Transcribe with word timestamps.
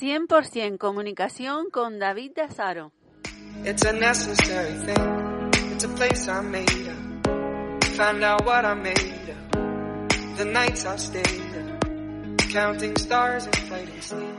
100% 0.00 0.78
comunicación 0.78 1.68
con 1.70 1.98
David 1.98 2.32
Dazaro. 2.34 2.92
It's 3.66 3.84
a 3.84 3.92
necessary 3.92 4.72
thing. 4.86 5.50
It's 5.74 5.84
a 5.84 5.88
place 5.88 6.26
I 6.26 6.40
made 6.40 6.88
up. 6.88 6.96
Find 7.96 8.24
out 8.24 8.46
what 8.46 8.64
I 8.64 8.74
made 8.74 9.30
up. 9.30 10.38
The 10.38 10.46
nights 10.46 10.86
I 10.86 10.96
stayed 10.96 11.24
up. 11.24 11.84
Counting 12.50 12.96
stars 12.96 13.44
and 13.44 13.56
fighting 13.68 14.00
sleep. 14.00 14.34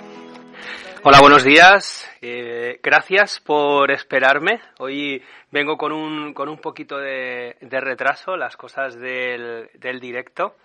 Hola, 1.04 1.20
buenos 1.22 1.44
días. 1.44 2.10
Eh, 2.22 2.80
gracias 2.82 3.40
por 3.40 3.92
esperarme. 3.92 4.62
Hoy 4.80 5.22
vengo 5.52 5.78
con 5.78 5.92
un, 5.92 6.34
con 6.34 6.50
un 6.50 6.58
poquito 6.58 6.98
de, 6.98 7.56
de 7.62 7.80
retraso, 7.80 8.36
las 8.36 8.58
cosas 8.58 8.96
del, 8.96 9.70
del 9.76 10.00
directo. 10.00 10.56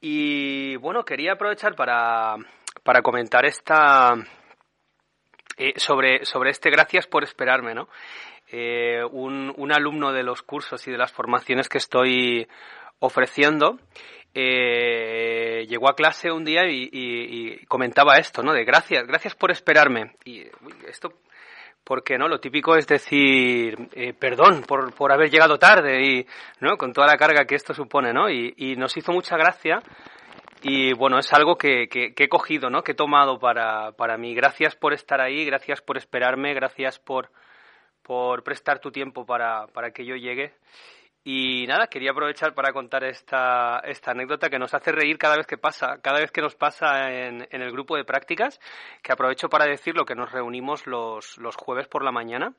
Y 0.00 0.76
bueno, 0.76 1.04
quería 1.04 1.32
aprovechar 1.32 1.74
para, 1.74 2.36
para 2.82 3.02
comentar 3.02 3.44
esta 3.44 4.14
eh, 5.56 5.74
sobre, 5.76 6.24
sobre 6.24 6.50
este 6.50 6.70
gracias 6.70 7.06
por 7.06 7.22
esperarme, 7.22 7.74
¿no? 7.74 7.88
Eh, 8.52 9.04
un, 9.12 9.52
un, 9.56 9.72
alumno 9.72 10.12
de 10.12 10.22
los 10.22 10.42
cursos 10.42 10.86
y 10.88 10.90
de 10.90 10.98
las 10.98 11.12
formaciones 11.12 11.68
que 11.68 11.78
estoy 11.78 12.48
ofreciendo 12.98 13.78
eh, 14.34 15.66
llegó 15.68 15.88
a 15.88 15.96
clase 15.96 16.30
un 16.30 16.44
día 16.44 16.68
y, 16.68 16.88
y, 16.92 17.66
comentaba 17.66 18.16
esto, 18.16 18.42
¿no? 18.42 18.52
De 18.52 18.64
gracias, 18.64 19.06
gracias 19.06 19.34
por 19.34 19.50
esperarme. 19.50 20.12
Y 20.24 20.44
esto, 20.86 21.12
porque 21.84 22.18
no? 22.18 22.28
Lo 22.28 22.40
típico 22.40 22.76
es 22.76 22.86
decir 22.86 23.88
eh, 23.92 24.12
perdón 24.12 24.62
por, 24.62 24.94
por 24.94 25.12
haber 25.12 25.30
llegado 25.30 25.58
tarde 25.58 26.02
y, 26.02 26.26
¿no? 26.60 26.76
Con 26.76 26.92
toda 26.92 27.06
la 27.06 27.16
carga 27.16 27.44
que 27.44 27.54
esto 27.54 27.74
supone, 27.74 28.12
¿no? 28.12 28.30
Y, 28.30 28.76
nos 28.76 28.96
hizo 28.96 29.12
mucha 29.12 29.36
gracia 29.36 29.82
y 30.62 30.92
bueno, 30.92 31.18
es 31.18 31.32
algo 31.32 31.56
que, 31.56 31.88
que, 31.88 32.12
he 32.16 32.28
cogido, 32.28 32.70
¿no? 32.70 32.82
Que 32.82 32.92
he 32.92 32.94
tomado 32.94 33.38
para, 33.38 33.92
para 33.92 34.16
mí. 34.16 34.34
Gracias 34.34 34.76
por 34.76 34.92
estar 34.92 35.20
ahí, 35.20 35.44
gracias 35.44 35.80
por 35.80 35.96
esperarme, 35.96 36.54
gracias 36.54 36.98
por, 36.98 37.30
por 38.02 38.42
prestar 38.42 38.78
tu 38.78 38.90
tiempo 38.90 39.24
para, 39.26 39.66
para 39.68 39.90
que 39.90 40.04
yo 40.04 40.16
llegue. 40.16 40.54
Y 41.22 41.66
nada, 41.66 41.88
quería 41.88 42.12
aprovechar 42.12 42.54
para 42.54 42.72
contar 42.72 43.04
esta, 43.04 43.80
esta 43.84 44.12
anécdota 44.12 44.48
que 44.48 44.58
nos 44.58 44.72
hace 44.72 44.90
reír 44.90 45.18
cada 45.18 45.36
vez 45.36 45.46
que 45.46 45.58
pasa, 45.58 46.00
cada 46.00 46.18
vez 46.18 46.30
que 46.30 46.40
nos 46.40 46.54
pasa 46.54 47.12
en, 47.12 47.46
en 47.50 47.62
el 47.62 47.72
grupo 47.72 47.96
de 47.96 48.04
prácticas, 48.04 48.58
que 49.02 49.12
aprovecho 49.12 49.50
para 49.50 49.66
decir 49.66 49.94
lo 49.94 50.06
que 50.06 50.14
nos 50.14 50.32
reunimos 50.32 50.86
los, 50.86 51.36
los 51.36 51.56
jueves 51.56 51.88
por 51.88 52.04
la 52.04 52.12
mañana. 52.12 52.54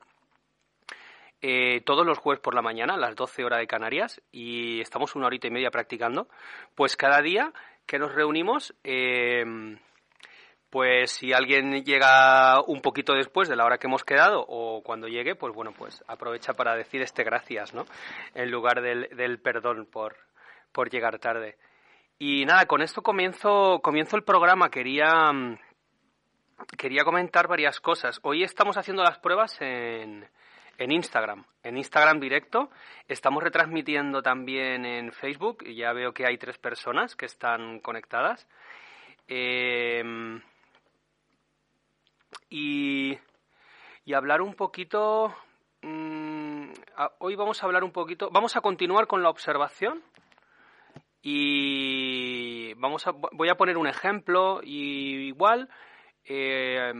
Eh, 1.44 1.80
todos 1.80 2.06
los 2.06 2.18
jueves 2.18 2.40
por 2.40 2.54
la 2.54 2.62
mañana, 2.62 2.94
a 2.94 2.98
las 2.98 3.16
12 3.16 3.44
horas 3.44 3.58
de 3.58 3.66
Canarias, 3.66 4.22
y 4.30 4.80
estamos 4.80 5.16
una 5.16 5.26
horita 5.26 5.48
y 5.48 5.50
media 5.50 5.72
practicando, 5.72 6.28
pues 6.76 6.96
cada 6.96 7.20
día 7.20 7.52
que 7.84 7.98
nos 7.98 8.14
reunimos, 8.14 8.76
eh, 8.84 9.44
pues 10.72 11.10
si 11.12 11.34
alguien 11.34 11.84
llega 11.84 12.62
un 12.62 12.80
poquito 12.80 13.12
después 13.12 13.46
de 13.46 13.56
la 13.56 13.66
hora 13.66 13.76
que 13.76 13.88
hemos 13.88 14.04
quedado 14.04 14.42
o 14.48 14.82
cuando 14.82 15.06
llegue, 15.06 15.34
pues 15.34 15.52
bueno, 15.52 15.72
pues 15.76 16.02
aprovecha 16.08 16.54
para 16.54 16.74
decir 16.74 17.02
este 17.02 17.24
gracias, 17.24 17.74
¿no? 17.74 17.84
En 18.34 18.50
lugar 18.50 18.80
del, 18.80 19.38
perdón 19.40 19.84
por, 19.84 20.16
por 20.72 20.88
llegar 20.88 21.18
tarde. 21.18 21.58
Y 22.18 22.46
nada, 22.46 22.64
con 22.64 22.80
esto 22.80 23.02
comienzo, 23.02 23.80
comienzo 23.82 24.16
el 24.16 24.24
programa. 24.24 24.70
Quería, 24.70 25.30
quería 26.78 27.04
comentar 27.04 27.48
varias 27.48 27.78
cosas. 27.78 28.18
Hoy 28.22 28.42
estamos 28.42 28.78
haciendo 28.78 29.02
las 29.02 29.18
pruebas 29.18 29.54
en, 29.60 30.26
en 30.78 30.90
Instagram, 30.90 31.44
en 31.64 31.76
Instagram 31.76 32.18
directo. 32.18 32.70
Estamos 33.08 33.42
retransmitiendo 33.42 34.22
también 34.22 34.86
en 34.86 35.12
Facebook. 35.12 35.66
Ya 35.66 35.92
veo 35.92 36.14
que 36.14 36.24
hay 36.24 36.38
tres 36.38 36.56
personas 36.56 37.14
que 37.14 37.26
están 37.26 37.80
conectadas. 37.80 38.48
Eh, 39.28 40.40
y, 42.50 43.18
y, 44.04 44.14
hablar 44.14 44.42
un 44.42 44.54
poquito. 44.54 45.34
Mmm, 45.82 46.70
hoy 47.18 47.34
vamos 47.36 47.62
a 47.62 47.66
hablar 47.66 47.84
un 47.84 47.92
poquito. 47.92 48.30
Vamos 48.30 48.56
a 48.56 48.60
continuar 48.60 49.06
con 49.06 49.22
la 49.22 49.30
observación. 49.30 50.02
Y 51.22 52.74
vamos 52.74 53.06
a, 53.06 53.12
voy 53.12 53.48
a 53.48 53.56
poner 53.56 53.76
un 53.76 53.86
ejemplo. 53.86 54.60
Igual. 54.62 55.68
Eh, 56.24 56.92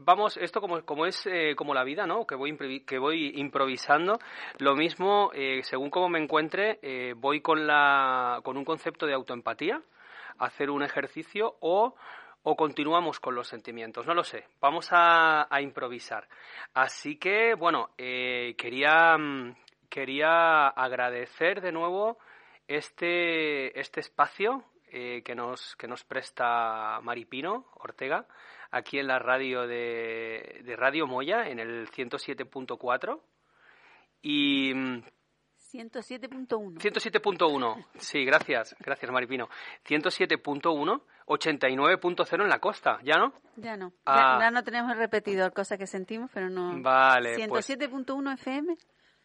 vamos, 0.00 0.36
esto 0.36 0.60
como, 0.60 0.82
como 0.84 1.06
es 1.06 1.26
eh, 1.26 1.54
como 1.56 1.74
la 1.74 1.84
vida, 1.84 2.06
¿no? 2.06 2.26
Que 2.26 2.34
voy, 2.34 2.56
que 2.84 2.98
voy 2.98 3.32
improvisando. 3.36 4.18
Lo 4.58 4.74
mismo, 4.74 5.30
eh, 5.34 5.60
según 5.62 5.90
como 5.90 6.08
me 6.08 6.22
encuentre, 6.22 6.78
eh, 6.82 7.14
voy 7.16 7.40
con, 7.40 7.66
la, 7.66 8.40
con 8.42 8.56
un 8.56 8.64
concepto 8.64 9.06
de 9.06 9.14
autoempatía, 9.14 9.82
hacer 10.38 10.70
un 10.70 10.82
ejercicio 10.82 11.56
o, 11.60 11.94
o 12.42 12.56
continuamos 12.56 13.20
con 13.20 13.34
los 13.34 13.48
sentimientos. 13.48 14.06
No 14.06 14.14
lo 14.14 14.24
sé. 14.24 14.44
Vamos 14.60 14.88
a, 14.90 15.54
a 15.54 15.60
improvisar. 15.60 16.26
Así 16.74 17.16
que, 17.16 17.54
bueno, 17.54 17.90
quería, 17.96 19.16
quería 19.88 20.68
agradecer 20.68 21.60
de 21.60 21.72
nuevo 21.72 22.18
este, 22.66 23.78
este 23.78 24.00
espacio 24.00 24.64
que, 24.90 25.34
nos, 25.34 25.76
que 25.76 25.86
nos 25.86 26.04
presta 26.04 27.00
Maripino 27.02 27.66
Ortega 27.74 28.26
aquí 28.70 28.98
en 28.98 29.06
la 29.06 29.18
radio 29.18 29.66
de, 29.66 30.62
de 30.64 30.76
Radio 30.76 31.06
Moya, 31.06 31.46
en 31.48 31.58
el 31.58 31.90
107.4. 31.90 33.20
Y. 34.22 34.72
107.1. 34.72 36.80
107.1, 36.80 37.86
sí, 37.96 38.24
gracias, 38.24 38.74
gracias 38.80 39.12
Maripino. 39.12 39.48
107.1, 39.86 41.02
89.0 41.30 42.42
en 42.42 42.48
la 42.48 42.58
costa, 42.58 42.98
¿ya 43.04 43.16
no? 43.16 43.32
Ya 43.56 43.76
no, 43.76 43.92
ah. 44.04 44.38
ya, 44.40 44.50
no 44.50 44.64
tenemos 44.64 44.90
el 44.92 44.98
repetidor, 44.98 45.52
cosa 45.52 45.78
que 45.78 45.86
sentimos, 45.86 46.28
pero 46.34 46.50
no. 46.50 46.82
Vale. 46.82 47.36
107.1 47.36 47.48
pues... 47.48 48.40
FM. 48.40 48.76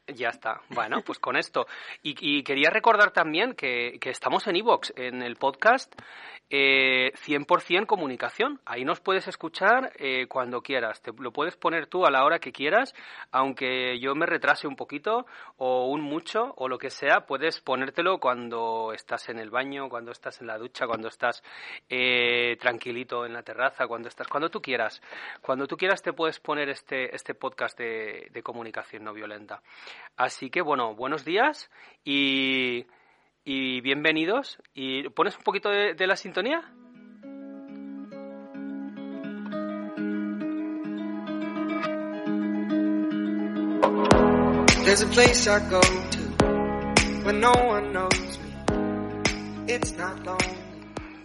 Ya 0.08 0.30
está. 0.30 0.62
Bueno, 0.70 1.02
pues 1.04 1.18
con 1.18 1.36
esto. 1.36 1.66
Y, 2.04 2.16
y 2.20 2.44
quería 2.44 2.70
recordar 2.70 3.12
también 3.12 3.56
que, 3.56 3.98
que 4.00 4.12
estamos 4.12 4.46
en 4.46 4.56
Evox, 4.56 4.94
en 4.96 5.24
el 5.24 5.36
podcast 5.36 5.92
eh, 6.50 7.12
100% 7.26 7.88
comunicación. 7.88 8.62
Ahí 8.66 8.86
nos 8.86 9.00
puedes 9.00 9.28
escuchar 9.28 9.92
eh, 9.98 10.28
cuando 10.28 10.62
quieras. 10.62 11.02
Te 11.02 11.12
lo 11.12 11.32
puedes 11.32 11.56
poner 11.56 11.88
tú 11.88 12.06
a 12.06 12.12
la 12.12 12.24
hora 12.24 12.40
que 12.40 12.52
quieras, 12.52 12.94
aunque 13.32 14.00
yo 14.00 14.14
me 14.14 14.28
retrase 14.28 14.68
un 14.68 14.76
poquito 14.76 15.26
o 15.58 15.88
un 15.88 16.02
mucho 16.02 16.54
o 16.58 16.68
lo 16.68 16.78
que 16.78 16.92
sea, 16.92 17.26
puedes 17.26 17.60
ponértelo 17.62 18.20
cuando 18.20 18.94
estás 18.94 19.30
en 19.30 19.40
el 19.40 19.50
baño, 19.50 19.90
cuando 19.90 20.12
estás 20.12 20.40
en 20.42 20.48
la 20.48 20.58
ducha, 20.58 20.86
cuando 20.86 21.08
estás 21.08 21.44
eh, 21.90 22.58
tranquilito 22.60 23.26
en 23.26 23.34
la 23.34 23.42
terraza, 23.42 23.88
cuando 23.88 24.08
estás, 24.08 24.28
cuando 24.28 24.50
tú 24.50 24.62
quieras. 24.62 25.02
Cuando 25.42 25.66
tú 25.66 25.76
quieras 25.78 26.04
te 26.04 26.14
puedes 26.14 26.40
poner 26.40 26.70
este, 26.70 27.16
este 27.16 27.34
podcast 27.34 27.78
de, 27.78 28.30
de 28.32 28.44
comunicación 28.44 29.04
no 29.04 29.14
violenta. 29.14 29.62
Así 30.18 30.50
que 30.50 30.62
bueno, 30.62 30.96
buenos 30.96 31.26
días 31.26 31.70
y 32.04 32.86
y 33.46 33.82
bienvenidos. 33.82 34.58
¿Y 34.74 35.08
pones 35.10 35.38
un 35.38 35.44
poquito 35.44 35.70
de, 35.70 35.94
de 35.94 36.08
la 36.08 36.16
sintonía? 36.16 36.62
There's 44.84 45.02
a 45.02 45.08
place 45.08 45.48
I 45.48 45.60
go 45.70 45.82
to 45.82 47.26
when 47.26 47.40
no 47.40 47.52
one 47.52 47.92
knows 47.92 48.40
me. 48.40 49.74
It's 49.74 49.98
not 49.98 50.20
lonely. 50.26 50.56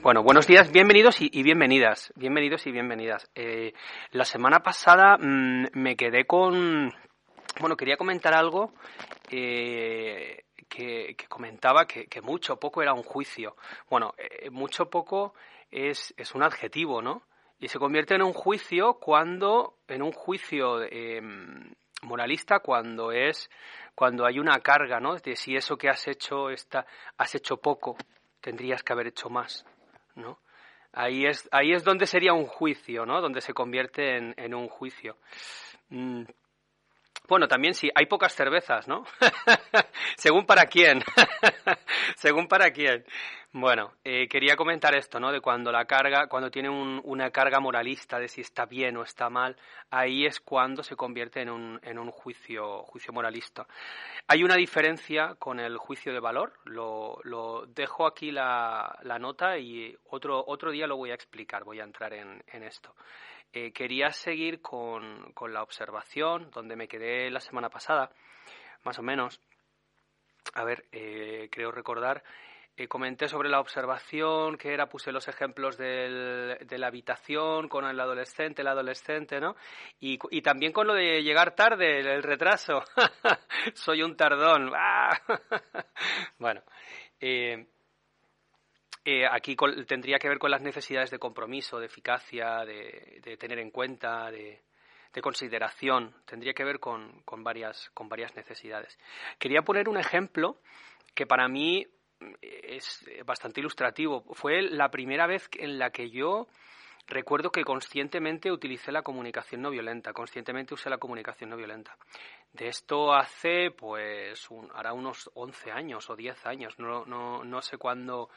Bueno, 0.03 0.23
buenos 0.23 0.47
días, 0.47 0.73
bienvenidos 0.73 1.21
y, 1.21 1.29
y 1.31 1.43
bienvenidas. 1.43 2.11
Bienvenidos 2.17 2.67
y 2.67 2.73
bienvenidas. 2.73 3.31
Eh, 3.35 3.75
la 4.13 4.25
semana 4.25 4.61
pasada 4.61 5.19
mmm, 5.19 5.67
me 5.75 5.97
quedé 5.97 6.25
con. 6.25 6.91
Bueno, 7.59 7.77
quería 7.77 7.97
comentar 7.97 8.35
algo. 8.35 8.73
Eh, 9.31 10.45
que, 10.71 11.17
comentaba 11.29 11.87
que, 11.87 12.21
mucho 12.23 12.57
poco 12.57 12.81
era 12.81 12.95
un 12.95 13.03
juicio. 13.03 13.57
Bueno, 13.91 14.15
eh, 14.17 14.49
mucho 14.51 14.89
poco 14.89 15.35
es, 15.71 16.15
un 16.35 16.43
adjetivo, 16.43 17.03
¿no? 17.03 17.23
Y 17.59 17.69
se 17.69 17.79
convierte 17.79 18.15
en 18.15 18.23
un 18.23 18.33
juicio 18.33 18.95
cuando, 18.95 19.79
en 19.89 20.03
un 20.03 20.13
juicio 20.13 20.83
em, 20.83 21.75
moralista, 22.03 22.61
cuando 22.61 23.13
es, 23.13 23.51
cuando 23.95 24.25
hay 24.25 24.39
una 24.39 24.61
carga, 24.61 25.01
¿no? 25.01 25.17
De 25.17 25.37
si 25.37 25.57
eso 25.57 25.77
que 25.77 25.91
has 25.91 26.07
hecho 26.09 26.49
está, 26.49 26.87
has 27.19 27.35
hecho 27.35 27.59
poco, 27.59 27.97
tendrías 28.41 28.83
que 28.83 28.93
haber 28.93 29.09
hecho 29.09 29.29
más, 29.29 29.67
¿no? 30.15 30.39
Ahí 30.93 31.27
es, 31.27 31.49
ahí 31.53 31.73
es 31.73 31.85
donde 31.85 32.07
sería 32.07 32.33
un 32.33 32.47
juicio, 32.47 33.05
¿no? 33.05 33.21
Donde 33.21 33.41
se 33.41 33.53
convierte 33.53 34.17
en, 34.17 34.35
en 34.37 34.55
un 34.55 34.69
juicio. 34.69 35.19
Mm, 35.91 36.23
Bueno, 37.31 37.47
también 37.47 37.75
sí, 37.75 37.89
hay 37.95 38.07
pocas 38.07 38.35
cervezas, 38.35 38.89
¿no? 38.89 39.05
Según 40.17 40.47
para 40.47 40.67
quién. 40.67 41.01
Según 42.17 42.49
para 42.49 42.73
quién. 42.73 43.05
Bueno, 43.53 43.93
eh, 44.03 44.27
quería 44.27 44.57
comentar 44.57 44.97
esto, 44.97 45.21
¿no? 45.21 45.31
De 45.31 45.41
cuando 45.41 45.71
la 45.71 45.85
carga, 45.85 46.27
cuando 46.27 46.51
tiene 46.51 46.69
una 46.69 47.31
carga 47.31 47.61
moralista 47.61 48.19
de 48.19 48.27
si 48.27 48.41
está 48.41 48.67
bien 48.67 48.97
o 48.97 49.05
está 49.05 49.31
mal, 49.31 49.57
ahí 49.91 50.27
es 50.27 50.41
cuando 50.41 50.83
se 50.83 50.97
convierte 50.97 51.41
en 51.41 51.51
un, 51.51 51.81
un 51.85 52.11
juicio, 52.11 52.85
moralista. 53.13 53.65
Hay 54.27 54.43
una 54.43 54.57
diferencia 54.57 55.37
con 55.39 55.61
el 55.61 55.79
juicio 55.79 56.13
de 56.13 56.19
valor, 56.19 56.55
lo, 56.65 57.65
dejo 57.69 58.09
aquí 58.09 58.33
la, 58.33 58.99
nota 59.21 59.57
y 59.57 59.97
otro, 60.09 60.43
otro 60.49 60.73
día 60.73 60.89
lo 60.89 60.97
voy 60.97 61.13
a 61.13 61.15
explicar, 61.15 61.63
voy 61.63 61.79
a 61.79 61.85
entrar 61.85 62.13
en, 62.13 62.43
en 62.49 62.65
esto. 62.65 62.93
Eh, 63.53 63.73
quería 63.73 64.11
seguir 64.13 64.61
con, 64.61 65.33
con 65.33 65.53
la 65.53 65.63
observación, 65.63 66.51
donde 66.51 66.77
me 66.77 66.89
quedé 66.89 67.31
la 67.31 67.41
semana 67.41 67.69
pasada, 67.71 68.11
más 68.85 68.99
o 68.99 69.03
menos. 69.03 69.41
A 70.55 70.65
ver, 70.65 70.87
eh, 70.93 71.49
creo 71.51 71.71
recordar 71.71 72.23
comenté 72.89 73.29
sobre 73.29 73.49
la 73.49 73.61
observación, 73.61 74.57
que 74.57 74.73
era, 74.73 74.89
puse 74.89 75.13
los 75.13 75.29
ejemplos 75.29 75.77
del, 75.77 76.59
de 76.61 76.79
la 76.79 76.87
habitación 76.87 77.69
con 77.69 77.85
el 77.85 77.99
adolescente, 77.99 78.63
el 78.63 78.69
adolescente, 78.69 79.41
¿no? 79.41 79.57
Y, 80.01 80.19
y 80.31 80.43
también 80.43 80.73
con 80.73 80.87
lo 80.87 80.95
de 80.95 81.23
llegar 81.23 81.55
tarde, 81.55 82.01
el, 82.01 82.23
retraso. 82.23 82.83
Soy 83.75 84.03
un 84.03 84.17
tardón. 84.17 84.71
bueno, 86.39 86.63
eh, 87.21 87.67
eh, 89.05 89.27
aquí 89.31 89.57
tendría 89.87 90.19
que 90.19 90.29
ver 90.29 90.39
con 90.39 90.51
las 90.51 90.63
necesidades 90.63 91.11
de 91.11 91.19
compromiso, 91.19 91.79
de 91.79 91.87
eficacia, 91.87 92.65
de, 92.65 93.21
de 93.23 93.37
tener 93.37 93.59
en 93.59 93.71
cuenta, 93.71 94.31
de, 94.31 94.63
de 95.13 95.23
consideración. 95.23 96.15
Tendría 96.27 96.53
que 96.53 96.65
ver 96.65 96.79
con, 96.79 97.23
con, 97.23 97.43
varias, 97.43 97.91
con 97.95 98.09
varias 98.09 98.35
necesidades. 98.37 98.99
Quería 99.39 99.63
poner 99.63 99.89
un 99.89 99.99
ejemplo 99.99 100.61
que 101.15 101.27
para 101.27 101.49
mí 101.49 101.87
es 102.43 103.05
bastante 103.25 103.61
ilustrativo. 103.61 104.25
Fue 104.35 104.63
la 104.63 104.91
primera 104.91 105.27
vez 105.27 105.49
en 105.59 105.79
la 105.79 105.91
que 105.91 106.11
yo 106.11 106.47
recuerdo 107.07 107.51
que 107.51 107.65
conscientemente 107.65 108.53
utilicé 108.53 108.93
la 108.93 109.03
comunicación 109.03 109.63
no 109.63 109.71
violenta, 109.71 110.13
conscientemente 110.13 110.75
usé 110.75 110.91
la 110.91 110.99
comunicación 110.99 111.51
no 111.51 111.57
violenta. 111.57 111.97
De 112.53 112.69
esto 112.69 113.13
hace, 113.13 113.71
pues, 113.71 114.49
hará 114.75 114.93
unos 114.93 115.31
11 115.35 115.73
años 115.73 116.09
o 116.11 116.17
10 116.17 116.47
años, 116.47 116.79
no, 116.79 117.05
no, 117.07 117.45
no 117.45 117.63
sé 117.63 117.79
cuándo 117.79 118.29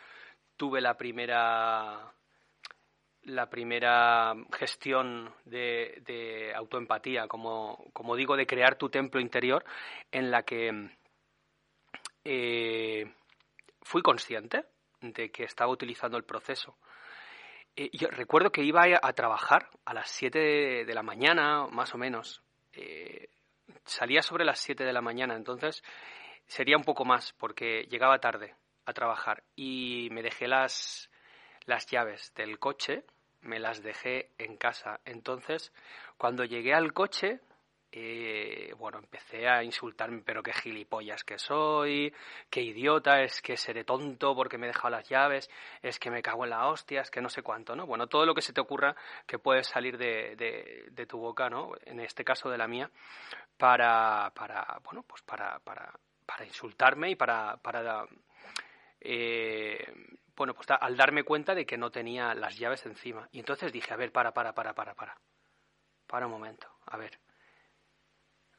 tuve 0.58 0.82
la 0.82 0.96
primera 0.96 2.14
la 3.26 3.50
primera 3.50 4.34
gestión 4.52 5.34
de, 5.46 6.52
autoempatía, 6.56 7.28
como, 7.28 7.86
como, 7.94 8.16
digo, 8.16 8.36
de 8.36 8.46
crear 8.46 8.76
tu 8.78 8.90
templo 8.90 9.22
interior, 9.22 9.64
en 10.12 10.30
la 10.30 10.44
que 10.44 10.90
eh, 12.26 13.14
fui 13.82 14.02
consciente 14.02 14.66
de 15.02 15.32
que 15.32 15.44
estaba 15.44 15.72
utilizando 15.72 16.18
el 16.18 16.26
proceso. 16.26 16.78
Eh, 17.76 17.90
yo 17.94 18.10
recuerdo 18.10 18.52
que 18.52 18.64
iba 18.64 18.84
a, 19.02 19.14
trabajar 19.14 19.70
a 19.86 19.94
las 19.94 20.10
7 20.12 20.86
de, 20.86 20.94
la 20.94 21.04
mañana, 21.04 21.68
más 21.68 21.94
o 21.94 21.98
menos. 21.98 22.42
Eh, 22.74 23.30
salía 23.86 24.22
sobre 24.22 24.46
las 24.46 24.60
7 24.60 24.84
de 24.84 24.94
la 24.94 25.02
mañana, 25.02 25.36
entonces 25.36 25.84
sería 26.46 26.78
un 26.78 26.84
poco 26.84 27.06
más, 27.06 27.34
porque 27.34 27.88
llegaba 27.90 28.20
tarde 28.20 28.56
a 28.86 28.94
trabajar 28.94 29.44
y 29.56 30.10
me 30.12 30.22
dejé 30.22 30.48
las, 30.48 31.10
las 31.66 31.86
llaves 31.88 32.34
del 32.36 32.60
coche, 32.60 33.04
me 33.42 33.60
las 33.60 33.84
dejé 33.84 34.32
en 34.38 34.58
casa. 34.58 35.00
Entonces, 35.06 35.74
cuando 36.18 36.46
llegué 36.46 36.74
al 36.74 36.94
coche, 36.94 37.42
eh, 37.96 38.74
bueno, 38.80 38.98
empecé 38.98 39.48
a 39.48 39.64
insultarme, 39.64 40.24
pero 40.26 40.42
qué 40.42 40.52
gilipollas 40.52 41.24
que 41.24 41.38
soy, 41.38 42.12
qué 42.50 42.62
idiota, 42.62 43.22
es 43.22 43.40
que 43.40 43.56
seré 43.56 43.84
tonto 43.84 44.36
porque 44.36 44.58
me 44.58 44.66
he 44.66 44.70
dejado 44.70 44.90
las 44.90 45.08
llaves, 45.08 45.48
es 45.84 46.00
que 46.00 46.10
me 46.10 46.24
cago 46.24 46.44
en 46.44 46.50
la 46.50 46.68
hostia, 46.70 47.02
es 47.02 47.12
que 47.12 47.22
no 47.22 47.30
sé 47.30 47.44
cuánto, 47.44 47.76
¿no? 47.76 47.86
Bueno, 47.86 48.08
todo 48.08 48.26
lo 48.26 48.34
que 48.34 48.42
se 48.42 48.52
te 48.52 48.62
ocurra 48.62 48.96
que 49.28 49.38
puede 49.38 49.64
salir 49.64 50.00
de, 50.00 50.36
de, 50.92 51.06
tu 51.06 51.20
boca, 51.20 51.52
¿no? 51.52 51.74
En 51.86 52.00
este 52.00 52.24
caso 52.24 52.50
de 52.50 52.58
la 52.58 52.68
mía, 52.68 52.90
para, 53.58 54.32
para 54.34 54.80
bueno, 54.84 55.04
pues 55.04 55.22
para, 55.22 55.60
para, 55.60 55.94
para 56.26 56.46
insultarme 56.46 57.12
y 57.12 57.16
para, 57.16 57.58
para 57.58 58.08
eh, 59.04 59.94
bueno, 60.36 60.54
pues 60.54 60.68
al 60.70 60.98
darme 60.98 61.24
cuenta 61.24 61.54
de 61.54 61.66
que 61.66 61.78
no 61.78 61.92
tenía 61.92 62.34
las 62.34 62.58
llaves 62.58 62.86
encima. 62.86 63.28
Y 63.32 63.40
entonces 63.40 63.72
dije, 63.72 63.94
a 63.94 63.98
ver, 63.98 64.12
para, 64.12 64.34
para, 64.34 64.54
para, 64.54 64.74
para, 64.74 64.96
para. 64.96 65.18
Para 66.08 66.26
un 66.26 66.32
momento, 66.32 66.68
a 66.86 66.98
ver. 66.98 67.20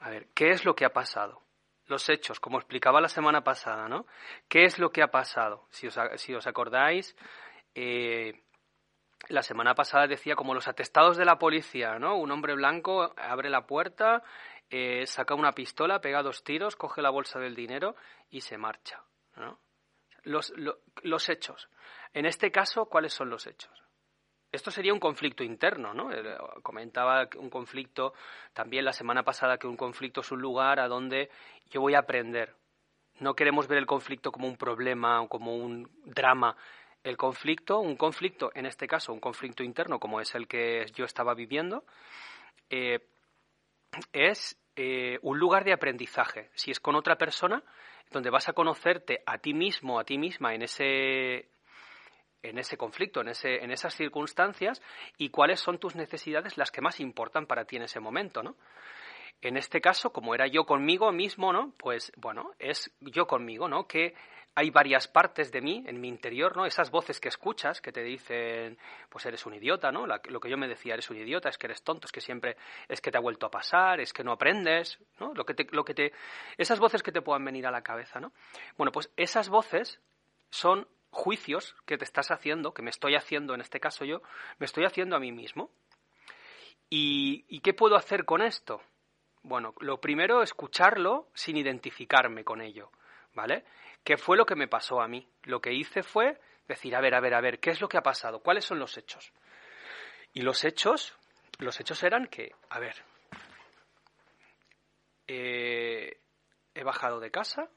A 0.00 0.10
ver, 0.10 0.28
¿qué 0.34 0.50
es 0.50 0.64
lo 0.64 0.74
que 0.74 0.84
ha 0.84 0.92
pasado? 0.92 1.42
Los 1.86 2.08
hechos, 2.08 2.40
como 2.40 2.58
explicaba 2.58 3.00
la 3.00 3.08
semana 3.08 3.42
pasada, 3.42 3.88
¿no? 3.88 4.06
¿Qué 4.48 4.64
es 4.64 4.78
lo 4.78 4.90
que 4.90 5.02
ha 5.02 5.10
pasado? 5.10 5.66
Si 5.70 5.86
os, 5.86 5.98
si 6.16 6.34
os 6.34 6.46
acordáis, 6.46 7.16
eh, 7.74 8.42
la 9.28 9.42
semana 9.42 9.74
pasada 9.74 10.06
decía 10.06 10.36
como 10.36 10.54
los 10.54 10.68
atestados 10.68 11.16
de 11.16 11.24
la 11.24 11.38
policía, 11.38 11.98
¿no? 11.98 12.16
Un 12.16 12.30
hombre 12.30 12.54
blanco 12.54 13.12
abre 13.16 13.50
la 13.50 13.66
puerta, 13.66 14.22
eh, 14.70 15.06
saca 15.06 15.34
una 15.34 15.52
pistola, 15.52 16.00
pega 16.00 16.22
dos 16.22 16.44
tiros, 16.44 16.76
coge 16.76 17.02
la 17.02 17.10
bolsa 17.10 17.38
del 17.38 17.54
dinero 17.54 17.96
y 18.30 18.40
se 18.40 18.58
marcha, 18.58 19.02
¿no? 19.36 19.58
Los, 20.24 20.52
los 21.02 21.28
hechos. 21.28 21.68
En 22.12 22.26
este 22.26 22.50
caso, 22.50 22.86
¿cuáles 22.86 23.12
son 23.12 23.30
los 23.30 23.46
hechos? 23.46 23.84
Esto 24.54 24.70
sería 24.70 24.92
un 24.92 25.00
conflicto 25.00 25.42
interno, 25.42 25.92
¿no? 25.92 26.12
Eh, 26.12 26.22
comentaba 26.62 27.28
un 27.38 27.50
conflicto 27.50 28.14
también 28.52 28.84
la 28.84 28.92
semana 28.92 29.24
pasada 29.24 29.58
que 29.58 29.66
un 29.66 29.76
conflicto 29.76 30.20
es 30.20 30.30
un 30.30 30.40
lugar 30.40 30.78
a 30.78 30.86
donde 30.86 31.28
yo 31.70 31.80
voy 31.80 31.94
a 31.94 31.98
aprender. 31.98 32.54
No 33.18 33.34
queremos 33.34 33.66
ver 33.66 33.78
el 33.78 33.86
conflicto 33.86 34.30
como 34.30 34.46
un 34.46 34.56
problema 34.56 35.20
o 35.22 35.28
como 35.28 35.56
un 35.56 35.90
drama. 36.04 36.56
El 37.02 37.16
conflicto, 37.16 37.80
un 37.80 37.96
conflicto, 37.96 38.52
en 38.54 38.66
este 38.66 38.86
caso 38.86 39.12
un 39.12 39.18
conflicto 39.18 39.64
interno 39.64 39.98
como 39.98 40.20
es 40.20 40.34
el 40.36 40.46
que 40.46 40.86
yo 40.94 41.04
estaba 41.04 41.34
viviendo, 41.34 41.84
eh, 42.70 43.00
es 44.12 44.56
eh, 44.76 45.18
un 45.22 45.38
lugar 45.38 45.64
de 45.64 45.72
aprendizaje. 45.72 46.50
Si 46.54 46.70
es 46.70 46.78
con 46.78 46.94
otra 46.94 47.16
persona, 47.18 47.62
donde 48.10 48.30
vas 48.30 48.48
a 48.48 48.52
conocerte 48.52 49.22
a 49.26 49.38
ti 49.38 49.54
mismo, 49.54 49.98
a 49.98 50.04
ti 50.04 50.18
misma 50.18 50.54
en 50.54 50.62
ese 50.62 51.48
en 52.42 52.58
ese 52.58 52.76
conflicto, 52.76 53.22
en, 53.22 53.28
ese, 53.28 53.64
en 53.64 53.70
esas 53.70 53.94
circunstancias 53.94 54.82
y 55.16 55.30
cuáles 55.30 55.60
son 55.60 55.78
tus 55.78 55.96
necesidades 55.96 56.58
las 56.58 56.70
que 56.70 56.82
más 56.82 57.00
importan 57.00 57.46
para 57.46 57.64
ti 57.64 57.76
en 57.76 57.82
ese 57.84 58.00
momento, 58.00 58.42
¿no? 58.42 58.56
En 59.40 59.56
este 59.56 59.80
caso, 59.80 60.12
como 60.12 60.34
era 60.34 60.46
yo 60.46 60.64
conmigo 60.64 61.10
mismo, 61.10 61.52
¿no? 61.52 61.72
Pues 61.78 62.12
bueno, 62.16 62.52
es 62.58 62.94
yo 63.00 63.26
conmigo, 63.26 63.66
¿no? 63.66 63.86
Que 63.86 64.14
hay 64.54 64.70
varias 64.70 65.08
partes 65.08 65.50
de 65.50 65.60
mí 65.60 65.84
en 65.86 66.00
mi 66.00 66.08
interior, 66.08 66.56
¿no? 66.56 66.64
Esas 66.64 66.90
voces 66.90 67.20
que 67.20 67.28
escuchas 67.28 67.80
que 67.80 67.92
te 67.92 68.02
dicen, 68.02 68.78
pues 69.08 69.26
eres 69.26 69.44
un 69.46 69.54
idiota, 69.54 69.90
¿no? 69.90 70.06
lo 70.06 70.40
que 70.40 70.50
yo 70.50 70.56
me 70.56 70.68
decía, 70.68 70.94
eres 70.94 71.10
un 71.10 71.16
idiota, 71.16 71.48
es 71.48 71.58
que 71.58 71.66
eres 71.66 71.82
tonto, 71.82 72.06
es 72.06 72.12
que 72.12 72.20
siempre, 72.20 72.56
es 72.88 73.00
que 73.00 73.10
te 73.10 73.18
ha 73.18 73.20
vuelto 73.20 73.46
a 73.46 73.50
pasar, 73.50 74.00
es 74.00 74.12
que 74.12 74.22
no 74.22 74.32
aprendes, 74.32 74.98
¿no? 75.18 75.34
Lo 75.34 75.44
que 75.44 75.54
te, 75.54 75.66
lo 75.72 75.84
que 75.84 75.94
te, 75.94 76.12
esas 76.56 76.78
voces 76.78 77.02
que 77.02 77.12
te 77.12 77.22
puedan 77.22 77.44
venir 77.44 77.66
a 77.66 77.70
la 77.70 77.82
cabeza, 77.82 78.20
¿no? 78.20 78.32
Bueno, 78.76 78.92
pues 78.92 79.10
esas 79.16 79.48
voces 79.48 80.00
son 80.50 80.86
juicios 81.10 81.74
que 81.86 81.96
te 81.96 82.04
estás 82.04 82.30
haciendo, 82.30 82.74
que 82.74 82.82
me 82.82 82.90
estoy 82.90 83.14
haciendo, 83.14 83.54
en 83.54 83.60
este 83.60 83.80
caso 83.80 84.04
yo, 84.04 84.22
me 84.58 84.66
estoy 84.66 84.84
haciendo 84.84 85.16
a 85.16 85.20
mí 85.20 85.32
mismo. 85.32 85.70
¿Y, 86.90 87.60
qué 87.60 87.74
puedo 87.74 87.96
hacer 87.96 88.24
con 88.24 88.42
esto? 88.42 88.80
Bueno, 89.42 89.74
lo 89.80 90.00
primero, 90.00 90.42
escucharlo 90.42 91.28
sin 91.34 91.56
identificarme 91.56 92.44
con 92.44 92.60
ello, 92.60 92.90
¿vale? 93.34 93.64
¿Qué 94.04 94.18
fue 94.18 94.36
lo 94.36 94.44
que 94.44 94.54
me 94.54 94.68
pasó 94.68 95.00
a 95.00 95.08
mí? 95.08 95.26
Lo 95.44 95.60
que 95.60 95.72
hice 95.72 96.02
fue 96.02 96.38
decir, 96.68 96.94
a 96.94 97.00
ver, 97.00 97.14
a 97.14 97.20
ver, 97.20 97.34
a 97.34 97.40
ver, 97.40 97.58
¿qué 97.58 97.70
es 97.70 97.80
lo 97.80 97.88
que 97.88 97.96
ha 97.96 98.02
pasado? 98.02 98.40
¿Cuáles 98.40 98.64
son 98.64 98.78
los 98.78 98.96
hechos? 98.98 99.32
Y 100.34 100.42
los 100.42 100.64
hechos, 100.64 101.16
los 101.58 101.80
hechos 101.80 102.02
eran 102.02 102.26
que, 102.26 102.52
a 102.68 102.78
ver, 102.78 102.94
eh, 105.26 106.20
he 106.74 106.84
bajado 106.84 107.18
de 107.18 107.30
casa, 107.30 107.70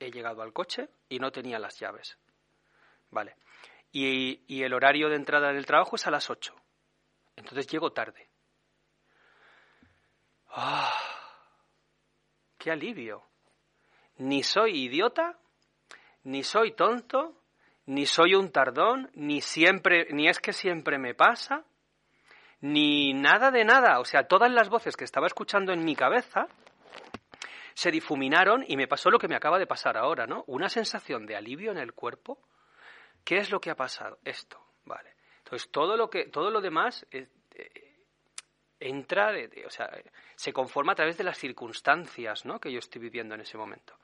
he 0.00 0.10
llegado 0.10 0.42
al 0.42 0.52
coche 0.52 0.88
y 1.08 1.20
no 1.20 1.30
tenía 1.30 1.58
las 1.58 1.78
llaves. 1.78 2.18
Vale. 3.10 3.36
Y, 3.92 4.62
el 4.62 4.72
horario 4.72 5.08
de 5.08 5.16
entrada 5.16 5.52
del 5.52 5.66
trabajo 5.66 5.96
es 5.96 6.06
a 6.06 6.10
las 6.10 6.30
8. 6.30 6.54
Entonces 7.36 7.66
llego 7.66 7.92
tarde. 7.92 8.30
¡Ah! 10.48 10.92
¡Qué 12.56 12.70
alivio! 12.70 13.29
Ni 14.20 14.42
soy 14.42 14.84
idiota, 14.84 15.38
ni 16.24 16.42
soy 16.42 16.72
tonto, 16.72 17.40
ni 17.86 18.04
soy 18.04 18.34
un 18.34 18.52
tardón, 18.52 19.10
ni 19.14 19.40
siempre, 19.40 20.08
ni 20.10 20.28
es 20.28 20.38
que 20.40 20.52
siempre 20.52 20.98
me 20.98 21.14
pasa, 21.14 21.64
ni 22.60 23.14
nada 23.14 23.50
de 23.50 23.64
nada. 23.64 23.98
O 23.98 24.04
sea, 24.04 24.24
todas 24.28 24.50
las 24.50 24.68
voces 24.68 24.94
que 24.94 25.04
estaba 25.04 25.26
escuchando 25.26 25.72
en 25.72 25.86
mi 25.86 25.96
cabeza 25.96 26.48
se 27.72 27.90
difuminaron 27.90 28.62
y 28.68 28.76
me 28.76 28.86
pasó 28.86 29.10
lo 29.10 29.18
que 29.18 29.26
me 29.26 29.36
acaba 29.36 29.58
de 29.58 29.66
pasar 29.66 29.96
ahora, 29.96 30.26
¿no? 30.26 30.44
Una 30.48 30.68
sensación 30.68 31.24
de 31.24 31.36
alivio 31.36 31.70
en 31.70 31.78
el 31.78 31.94
cuerpo. 31.94 32.38
¿Qué 33.24 33.38
es 33.38 33.50
lo 33.50 33.58
que 33.58 33.70
ha 33.70 33.74
pasado? 33.74 34.18
Esto, 34.22 34.62
vale. 34.84 35.14
Entonces 35.38 35.70
todo 35.70 35.96
lo 35.96 36.10
que 36.10 36.26
todo 36.26 36.50
lo 36.50 36.60
demás 36.60 37.06
eh, 37.10 37.26
entra, 38.80 39.32
o 39.66 39.70
sea, 39.70 39.90
se 40.34 40.52
conforma 40.52 40.92
a 40.92 40.96
través 40.96 41.18
de 41.18 41.24
las 41.24 41.38
circunstancias 41.38 42.44
¿no? 42.44 42.58
que 42.58 42.72
yo 42.72 42.78
estoy 42.78 43.00
viviendo 43.00 43.34
en 43.34 43.42
ese 43.42 43.58
momento. 43.58 43.94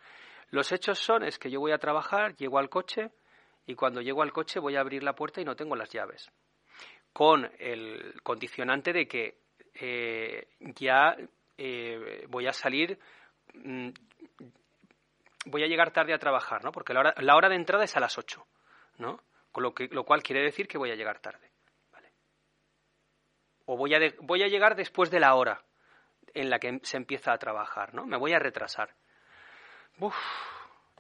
Los 0.51 0.73
hechos 0.73 0.99
son 0.99 1.25
es 1.25 1.39
que 1.39 1.51
yo 1.51 1.61
voy 1.61 1.73
a 1.73 1.79
trabajar, 1.79 2.37
llego 2.37 2.59
al 2.59 2.69
coche 2.69 3.11
y 3.67 3.75
cuando 3.75 4.01
llego 4.01 4.23
al 4.23 4.33
coche 4.33 4.61
voy 4.61 4.77
a 4.77 4.81
abrir 4.81 5.03
la 5.03 5.15
puerta 5.15 5.41
y 5.41 5.45
no 5.45 5.57
tengo 5.57 5.75
las 5.75 5.91
llaves. 5.91 6.31
Con 7.13 7.51
el 7.59 8.21
condicionante 8.23 8.93
de 8.93 9.09
que 9.09 9.39
eh, 9.75 10.49
ya 10.59 11.17
eh, 11.59 12.27
voy 12.29 12.47
a 12.47 12.53
salir, 12.53 12.99
mm, 13.55 13.89
voy 15.47 15.63
a 15.65 15.67
llegar 15.67 15.93
tarde 15.93 16.15
a 16.15 16.19
trabajar, 16.19 16.63
¿no? 16.63 16.71
Porque 16.71 16.95
la 16.95 17.01
hora, 17.01 17.15
la 17.19 17.37
hora 17.37 17.49
de 17.49 17.57
entrada 17.57 17.85
es 17.85 17.97
a 17.97 18.01
las 18.01 18.17
8, 18.19 18.47
¿no? 18.99 19.21
Con 19.51 19.63
lo, 19.63 19.75
que, 19.75 19.89
lo 19.89 20.05
cual 20.05 20.23
quiere 20.23 20.43
decir 20.43 20.69
que 20.69 20.79
voy 20.79 20.91
a 20.91 20.97
llegar 20.97 21.21
tarde. 21.21 21.51
¿vale? 21.91 22.13
O 23.65 23.77
voy 23.77 23.95
a, 23.95 23.99
voy 24.21 24.43
a 24.43 24.49
llegar 24.49 24.77
después 24.77 25.11
de 25.11 25.21
la 25.21 25.35
hora 25.35 25.65
en 26.35 26.51
la 26.51 26.59
que 26.59 26.81
se 26.83 26.99
empieza 26.99 27.33
a 27.33 27.39
trabajar, 27.39 27.95
¿no? 27.95 28.07
Me 28.07 28.19
voy 28.19 28.33
a 28.33 28.39
retrasar. 28.39 28.95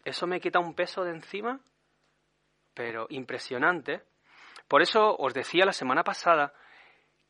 Eso 0.04 0.26
me 0.26 0.40
quita 0.40 0.58
un 0.58 0.74
peso 0.74 1.04
de 1.04 1.10
encima, 1.10 1.60
pero 2.74 3.06
impresionante. 3.10 4.02
Por 4.68 4.82
eso 4.82 5.16
os 5.16 5.34
decía 5.34 5.64
la 5.64 5.72
semana 5.72 6.04
pasada 6.04 6.54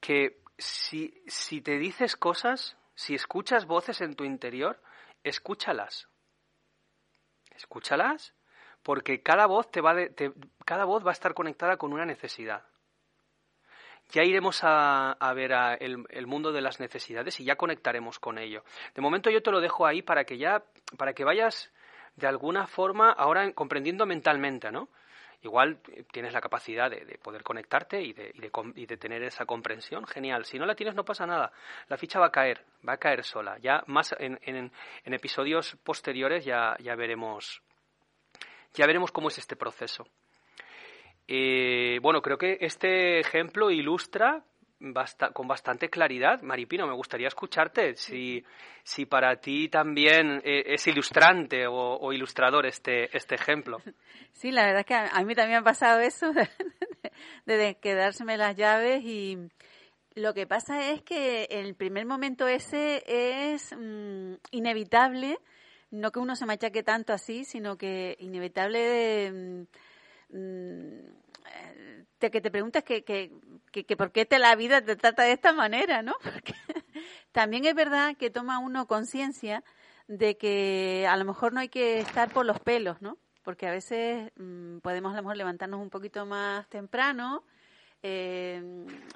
que 0.00 0.42
si, 0.58 1.22
si 1.26 1.60
te 1.60 1.78
dices 1.78 2.16
cosas, 2.16 2.76
si 2.94 3.14
escuchas 3.14 3.66
voces 3.66 4.00
en 4.00 4.14
tu 4.14 4.24
interior, 4.24 4.80
escúchalas. 5.22 6.08
Escúchalas 7.50 8.34
porque 8.82 9.22
cada 9.22 9.46
voz, 9.46 9.70
te 9.70 9.80
va 9.80 9.94
cada 10.64 10.84
voz 10.84 11.04
va 11.04 11.10
a 11.10 11.12
estar 11.12 11.34
conectada 11.34 11.76
con 11.76 11.92
una 11.92 12.06
necesidad. 12.06 12.64
Ya 14.10 14.22
iremos 14.22 14.60
a, 14.62 15.16
ver 15.34 15.52
el, 15.80 16.26
mundo 16.26 16.52
de 16.52 16.60
las 16.60 16.80
necesidades 16.80 17.40
y 17.40 17.44
ya 17.44 17.56
conectaremos 17.56 18.18
con 18.18 18.38
ello. 18.38 18.64
De 18.94 19.02
momento 19.02 19.30
yo 19.30 19.42
te 19.42 19.50
lo 19.50 19.60
dejo 19.60 19.86
ahí 19.86 20.02
para 20.02 20.24
que 20.24 20.38
ya, 20.38 20.62
para 20.96 21.12
que 21.12 21.24
vayas 21.24 21.72
de 22.14 22.26
alguna 22.26 22.66
forma 22.66 23.10
ahora 23.10 23.52
comprendiendo 23.52 24.06
mentalmente, 24.06 24.70
¿no? 24.70 24.88
Igual 25.42 25.78
tienes 26.12 26.32
la 26.32 26.40
capacidad 26.40 26.90
de, 26.90 27.18
poder 27.22 27.42
conectarte 27.42 28.00
y 28.00 28.12
de, 28.12 28.32
y 28.74 28.86
de, 28.86 28.96
tener 28.96 29.22
esa 29.22 29.44
comprensión, 29.44 30.06
genial. 30.06 30.44
Si 30.44 30.58
no 30.58 30.66
la 30.66 30.74
tienes, 30.74 30.94
no 30.94 31.04
pasa 31.04 31.26
nada. 31.26 31.52
La 31.88 31.96
ficha 31.96 32.18
va 32.18 32.26
a 32.26 32.32
caer, 32.32 32.64
va 32.88 32.94
a 32.94 32.96
caer 32.96 33.22
sola. 33.22 33.58
Ya 33.58 33.82
más 33.86 34.14
en, 34.18 34.38
en, 34.42 34.72
episodios 35.04 35.76
posteriores 35.84 36.44
ya 36.44 36.76
veremos 36.96 37.62
ya 38.76 38.86
veremos 38.86 39.10
cómo 39.10 39.28
es 39.28 39.38
este 39.38 39.56
proceso. 39.56 40.06
Eh, 41.28 41.98
bueno, 42.02 42.22
creo 42.22 42.38
que 42.38 42.58
este 42.60 43.20
ejemplo 43.20 43.70
ilustra 43.70 44.44
con 45.32 45.48
bastante 45.48 45.88
claridad. 45.88 46.42
Maripino, 46.42 46.86
me 46.86 46.94
gustaría 46.94 47.28
escucharte 47.28 47.96
si, 47.96 48.44
si 48.82 49.06
para 49.06 49.36
ti 49.36 49.68
también 49.68 50.42
eh, 50.44 50.64
es 50.66 50.86
ilustrante 50.86 51.66
o, 51.66 52.12
ilustrador 52.12 52.66
este, 52.66 53.16
este 53.16 53.34
ejemplo. 53.34 53.80
Sí, 54.32 54.50
la 54.50 54.66
verdad 54.66 54.80
es 54.80 54.86
que 54.86 54.94
a, 54.94 55.24
mí 55.24 55.34
también 55.34 55.52
me 55.52 55.56
ha 55.56 55.62
pasado 55.62 55.98
eso 56.00 56.30
de, 57.46 57.78
quedárseme 57.80 58.36
las 58.36 58.54
llaves 58.54 59.02
y 59.02 59.38
lo 60.14 60.34
que 60.34 60.46
pasa 60.46 60.90
es 60.90 61.00
que 61.00 61.44
el 61.44 61.74
primer 61.74 62.04
momento 62.04 62.46
ese 62.46 63.02
es 63.06 63.74
mm, 63.74 64.34
inevitable 64.50 65.38
no 65.90 66.10
que 66.10 66.18
uno 66.18 66.36
se 66.36 66.46
machaque 66.46 66.82
tanto 66.82 67.12
así, 67.12 67.44
sino 67.44 67.76
que 67.76 68.16
inevitable 68.20 68.78
de, 68.78 69.32
mm, 69.32 69.66
mm, 70.30 71.16
que 72.18 72.40
te 72.40 72.50
preguntas 72.50 72.82
que, 72.82 73.04
que, 73.04 73.30
que, 73.70 73.96
por 73.96 74.10
qué 74.10 74.24
te 74.26 74.38
la 74.38 74.54
vida 74.56 74.80
te 74.80 74.96
trata 74.96 75.22
de 75.22 75.32
esta 75.32 75.52
manera, 75.52 76.02
¿no? 76.02 76.14
Porque 76.22 76.54
también 77.32 77.64
es 77.64 77.74
verdad 77.74 78.16
que 78.16 78.30
toma 78.30 78.58
uno 78.58 78.86
conciencia 78.86 79.62
de 80.08 80.36
que 80.36 81.06
a 81.08 81.16
lo 81.16 81.24
mejor 81.24 81.52
no 81.52 81.60
hay 81.60 81.68
que 81.68 81.98
estar 81.98 82.30
por 82.30 82.46
los 82.46 82.60
pelos, 82.60 83.00
¿no? 83.02 83.18
Porque 83.42 83.66
a 83.66 83.70
veces 83.70 84.32
mm, 84.36 84.78
podemos 84.78 85.12
a 85.12 85.16
lo 85.16 85.22
mejor 85.22 85.36
levantarnos 85.36 85.80
un 85.80 85.90
poquito 85.90 86.26
más 86.26 86.68
temprano, 86.68 87.44
eh, 88.02 88.62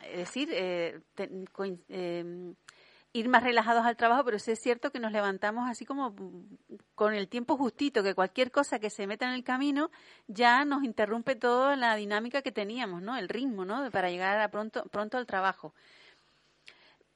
es 0.04 0.18
decir, 0.18 0.48
eh, 0.52 1.00
eh, 1.18 2.54
ir 3.12 3.28
más 3.28 3.42
relajados 3.42 3.84
al 3.84 3.96
trabajo, 3.96 4.24
pero 4.24 4.38
sí 4.38 4.52
es 4.52 4.60
cierto 4.60 4.92
que 4.92 5.00
nos 5.00 5.12
levantamos 5.12 5.68
así 5.68 5.84
como 5.84 6.14
con 6.94 7.14
el 7.14 7.28
tiempo 7.28 7.56
justito, 7.56 8.02
que 8.02 8.14
cualquier 8.14 8.50
cosa 8.50 8.78
que 8.78 8.90
se 8.90 9.06
meta 9.06 9.26
en 9.26 9.32
el 9.32 9.44
camino 9.44 9.90
ya 10.28 10.64
nos 10.64 10.84
interrumpe 10.84 11.34
toda 11.34 11.76
la 11.76 11.96
dinámica 11.96 12.42
que 12.42 12.52
teníamos, 12.52 13.02
¿no? 13.02 13.16
El 13.16 13.28
ritmo, 13.28 13.64
¿no? 13.64 13.90
Para 13.90 14.10
llegar 14.10 14.40
a 14.40 14.50
pronto, 14.50 14.84
pronto 14.90 15.18
al 15.18 15.26
trabajo. 15.26 15.74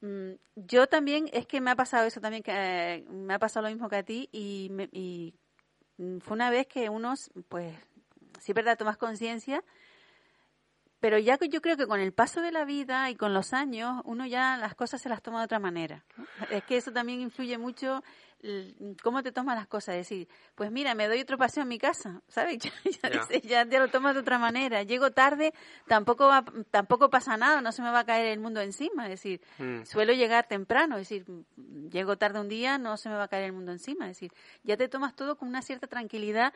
Mm, 0.01 0.33
yo 0.55 0.87
también, 0.87 1.29
es 1.31 1.47
que 1.47 1.61
me 1.61 1.71
ha 1.71 1.75
pasado 1.75 2.05
eso 2.05 2.19
también, 2.19 2.43
que 2.43 2.51
eh, 2.53 3.05
me 3.09 3.33
ha 3.33 3.39
pasado 3.39 3.63
lo 3.63 3.69
mismo 3.69 3.89
que 3.89 3.95
a 3.95 4.03
ti 4.03 4.29
y, 4.31 4.69
y 4.91 5.33
fue 6.19 6.35
una 6.35 6.49
vez 6.49 6.67
que 6.67 6.89
unos, 6.89 7.31
pues, 7.47 7.73
sí, 8.41 8.51
verdad, 8.51 8.77
tomas 8.77 8.97
conciencia 8.97 9.63
pero 11.05 11.19
ya 11.19 11.37
yo 11.37 11.61
creo 11.61 11.77
que 11.77 11.85
con 11.85 11.99
el 11.99 12.13
paso 12.13 12.41
de 12.41 12.51
la 12.51 12.65
vida 12.65 13.11
y 13.11 13.15
con 13.15 13.31
los 13.31 13.53
años, 13.53 14.01
uno 14.05 14.25
ya 14.25 14.57
las 14.57 14.73
cosas 14.73 14.99
se 14.99 15.07
las 15.07 15.21
toma 15.21 15.37
de 15.37 15.45
otra 15.45 15.59
manera. 15.59 16.03
Es 16.49 16.63
que 16.63 16.77
eso 16.77 16.91
también 16.91 17.21
influye 17.21 17.59
mucho 17.59 18.03
cómo 19.03 19.21
te 19.21 19.31
tomas 19.31 19.55
las 19.55 19.67
cosas. 19.67 19.97
Es 19.97 20.09
decir, 20.09 20.27
pues 20.55 20.71
mira, 20.71 20.95
me 20.95 21.07
doy 21.07 21.21
otro 21.21 21.37
paseo 21.37 21.61
en 21.61 21.69
mi 21.69 21.77
casa, 21.77 22.23
¿sabes? 22.27 22.57
Ya, 23.43 23.65
ya, 23.65 23.79
lo 23.79 23.87
tomas 23.89 24.15
de 24.15 24.21
otra 24.21 24.39
manera. 24.39 24.81
Llego 24.81 25.11
tarde, 25.11 25.53
tampoco 25.87 26.25
va, 26.25 26.43
tampoco 26.71 27.11
pasa 27.11 27.37
nada, 27.37 27.61
no 27.61 27.71
se 27.71 27.83
me 27.83 27.91
va 27.91 27.99
a 27.99 28.05
caer 28.05 28.25
el 28.25 28.39
mundo 28.39 28.61
encima. 28.61 29.03
Es 29.03 29.11
decir, 29.11 29.41
mm. 29.59 29.83
suelo 29.83 30.11
llegar 30.11 30.47
temprano, 30.47 30.97
es 30.97 31.07
decir, 31.07 31.27
llego 31.91 32.17
tarde 32.17 32.39
un 32.39 32.49
día, 32.49 32.79
no 32.79 32.97
se 32.97 33.09
me 33.09 33.15
va 33.15 33.25
a 33.25 33.27
caer 33.27 33.43
el 33.43 33.53
mundo 33.53 33.71
encima. 33.71 34.05
Es 34.05 34.17
decir, 34.17 34.31
ya 34.63 34.75
te 34.75 34.87
tomas 34.87 35.15
todo 35.15 35.37
con 35.37 35.49
una 35.49 35.61
cierta 35.61 35.85
tranquilidad 35.85 36.51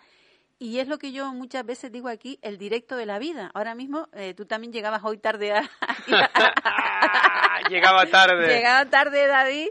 y 0.59 0.79
es 0.79 0.87
lo 0.87 0.99
que 0.99 1.11
yo 1.11 1.31
muchas 1.33 1.65
veces 1.65 1.91
digo 1.91 2.09
aquí, 2.09 2.37
el 2.41 2.57
directo 2.57 2.97
de 2.97 3.05
la 3.05 3.17
vida. 3.17 3.49
Ahora 3.53 3.75
mismo, 3.75 4.09
eh, 4.13 4.33
tú 4.33 4.45
también 4.45 4.73
llegabas 4.73 5.01
hoy 5.03 5.17
tarde. 5.17 5.53
A, 5.53 5.61
Llegaba 7.69 8.05
tarde. 8.05 8.47
Llegaba 8.47 8.89
tarde 8.89 9.27
David 9.27 9.69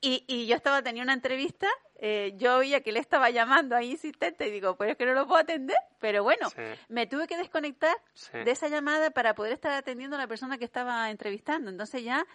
y, 0.00 0.24
y 0.28 0.46
yo 0.46 0.54
estaba, 0.54 0.82
tenía 0.82 1.02
una 1.02 1.14
entrevista, 1.14 1.68
eh, 1.98 2.34
yo 2.36 2.58
oía 2.58 2.82
que 2.82 2.92
le 2.92 3.00
estaba 3.00 3.30
llamando 3.30 3.74
ahí 3.74 3.92
insistente 3.92 4.46
y 4.46 4.50
digo, 4.50 4.76
pues 4.76 4.90
es 4.90 4.96
que 4.96 5.06
no 5.06 5.14
lo 5.14 5.26
puedo 5.26 5.40
atender. 5.40 5.76
Pero 6.00 6.22
bueno, 6.22 6.48
me 6.88 7.06
tuve 7.06 7.26
que 7.26 7.38
desconectar 7.38 7.96
de 8.32 8.50
esa 8.50 8.68
llamada 8.68 9.10
para 9.10 9.34
poder 9.34 9.52
estar 9.52 9.72
atendiendo 9.72 10.16
a 10.16 10.18
la 10.18 10.26
persona 10.26 10.58
que 10.58 10.66
estaba 10.66 11.10
entrevistando. 11.10 11.70
Entonces 11.70 12.04
ya 12.04 12.26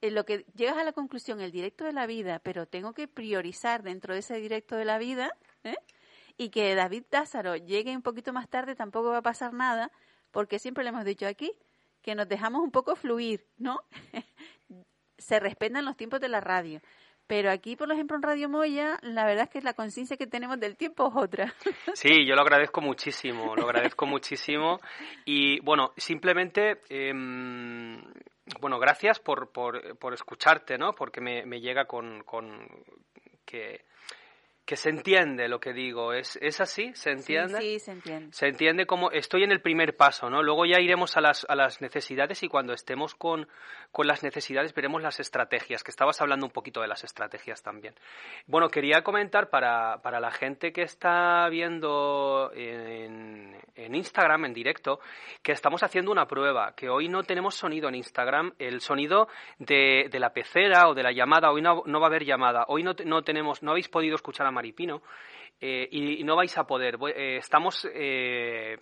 eh, 0.00 0.12
lo 0.12 0.24
que 0.24 0.44
llegas 0.54 0.78
a 0.78 0.84
la 0.84 0.92
conclusión, 0.92 1.40
el 1.40 1.50
directo 1.50 1.84
de 1.84 1.92
la 1.92 2.06
vida, 2.06 2.38
pero 2.38 2.66
tengo 2.66 2.92
que 2.92 3.08
priorizar 3.08 3.82
dentro 3.82 4.14
de 4.14 4.20
ese 4.20 4.36
directo 4.36 4.76
de 4.76 4.84
la 4.84 4.98
vida, 4.98 5.32
¿eh? 5.64 5.74
Y 6.38 6.50
que 6.50 6.74
David 6.76 7.02
Tázaro 7.10 7.56
llegue 7.56 7.94
un 7.94 8.02
poquito 8.02 8.32
más 8.32 8.48
tarde 8.48 8.76
tampoco 8.76 9.10
va 9.10 9.18
a 9.18 9.22
pasar 9.22 9.52
nada, 9.52 9.90
porque 10.30 10.60
siempre 10.60 10.84
le 10.84 10.90
hemos 10.90 11.04
dicho 11.04 11.26
aquí 11.26 11.52
que 12.00 12.14
nos 12.14 12.28
dejamos 12.28 12.62
un 12.62 12.70
poco 12.70 12.94
fluir, 12.94 13.44
¿no? 13.58 13.80
Se 15.18 15.40
respetan 15.40 15.84
los 15.84 15.96
tiempos 15.96 16.20
de 16.20 16.28
la 16.28 16.40
radio. 16.40 16.80
Pero 17.26 17.50
aquí, 17.50 17.76
por 17.76 17.92
ejemplo, 17.92 18.16
en 18.16 18.22
Radio 18.22 18.48
Moya, 18.48 18.98
la 19.02 19.26
verdad 19.26 19.44
es 19.44 19.50
que 19.50 19.60
la 19.60 19.74
conciencia 19.74 20.16
que 20.16 20.26
tenemos 20.26 20.58
del 20.58 20.76
tiempo 20.76 21.08
es 21.08 21.22
otra. 21.22 21.54
Sí, 21.94 22.24
yo 22.24 22.34
lo 22.34 22.40
agradezco 22.40 22.80
muchísimo, 22.80 23.54
lo 23.54 23.64
agradezco 23.64 24.06
muchísimo. 24.06 24.80
Y 25.26 25.60
bueno, 25.60 25.92
simplemente, 25.96 26.80
em, 26.88 28.00
bueno, 28.60 28.78
gracias 28.78 29.18
por, 29.18 29.50
por, 29.50 29.98
por, 29.98 30.14
escucharte, 30.14 30.78
¿no? 30.78 30.94
Porque 30.94 31.20
me, 31.20 31.44
me 31.44 31.60
llega 31.60 31.84
con, 31.84 32.22
con 32.22 32.66
que 33.44 33.84
que 34.68 34.76
se 34.76 34.90
entiende 34.90 35.48
lo 35.48 35.60
que 35.60 35.72
digo. 35.72 36.12
¿Es, 36.12 36.38
es 36.42 36.60
así? 36.60 36.92
¿Se 36.92 37.10
entiende? 37.10 37.58
Sí, 37.58 37.78
se 37.78 37.92
entiende. 37.92 38.32
Se 38.32 38.48
entiende 38.48 38.84
como 38.84 39.10
estoy 39.10 39.42
en 39.42 39.50
el 39.50 39.62
primer 39.62 39.96
paso, 39.96 40.28
¿no? 40.28 40.42
Luego 40.42 40.66
ya 40.66 40.78
iremos 40.78 41.16
a 41.16 41.22
las, 41.22 41.46
a 41.48 41.54
las 41.54 41.80
necesidades 41.80 42.42
y 42.42 42.48
cuando 42.48 42.74
estemos 42.74 43.14
con, 43.14 43.48
con 43.92 44.06
las 44.06 44.22
necesidades 44.22 44.74
veremos 44.74 45.02
las 45.02 45.20
estrategias, 45.20 45.82
que 45.82 45.90
estabas 45.90 46.20
hablando 46.20 46.44
un 46.44 46.52
poquito 46.52 46.82
de 46.82 46.86
las 46.86 47.02
estrategias 47.02 47.62
también. 47.62 47.94
Bueno, 48.46 48.68
quería 48.68 49.00
comentar 49.00 49.48
para, 49.48 50.02
para 50.02 50.20
la 50.20 50.30
gente 50.30 50.70
que 50.70 50.82
está 50.82 51.48
viendo 51.48 52.50
en, 52.54 53.56
en 53.74 53.94
Instagram 53.94 54.44
en 54.44 54.52
directo 54.52 55.00
que 55.42 55.52
estamos 55.52 55.82
haciendo 55.82 56.12
una 56.12 56.26
prueba, 56.26 56.74
que 56.76 56.90
hoy 56.90 57.08
no 57.08 57.22
tenemos 57.22 57.54
sonido 57.54 57.88
en 57.88 57.94
Instagram, 57.94 58.52
el 58.58 58.82
sonido 58.82 59.28
de, 59.58 60.08
de 60.10 60.20
la 60.20 60.34
pecera 60.34 60.90
o 60.90 60.94
de 60.94 61.04
la 61.04 61.12
llamada, 61.12 61.50
hoy 61.50 61.62
no, 61.62 61.84
no 61.86 62.00
va 62.00 62.08
a 62.08 62.10
haber 62.10 62.26
llamada, 62.26 62.66
hoy 62.68 62.82
no, 62.82 62.92
no 63.06 63.22
tenemos, 63.22 63.62
no 63.62 63.70
habéis 63.70 63.88
podido 63.88 64.14
escuchar 64.14 64.46
a 64.46 64.57
Maripino. 64.58 65.02
Eh, 65.60 65.88
y, 65.90 66.24
no 66.24 66.36
vais 66.36 66.56
a 66.58 66.64
poder. 66.64 66.98
Eh, 67.14 67.36
estamos 67.36 67.88
eh, 67.92 68.76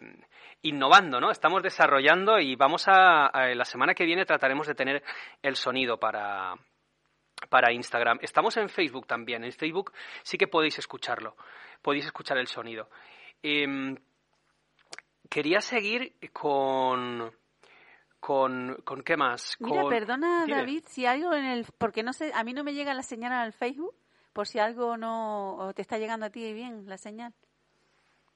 innovando, 0.62 1.20
¿no? 1.20 1.30
Estamos 1.30 1.62
desarrollando 1.62 2.38
y 2.38 2.56
vamos 2.56 2.84
a, 2.86 3.30
la 3.54 3.64
semana 3.64 3.94
que 3.94 4.04
viene 4.04 4.24
trataremos 4.24 4.66
de 4.66 4.74
tener 4.74 5.02
el 5.42 5.56
sonido 5.56 5.98
para, 5.98 6.54
para 7.48 7.72
Instagram. 7.72 8.18
Estamos 8.22 8.56
en 8.56 8.68
Facebook 8.68 9.06
también. 9.06 9.44
En 9.44 9.52
Facebook 9.52 9.92
sí 10.22 10.36
que 10.36 10.48
podéis 10.48 10.78
escucharlo. 10.78 11.36
Podéis 11.82 12.06
escuchar 12.06 12.38
el 12.38 12.46
sonido. 12.46 12.88
Em, 13.42 13.96
quería 15.30 15.60
seguir 15.60 16.14
con, 16.32 17.32
con, 18.20 18.76
con 18.84 19.02
qué 19.02 19.16
más. 19.16 19.56
Mira, 19.60 19.84
perdona 19.88 20.46
David, 20.46 20.84
si 20.88 21.06
algo 21.06 21.32
en 21.34 21.44
el, 21.44 21.66
porque 21.78 22.02
no 22.02 22.12
sé, 22.12 22.32
a 22.34 22.44
mí 22.44 22.52
no 22.52 22.64
me 22.64 22.74
llega 22.74 22.92
la 22.92 23.02
señal 23.02 23.32
al 23.32 23.52
Facebook, 23.52 23.94
por 24.36 24.46
si 24.46 24.58
algo 24.58 24.98
no 24.98 25.72
te 25.74 25.80
está 25.80 25.96
llegando 25.96 26.26
a 26.26 26.30
ti 26.30 26.52
bien 26.52 26.84
la 26.86 26.98
señal. 26.98 27.32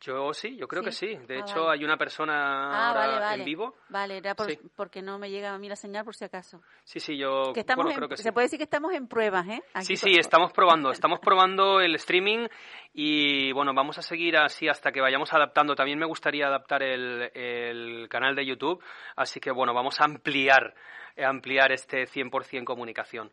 Yo 0.00 0.32
sí, 0.32 0.56
yo 0.56 0.66
creo 0.66 0.82
que 0.82 0.92
sí. 0.92 1.14
De 1.28 1.36
ah, 1.36 1.40
hecho, 1.40 1.68
hay 1.68 1.84
una 1.84 1.98
persona 1.98 2.70
ah, 2.72 2.88
ahora 2.88 3.34
en 3.34 3.44
vivo. 3.44 3.74
Vale, 3.90 4.16
era 4.16 4.34
porque 4.74 5.02
no 5.02 5.18
me 5.18 5.28
llega 5.28 5.52
a 5.52 5.58
mí 5.58 5.68
la 5.68 5.76
señal 5.76 6.06
por 6.06 6.14
si 6.14 6.24
acaso. 6.24 6.62
Sí, 6.84 7.00
sí, 7.00 7.18
yo 7.18 7.52
creo 7.52 8.08
que 8.08 8.16
Se 8.16 8.32
puede 8.32 8.46
decir 8.46 8.58
que 8.58 8.64
estamos 8.64 8.94
en 8.94 9.08
pruebas, 9.08 9.46
¿eh? 9.46 9.62
sí, 9.82 9.96
sí, 9.96 10.12
estamos 10.18 10.54
probando. 10.54 10.90
Estamos 11.00 11.20
probando 11.20 11.80
el 11.80 11.94
streaming 11.96 12.46
y, 12.94 13.52
bueno, 13.52 13.74
vamos 13.74 13.98
a 13.98 14.02
seguir 14.02 14.38
así 14.38 14.68
hasta 14.68 14.90
que 14.90 15.02
vayamos 15.02 15.34
adaptando. 15.34 15.74
También 15.74 15.98
me 15.98 16.06
gustaría 16.06 16.46
adaptar 16.46 16.82
el, 16.82 17.30
el 17.34 18.08
canal 18.08 18.34
de 18.34 18.46
YouTube, 18.46 18.82
así 19.16 19.38
que, 19.38 19.50
bueno, 19.50 19.74
vamos 19.74 20.00
a 20.00 20.04
ampliar, 20.04 20.74
ampliar 21.18 21.72
este 21.72 22.06
100% 22.06 22.64
comunicación. 22.64 23.30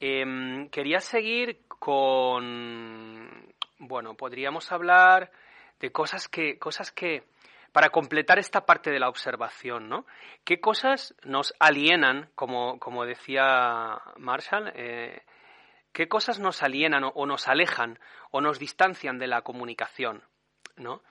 Em, 0.00 0.68
quería 0.68 1.00
seguir 1.00 1.66
con... 1.68 3.54
Bueno, 3.78 4.14
podríamos 4.14 4.70
hablar 4.72 5.30
de 5.80 5.90
cosas 5.90 6.28
que, 6.28 6.58
cosas 6.58 6.90
que, 6.92 7.24
para 7.72 7.90
completar 7.90 8.38
esta 8.38 8.66
parte 8.66 8.90
de 8.90 8.98
la 8.98 9.08
observación, 9.08 9.88
¿no? 9.88 10.06
¿Qué 10.44 10.60
cosas 10.60 11.14
nos 11.24 11.54
alienan, 11.58 12.30
como, 12.34 12.78
como 12.78 13.04
decía 13.04 14.00
Marshall, 14.16 14.72
eh, 14.74 15.22
qué 15.92 16.08
cosas 16.08 16.40
nos 16.40 16.62
alienan 16.62 17.04
o, 17.14 17.26
nos 17.26 17.48
alejan 17.48 17.98
o 18.30 18.40
nos 18.40 18.58
distancian 18.58 19.18
de 19.18 19.28
la 19.28 19.42
comunicación, 19.42 20.22
¿no? 20.76 21.02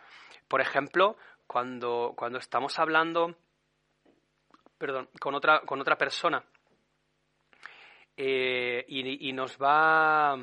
Por 0.48 0.62
ejemplo, 0.62 1.18
cuando, 1.48 2.13
cuando 2.15 2.38
estamos 2.38 2.77
hablando, 2.77 3.36
perdón, 4.77 5.10
con 5.20 5.34
otra, 5.34 5.62
con 5.62 5.82
otra 5.82 5.98
persona 5.98 6.44
eh, 8.18 8.86
y, 8.88 9.34
nos 9.34 9.58
va, 9.58 10.38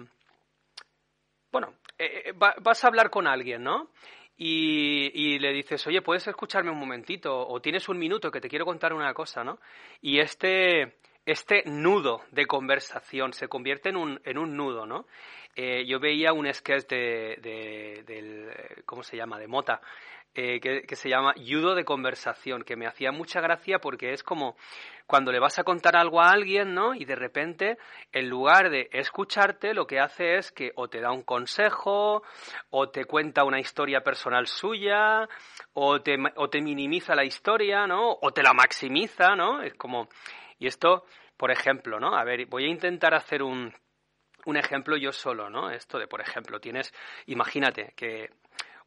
bueno, 1.50 1.74
eh, 1.98 2.32
vas 2.34 2.84
a 2.84 2.88
hablar 2.88 3.10
con 3.10 3.26
alguien, 3.26 3.62
¿no? 3.62 3.90
Y, 4.36 5.38
le 5.38 5.52
dices, 5.52 5.86
oye, 5.86 6.02
¿puedes 6.02 6.26
escucharme 6.26 6.70
un 6.70 6.78
momentito? 6.78 7.46
O 7.46 7.60
tienes 7.60 7.88
un 7.88 7.98
minuto 7.98 8.30
que 8.30 8.40
te 8.40 8.48
quiero 8.48 8.64
contar 8.64 8.92
una 8.92 9.14
cosa, 9.14 9.44
¿no? 9.44 9.60
Y 10.00 10.18
este, 10.18 10.96
este 11.24 11.62
nudo 11.66 12.22
de 12.32 12.46
conversación 12.46 13.32
se 13.32 13.48
convierte 13.48 13.90
en 13.90 13.96
un, 13.96 14.20
en 14.24 14.38
un 14.38 14.56
nudo, 14.56 14.84
¿no? 14.84 15.06
Eh, 15.54 15.84
yo 15.86 16.00
veía 16.00 16.32
un 16.32 16.52
sketch 16.52 16.88
de, 16.88 17.36
de, 18.06 18.82
¿cómo 18.86 19.02
se 19.02 19.16
llama?, 19.16 19.38
de 19.38 19.46
Mota, 19.46 19.80
eh, 20.34 20.60
que, 20.60 20.96
se 20.96 21.10
llama 21.10 21.34
Judo 21.36 21.74
de 21.74 21.84
conversación, 21.84 22.64
que 22.64 22.74
me 22.74 22.86
hacía 22.86 23.12
mucha 23.12 23.42
gracia 23.42 23.78
porque 23.80 24.12
es 24.12 24.22
como 24.22 24.56
cuando 25.06 25.30
le 25.30 25.38
vas 25.38 25.58
a 25.58 25.64
contar 25.64 25.94
algo 25.94 26.22
a 26.22 26.30
alguien, 26.30 26.72
¿no? 26.72 26.94
Y 26.94 27.04
de 27.04 27.16
repente, 27.16 27.76
en 28.12 28.30
lugar 28.30 28.70
de 28.70 28.88
escucharte, 28.92 29.74
lo 29.74 29.86
que 29.86 30.00
hace 30.00 30.36
es 30.36 30.50
que 30.50 30.72
o 30.76 30.88
te 30.88 31.02
da 31.02 31.12
un 31.12 31.22
consejo, 31.22 32.22
o 32.70 32.88
te 32.88 33.04
cuenta 33.04 33.44
una 33.44 33.60
historia 33.60 34.00
personal 34.00 34.46
suya, 34.46 35.28
o 35.74 36.00
te, 36.00 36.16
o 36.36 36.48
te 36.48 36.62
minimiza 36.62 37.14
la 37.14 37.24
historia, 37.24 37.86
¿no? 37.86 38.16
O 38.22 38.32
te 38.32 38.42
la 38.42 38.54
maximiza, 38.54 39.36
¿no? 39.36 39.62
Es 39.62 39.74
como... 39.74 40.08
Y 40.58 40.66
esto, 40.66 41.04
por 41.36 41.50
ejemplo, 41.50 42.00
¿no? 42.00 42.16
A 42.16 42.24
ver, 42.24 42.46
voy 42.46 42.64
a 42.64 42.68
intentar 42.68 43.14
hacer 43.14 43.42
un, 43.42 43.74
un 44.46 44.56
ejemplo 44.56 44.96
yo 44.96 45.12
solo, 45.12 45.50
¿no? 45.50 45.70
Esto 45.70 45.98
de, 45.98 46.06
por 46.06 46.20
ejemplo, 46.20 46.58
tienes, 46.58 46.92
imagínate 47.26 47.92
que 47.96 48.30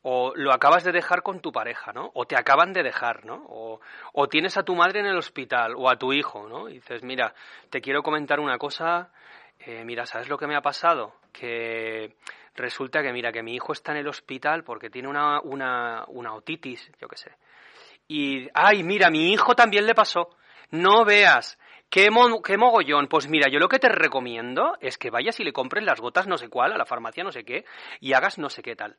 o 0.07 0.33
lo 0.35 0.53
acabas 0.53 0.83
de 0.83 0.91
dejar 0.91 1.24
con 1.24 1.39
tu 1.39 1.51
pareja, 1.51 1.91
¿no? 1.91 2.12
O 2.13 2.25
te 2.25 2.38
acaban 2.38 2.74
de 2.74 2.83
dejar, 2.83 3.25
¿no? 3.25 3.43
O, 3.50 3.79
o, 4.13 4.27
tienes 4.27 4.55
a 4.55 4.62
tu 4.62 4.75
madre 4.75 5.00
en 5.00 5.07
el 5.07 5.17
hospital 5.17 5.74
o 5.75 5.89
a 5.89 5.97
tu 5.97 6.13
hijo, 6.13 6.47
¿no? 6.47 6.69
Y 6.69 6.74
dices, 6.74 7.01
mira, 7.01 7.33
te 7.71 7.81
quiero 7.81 8.03
comentar 8.03 8.39
una 8.39 8.59
cosa, 8.59 9.09
eh, 9.57 9.83
mira, 9.83 10.05
¿sabes 10.05 10.29
lo 10.29 10.38
que 10.38 10.45
me 10.45 10.55
ha 10.55 10.62
pasado? 10.62 11.15
Que 11.33 12.17
resulta 12.53 13.01
que, 13.01 13.12
mira, 13.12 13.31
que 13.31 13.41
mi 13.41 13.55
hijo 13.55 13.74
está 13.74 13.93
en 13.93 13.97
el 13.97 14.07
hospital 14.07 14.63
porque 14.63 14.91
tiene 14.91 15.07
una, 15.07 15.41
una, 15.41 16.03
una 16.09 16.35
otitis, 16.35 16.91
yo 17.01 17.07
qué 17.07 17.17
sé. 17.17 17.31
Y, 18.07 18.47
ay, 18.53 18.83
mira, 18.83 19.09
mi 19.09 19.33
hijo 19.33 19.55
también 19.55 19.88
le 19.88 19.95
pasó. 19.95 20.29
No 20.69 21.03
veas, 21.03 21.57
¿Qué, 21.89 22.09
¿Qué, 22.43 22.57
mogollón? 22.57 23.07
Pues 23.07 23.27
mira, 23.27 23.50
yo 23.50 23.57
lo 23.57 23.69
que 23.69 23.79
te 23.79 23.89
recomiendo 23.89 24.77
es 24.81 25.00
que 25.00 25.09
vayas 25.09 25.39
y 25.39 25.43
le 25.43 25.51
compres 25.51 25.83
las 25.83 26.00
gotas 26.00 26.27
no 26.27 26.38
sé 26.38 26.47
cuál, 26.47 26.74
a 26.74 26.77
la 26.77 26.85
farmacia 26.85 27.24
no 27.24 27.31
sé 27.31 27.43
qué, 27.43 27.65
y 28.00 28.13
hagas 28.13 28.38
no 28.38 28.51
sé 28.51 28.62
qué 28.62 28.75
tal 28.75 28.97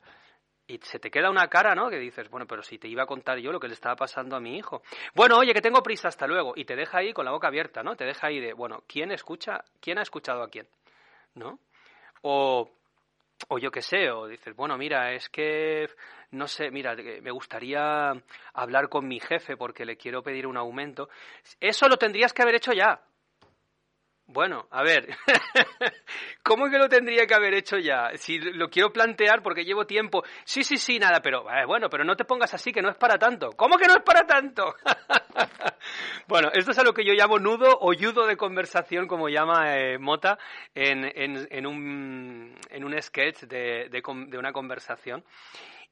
y 0.69 0.79
se 0.79 0.99
te 0.99 1.11
queda 1.11 1.31
una 1.31 1.49
cara, 1.49 1.75
¿no? 1.75 1.89
Que 1.89 1.99
dices, 1.99 2.29
bueno, 2.29 2.47
pero 2.47 2.63
si 2.63 2.79
te 2.79 2.89
iba 2.89 3.05
a 3.05 3.07
contar 3.07 3.39
yo 3.39 3.53
lo 3.53 3.61
que 3.61 3.69
le 3.69 3.75
estaba 3.75 3.95
pasando 3.95 4.37
a 4.37 4.41
mi 4.41 4.57
hijo. 4.57 4.83
Bueno, 5.15 5.39
oye, 5.39 5.55
que 5.55 5.61
tengo 5.61 5.83
prisa, 5.83 6.09
hasta 6.09 6.27
luego. 6.27 6.55
Y 6.57 6.65
te 6.65 6.75
deja 6.75 6.99
ahí 6.99 7.13
con 7.13 7.25
la 7.25 7.31
boca 7.31 7.49
abierta, 7.49 7.83
¿no? 7.83 7.95
Te 7.95 8.05
deja 8.05 8.27
ahí 8.27 8.41
de, 8.41 8.53
bueno, 8.53 8.83
¿quién 8.87 9.13
escucha? 9.13 9.63
¿Quién 9.81 9.99
ha 9.99 10.03
escuchado 10.03 10.43
a 10.43 10.49
quién? 10.49 10.67
¿No? 11.35 11.59
O, 12.23 12.69
o 13.49 13.59
yo 13.59 13.71
qué 13.71 13.83
sé, 13.83 14.11
o 14.11 14.27
dices, 14.27 14.57
bueno, 14.57 14.77
mira, 14.77 15.13
es 15.13 15.29
que, 15.29 15.89
no 16.33 16.49
sé, 16.49 16.71
mira, 16.71 16.97
me 16.97 17.31
gustaría 17.31 18.13
hablar 18.55 18.89
con 18.89 19.07
mi 19.07 19.21
jefe 19.21 19.57
porque 19.57 19.85
le 19.85 19.97
quiero 19.97 20.23
pedir 20.23 20.47
un 20.47 20.57
aumento. 20.57 21.09
Eso 21.61 21.89
lo 21.89 21.97
tendrías 21.97 22.33
que 22.33 22.43
haber 22.43 22.57
hecho 22.57 22.73
ya. 22.73 23.01
Bueno, 24.29 24.67
a 24.73 24.83
ver, 24.83 25.07
¿cómo 26.43 26.69
que 26.69 26.79
lo 26.79 26.89
tendría 26.89 27.27
que 27.27 27.35
haber 27.35 27.55
hecho 27.55 27.79
ya? 27.79 28.11
Si 28.17 28.39
lo 28.39 28.69
quiero 28.69 28.93
plantear 28.93 29.41
porque 29.41 29.65
llevo 29.65 29.87
tiempo. 29.87 30.25
Sí, 30.45 30.65
sí, 30.65 30.79
sí, 30.79 30.99
nada, 30.99 31.21
pero 31.23 31.49
eh, 31.49 31.65
bueno, 31.65 31.89
pero 31.89 32.03
no 32.03 32.17
te 32.17 32.25
pongas 32.25 32.53
así 32.53 32.73
que 32.73 32.83
no 32.83 32.91
es 32.91 32.97
para 32.97 33.19
tanto. 33.19 33.51
¿Cómo 33.53 33.79
que 33.79 33.87
no 33.87 33.95
es 33.95 34.03
para 34.03 34.27
tanto? 34.27 34.75
bueno, 36.27 36.51
esto 36.53 36.73
es 36.73 36.79
a 36.79 36.83
lo 36.83 36.93
que 36.93 37.05
yo 37.05 37.13
llamo 37.13 37.39
nudo 37.39 37.79
o 37.81 37.93
yudo 37.93 38.27
de 38.27 38.37
conversación, 38.37 39.07
como 39.07 39.29
llama 39.29 39.77
eh, 39.77 39.97
Mota 39.97 40.39
en, 40.75 41.05
un, 41.65 42.59
en 42.69 42.85
un 42.85 43.03
sketch 43.03 43.43
de, 43.43 43.89
de, 43.89 44.39
una 44.39 44.53
conversación. 44.53 45.25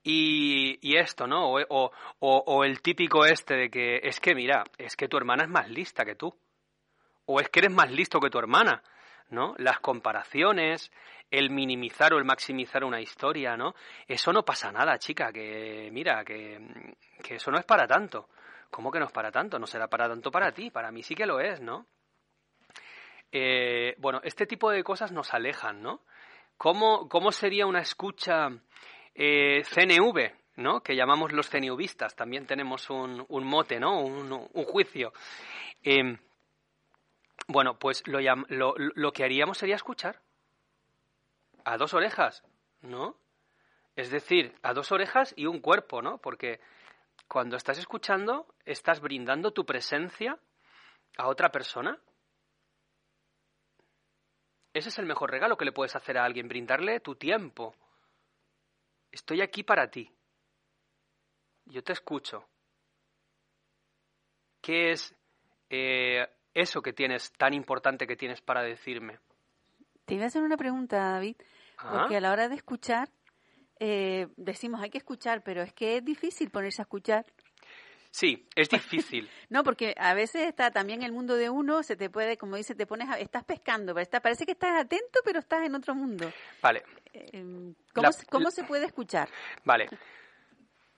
Y, 0.03 0.97
esto, 0.97 1.29
¿no? 1.29 1.53
O, 1.53 1.61
o, 1.69 1.91
o 2.19 2.65
el 2.65 2.83
típico 2.83 3.25
este 3.25 3.55
de 3.55 3.71
que 3.71 4.01
es 4.03 4.19
que, 4.19 4.35
mira, 4.35 4.65
es 4.77 4.97
que 4.97 5.07
tu 5.07 5.17
hermana 5.17 5.45
es 5.45 5.51
más 5.51 5.71
lista 5.71 6.05
que 6.05 6.17
tú 6.17 6.37
o 7.27 7.41
es 7.41 7.49
que 7.49 7.61
eres 7.61 7.73
más 7.73 7.91
listo 7.91 8.21
que 8.21 8.31
tu 8.31 8.39
hermana, 8.39 8.83
¿no? 9.31 9.55
Las 9.59 9.81
comparaciones, 9.81 10.91
el 11.31 11.51
minimizar 11.51 12.13
o 12.15 12.19
el 12.19 12.25
maximizar 12.25 12.85
una 12.85 13.01
historia, 13.01 13.57
¿no? 13.57 13.75
Eso 14.07 14.33
no 14.33 14.45
pasa 14.45 14.71
nada, 14.71 14.99
chica, 14.99 15.33
que 15.33 15.89
mira, 15.93 16.25
que, 16.25 16.61
que 17.23 17.37
eso 17.37 17.51
no 17.51 17.59
es 17.59 17.65
para 17.65 17.87
tanto. 17.87 18.29
¿Cómo 18.71 18.91
que 18.91 18.99
no 18.99 19.07
es 19.07 19.13
para 19.13 19.31
tanto? 19.31 19.59
No 19.59 19.67
será 19.67 19.89
para 19.89 20.09
tanto 20.09 20.31
para 20.31 20.53
ti, 20.53 20.71
para 20.71 20.91
mí 20.91 21.03
sí 21.03 21.15
que 21.15 21.27
lo 21.27 21.41
es, 21.41 21.61
¿no? 21.61 21.87
Eh, 23.31 23.95
bueno, 23.99 24.21
este 24.23 24.47
tipo 24.47 24.71
de 24.71 24.85
cosas 24.85 25.13
nos 25.13 25.35
alejan, 25.35 25.83
¿no? 25.83 26.01
¿Cómo, 26.57 27.09
cómo 27.09 27.33
sería 27.33 27.67
una 27.67 27.81
escucha 27.81 28.49
eh, 29.15 29.63
CNV, 29.65 30.33
¿no? 30.57 30.81
Que 30.83 30.95
llamamos 30.95 31.33
los 31.33 31.49
CNVistas, 31.49 32.15
también 32.15 32.47
tenemos 32.47 32.91
un, 32.91 33.25
un 33.29 33.45
mote, 33.45 33.81
¿no? 33.81 34.01
Un, 34.01 34.31
un 34.31 34.65
juicio. 34.65 35.13
Eh, 35.83 36.17
bueno, 37.47 37.79
pues 37.79 38.03
lo, 38.07 38.21
lo, 38.77 39.13
que 39.13 39.25
haríamos 39.25 39.59
sería 39.59 39.77
escuchar. 39.77 40.21
A 41.65 41.77
dos 41.77 41.95
orejas, 41.95 42.43
¿no? 42.83 43.17
Es 43.97 44.11
decir, 44.11 44.55
a 44.63 44.75
dos 44.75 44.93
orejas 44.93 45.33
y 45.37 45.47
un 45.47 45.61
cuerpo, 45.61 46.03
¿no? 46.03 46.19
Porque 46.19 46.61
cuando 47.29 47.57
estás 47.57 47.79
escuchando, 47.79 48.47
estás 48.65 49.01
brindando 49.01 49.53
tu 49.53 49.65
presencia 49.65 50.39
a 51.17 51.29
otra 51.29 51.51
persona. 51.51 51.99
Ese 54.73 54.89
es 54.89 54.99
el 54.99 55.07
mejor 55.07 55.31
regalo 55.31 55.57
que 55.57 55.65
le 55.65 55.73
puedes 55.73 55.95
hacer 55.95 56.19
a 56.19 56.25
alguien, 56.25 56.49
brindarle 56.49 57.01
tu 57.01 57.15
tiempo. 57.15 57.75
Estoy 59.13 59.41
aquí 59.41 59.63
para 59.63 59.91
ti. 59.91 60.11
Yo 61.67 61.83
te 61.83 61.93
escucho. 61.93 62.49
¿Qué 64.61 64.91
es 64.91 65.15
eh, 65.71 66.27
eso 66.55 66.83
que 66.83 66.93
tienes, 66.93 67.33
tan 67.33 67.53
importante 67.53 68.07
que 68.07 68.17
tienes 68.17 68.41
para 68.41 68.63
decirme. 68.63 69.19
Te 70.05 70.15
iba 70.15 70.25
a 70.25 70.27
hacer 70.29 70.43
una 70.43 70.57
pregunta, 70.57 70.99
David, 70.99 71.37
porque 71.77 72.17
a 72.17 72.21
la 72.21 72.33
hora 72.33 72.49
de 72.49 72.55
escuchar, 72.55 73.09
eh, 73.81 74.29
decimos 74.37 74.81
hay 74.83 74.91
que 74.91 74.99
escuchar, 74.99 75.43
pero 75.43 75.63
es 75.63 75.73
que 75.73 75.97
es 75.97 76.05
difícil 76.05 76.51
ponerse 76.51 76.83
a 76.83 76.85
escuchar. 76.85 77.27
Sí, 78.11 78.47
es 78.55 78.69
difícil. 78.69 79.29
no, 79.49 79.65
porque 79.65 79.93
a 79.99 80.15
veces 80.15 80.47
está 80.47 80.71
también 80.71 81.03
el 81.03 81.11
mundo 81.11 81.35
de 81.35 81.51
uno, 81.51 81.83
se 81.83 81.97
te 81.97 82.11
puede, 82.11 82.37
como 82.37 82.55
dice, 82.57 82.77
te 82.77 82.87
pones, 82.87 83.09
estás 83.19 83.43
pescando, 83.43 83.93
parece 83.95 84.47
que 84.47 84.53
estás 84.53 84.81
atento, 84.81 85.19
pero 85.25 85.41
estás 85.41 85.67
en 85.67 85.75
otro 85.75 85.97
mundo. 85.97 86.31
Vale. 86.63 86.85
Em, 87.13 87.75
¿Cómo, 87.93 88.11
¿cómo 88.31 88.51
se 88.53 88.63
puede 88.63 88.87
escuchar? 88.87 89.29
Vale. 89.65 89.89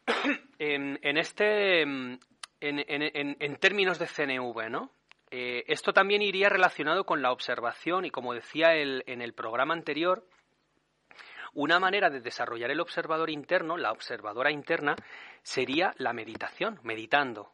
en, 0.59 0.99
en, 1.03 1.17
este, 1.17 1.81
en, 1.83 2.21
en, 2.61 3.37
en, 3.41 3.57
términos 3.57 3.99
de 3.99 4.07
CNV, 4.07 4.69
¿no? 4.69 4.91
Eh, 5.31 5.65
esto 5.67 5.93
también 5.93 6.23
iría 6.23 6.49
relacionado 6.49 7.05
con 7.05 7.21
la 7.21 7.33
observación 7.33 8.05
y, 8.05 8.11
como 8.11 8.35
decía 8.35 8.75
en 8.75 9.23
el 9.23 9.33
programa 9.35 9.75
anterior, 9.75 10.25
una 11.53 11.81
manera 11.81 12.11
de 12.11 12.21
desarrollar 12.21 12.71
el 12.71 12.81
observador 12.81 13.31
interno, 13.31 13.77
la 13.77 13.91
observadora 13.91 14.51
interna, 14.51 14.95
sería 15.43 15.95
la 15.97 16.13
meditación, 16.13 16.79
meditando. 16.83 17.53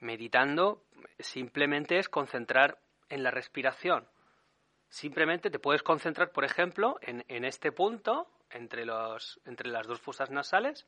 Meditando 0.00 0.84
simplemente 1.18 1.98
es 1.98 2.08
concentrar 2.08 2.78
en 3.08 3.22
la 3.22 3.30
respiración. 3.30 4.08
Simplemente 4.88 5.50
te 5.50 5.60
puedes 5.60 5.82
concentrar, 5.82 6.32
por 6.32 6.44
ejemplo, 6.44 6.98
en, 7.00 7.24
en 7.28 7.44
este 7.44 7.70
punto, 7.70 8.28
entre, 8.50 8.84
los, 8.84 9.40
entre 9.44 9.70
las 9.70 9.86
dos 9.86 10.00
fosas 10.00 10.30
nasales, 10.30 10.86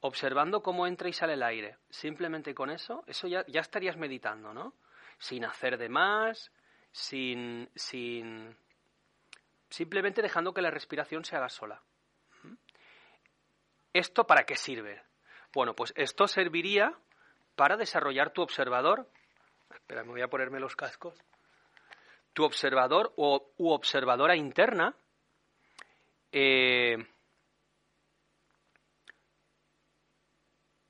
observando 0.00 0.62
cómo 0.62 0.86
entra 0.86 1.08
y 1.08 1.12
sale 1.12 1.32
el 1.32 1.42
aire. 1.42 1.78
Simplemente 1.88 2.54
con 2.54 2.70
eso, 2.70 3.04
eso 3.06 3.26
ya, 3.26 3.44
ya 3.46 3.60
estarías 3.60 3.96
meditando, 3.96 4.52
¿no? 4.52 4.74
Sin 5.22 5.44
hacer 5.44 5.78
de 5.78 5.88
más, 5.88 6.50
sin, 6.90 7.70
sin, 7.76 8.56
simplemente 9.70 10.20
dejando 10.20 10.52
que 10.52 10.62
la 10.62 10.72
respiración 10.72 11.24
se 11.24 11.36
haga 11.36 11.48
sola. 11.48 11.80
¿Esto 13.92 14.26
para 14.26 14.42
qué 14.42 14.56
sirve? 14.56 15.00
Bueno, 15.54 15.74
pues 15.76 15.92
esto 15.94 16.26
serviría 16.26 16.98
para 17.54 17.76
desarrollar 17.76 18.32
tu 18.32 18.42
observador. 18.42 19.08
Espera, 19.72 20.02
me 20.02 20.10
voy 20.10 20.22
a 20.22 20.28
ponerme 20.28 20.58
los 20.58 20.74
cascos. 20.74 21.14
Tu 22.32 22.42
observador 22.42 23.12
o, 23.16 23.52
u 23.58 23.70
observadora 23.70 24.34
interna 24.34 24.96
eh, 26.32 26.96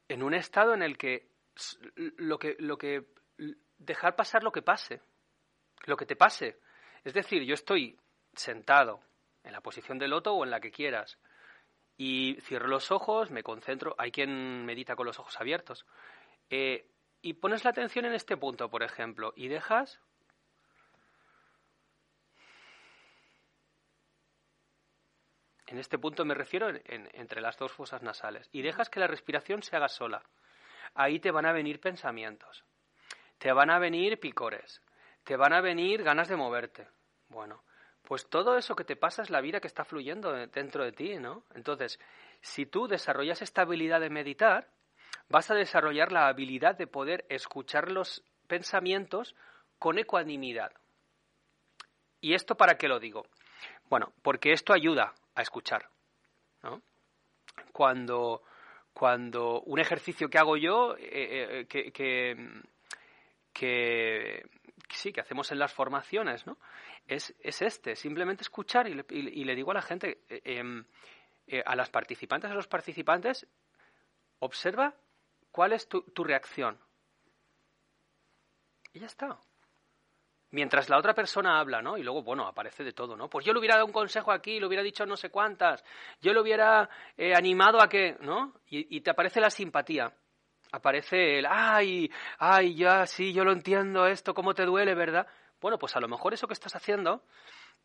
en 0.08 0.22
un 0.22 0.32
estado 0.32 0.72
en 0.72 0.82
el 0.82 0.96
que 0.96 1.28
lo 2.16 2.38
que 2.38 2.56
lo 2.60 2.78
que 2.78 3.04
dejar 3.84 4.16
pasar 4.16 4.42
lo 4.42 4.52
que 4.52 4.62
pase, 4.62 5.00
lo 5.84 5.96
que 5.96 6.06
te 6.06 6.16
pase. 6.16 6.58
Es 7.04 7.14
decir, 7.14 7.42
yo 7.42 7.54
estoy 7.54 7.98
sentado 8.34 9.00
en 9.44 9.52
la 9.52 9.60
posición 9.60 9.98
de 9.98 10.08
loto 10.08 10.34
o 10.34 10.44
en 10.44 10.50
la 10.50 10.60
que 10.60 10.70
quieras 10.70 11.18
y 11.96 12.38
cierro 12.40 12.68
los 12.68 12.90
ojos, 12.90 13.30
me 13.30 13.42
concentro. 13.42 13.94
Hay 13.98 14.10
quien 14.10 14.64
medita 14.64 14.96
con 14.96 15.06
los 15.06 15.18
ojos 15.18 15.40
abiertos. 15.40 15.86
Eh, 16.50 16.88
y 17.20 17.34
pones 17.34 17.64
la 17.64 17.70
atención 17.70 18.04
en 18.04 18.14
este 18.14 18.36
punto, 18.36 18.68
por 18.70 18.82
ejemplo, 18.82 19.32
y 19.36 19.48
dejas 19.48 20.00
en 25.66 25.78
este 25.78 25.98
punto 25.98 26.24
me 26.24 26.34
refiero 26.34 26.68
entre 26.84 27.40
las 27.40 27.56
dos 27.56 27.72
fosas 27.72 28.02
nasales, 28.02 28.48
y 28.52 28.60
dejas 28.60 28.90
que 28.90 29.00
la 29.00 29.06
respiración 29.06 29.62
se 29.62 29.74
haga 29.74 29.88
sola. 29.88 30.22
Ahí 30.94 31.18
te 31.18 31.30
van 31.30 31.46
a 31.46 31.52
venir 31.52 31.80
pensamientos, 31.80 32.64
te 33.42 33.52
van 33.52 33.70
a 33.70 33.80
venir 33.80 34.20
picores, 34.20 34.80
te 35.24 35.34
van 35.34 35.52
a 35.52 35.60
venir 35.60 36.04
ganas 36.04 36.28
de 36.28 36.36
moverte. 36.36 36.86
Bueno, 37.28 37.64
pues 38.04 38.28
todo 38.28 38.56
eso 38.56 38.76
que 38.76 38.84
te 38.84 38.94
pasa 38.94 39.20
es 39.22 39.30
la 39.30 39.40
vida 39.40 39.58
que 39.58 39.66
está 39.66 39.84
fluyendo 39.84 40.30
dentro 40.46 40.84
de 40.84 40.92
ti, 40.92 41.16
¿no? 41.16 41.42
Entonces, 41.56 41.98
si 42.40 42.66
tú 42.66 42.86
desarrollas 42.86 43.42
esta 43.42 43.62
habilidad 43.62 43.98
de 43.98 44.10
meditar, 44.10 44.68
vas 45.28 45.50
a 45.50 45.56
desarrollar 45.56 46.12
la 46.12 46.28
habilidad 46.28 46.76
de 46.76 46.86
poder 46.86 47.26
escuchar 47.30 47.90
los 47.90 48.22
pensamientos 48.46 49.34
con 49.76 49.98
ecuanimidad. 49.98 50.70
¿Y 52.20 52.34
esto 52.34 52.54
para 52.54 52.78
qué 52.78 52.86
lo 52.86 53.00
digo? 53.00 53.26
Bueno, 53.90 54.12
porque 54.22 54.52
esto 54.52 54.72
ayuda 54.72 55.14
a 55.34 55.42
escuchar. 55.42 55.88
¿no? 56.62 56.80
Cuando, 57.72 58.44
cuando 58.92 59.62
un 59.62 59.80
ejercicio 59.80 60.30
que 60.30 60.38
hago 60.38 60.56
yo, 60.56 60.94
eh, 60.96 61.00
eh, 61.10 61.66
que, 61.68 61.90
que, 61.90 62.62
sí, 63.60 65.12
que 65.12 65.20
hacemos 65.20 65.50
en 65.52 65.58
las 65.58 65.72
formaciones, 65.72 66.46
¿no? 66.46 66.58
Es, 67.06 67.34
es 67.40 67.62
este, 67.62 67.96
simplemente 67.96 68.42
escuchar 68.42 68.88
y 68.88 68.94
le, 68.94 69.04
y 69.08 69.44
le, 69.44 69.54
digo 69.54 69.70
a 69.70 69.74
la 69.74 69.82
gente, 69.82 70.22
eh, 70.28 70.40
em, 70.44 70.84
a 71.64 71.76
las 71.76 71.90
participantes, 71.90 72.50
a 72.50 72.54
los 72.54 72.68
participantes, 72.68 73.46
observa 74.38 74.94
cuál 75.50 75.72
es 75.72 75.88
tu, 75.88 76.02
reacción. 76.24 76.78
Y 78.92 79.00
ya 79.00 79.06
está 79.06 79.38
mientras 80.52 80.88
la 80.88 80.98
otra 80.98 81.14
persona 81.14 81.58
habla, 81.58 81.82
¿no? 81.82 81.96
Y 81.96 82.02
luego, 82.02 82.22
bueno, 82.22 82.46
aparece 82.46 82.84
de 82.84 82.92
todo, 82.92 83.16
¿no? 83.16 83.28
Pues 83.28 83.44
yo 83.44 83.52
le 83.52 83.58
hubiera 83.58 83.74
dado 83.76 83.86
un 83.86 83.92
consejo 83.92 84.30
aquí, 84.32 84.60
le 84.60 84.66
hubiera 84.66 84.82
dicho 84.82 85.04
no 85.06 85.16
sé 85.16 85.30
cuántas, 85.30 85.82
yo 86.20 86.32
le 86.32 86.40
hubiera 86.40 86.88
eh, 87.16 87.34
animado 87.34 87.82
a 87.82 87.88
que, 87.88 88.16
¿no? 88.20 88.52
Y, 88.68 89.00
te 89.00 89.10
aparece 89.10 89.40
la 89.40 89.50
simpatía. 89.50 90.12
Aparece 90.72 91.38
el, 91.38 91.46
ay, 91.48 92.10
ay, 92.38 92.74
ya, 92.74 93.06
sí, 93.06 93.32
yo 93.32 93.44
lo 93.44 93.52
entiendo 93.52 94.06
esto, 94.06 94.34
cómo 94.34 94.54
te 94.54 94.64
duele, 94.64 94.94
¿verdad? 94.94 95.26
Bueno, 95.60 95.78
pues 95.78 95.94
a 95.96 96.00
lo 96.00 96.08
mejor 96.08 96.34
eso 96.34 96.46
que 96.46 96.54
estás 96.54 96.74
haciendo 96.74 97.22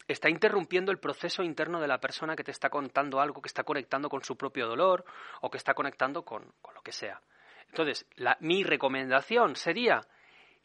está 0.07 0.29
interrumpiendo 0.29 0.91
el 0.91 0.99
proceso 0.99 1.43
interno 1.43 1.81
de 1.81 1.87
la 1.87 1.99
persona 1.99 2.35
que 2.35 2.43
te 2.43 2.51
está 2.51 2.69
contando 2.69 3.19
algo, 3.19 3.41
que 3.41 3.47
está 3.47 3.63
conectando 3.63 4.09
con 4.09 4.23
su 4.23 4.37
propio 4.37 4.67
dolor 4.67 5.03
o 5.41 5.49
que 5.49 5.57
está 5.57 5.73
conectando 5.73 6.23
con, 6.23 6.51
con 6.61 6.73
lo 6.73 6.81
que 6.81 6.91
sea. 6.91 7.21
Entonces, 7.67 8.07
mi 8.39 8.63
recomendación 8.63 9.55
sería 9.55 10.01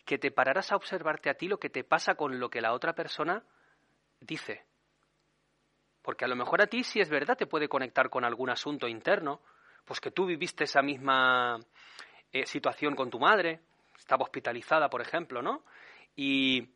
que 0.04 0.18
te 0.18 0.30
pararas 0.30 0.72
a 0.72 0.76
observarte 0.76 1.28
a 1.28 1.34
ti 1.34 1.48
lo 1.48 1.58
que 1.58 1.70
te 1.70 1.84
pasa 1.84 2.14
con 2.14 2.38
lo 2.38 2.50
que 2.50 2.60
la 2.60 2.72
otra 2.72 2.92
persona 2.92 3.42
dice. 4.20 4.64
Porque 6.02 6.24
a 6.24 6.28
lo 6.28 6.36
mejor 6.36 6.62
a 6.62 6.66
ti, 6.66 6.84
si 6.84 7.00
es 7.00 7.08
verdad, 7.08 7.36
te 7.36 7.46
puede 7.46 7.68
conectar 7.68 8.10
con 8.10 8.24
algún 8.24 8.50
asunto 8.50 8.88
interno, 8.88 9.40
pues 9.84 10.00
que 10.00 10.10
tú 10.10 10.26
viviste 10.26 10.64
esa 10.64 10.82
misma 10.82 11.58
eh, 12.32 12.46
situación 12.46 12.94
con 12.94 13.10
tu 13.10 13.18
madre, 13.18 13.60
estaba 13.98 14.24
hospitalizada, 14.24 14.88
por 14.88 15.00
ejemplo, 15.00 15.42
¿no? 15.42 15.64
Y, 16.16 16.68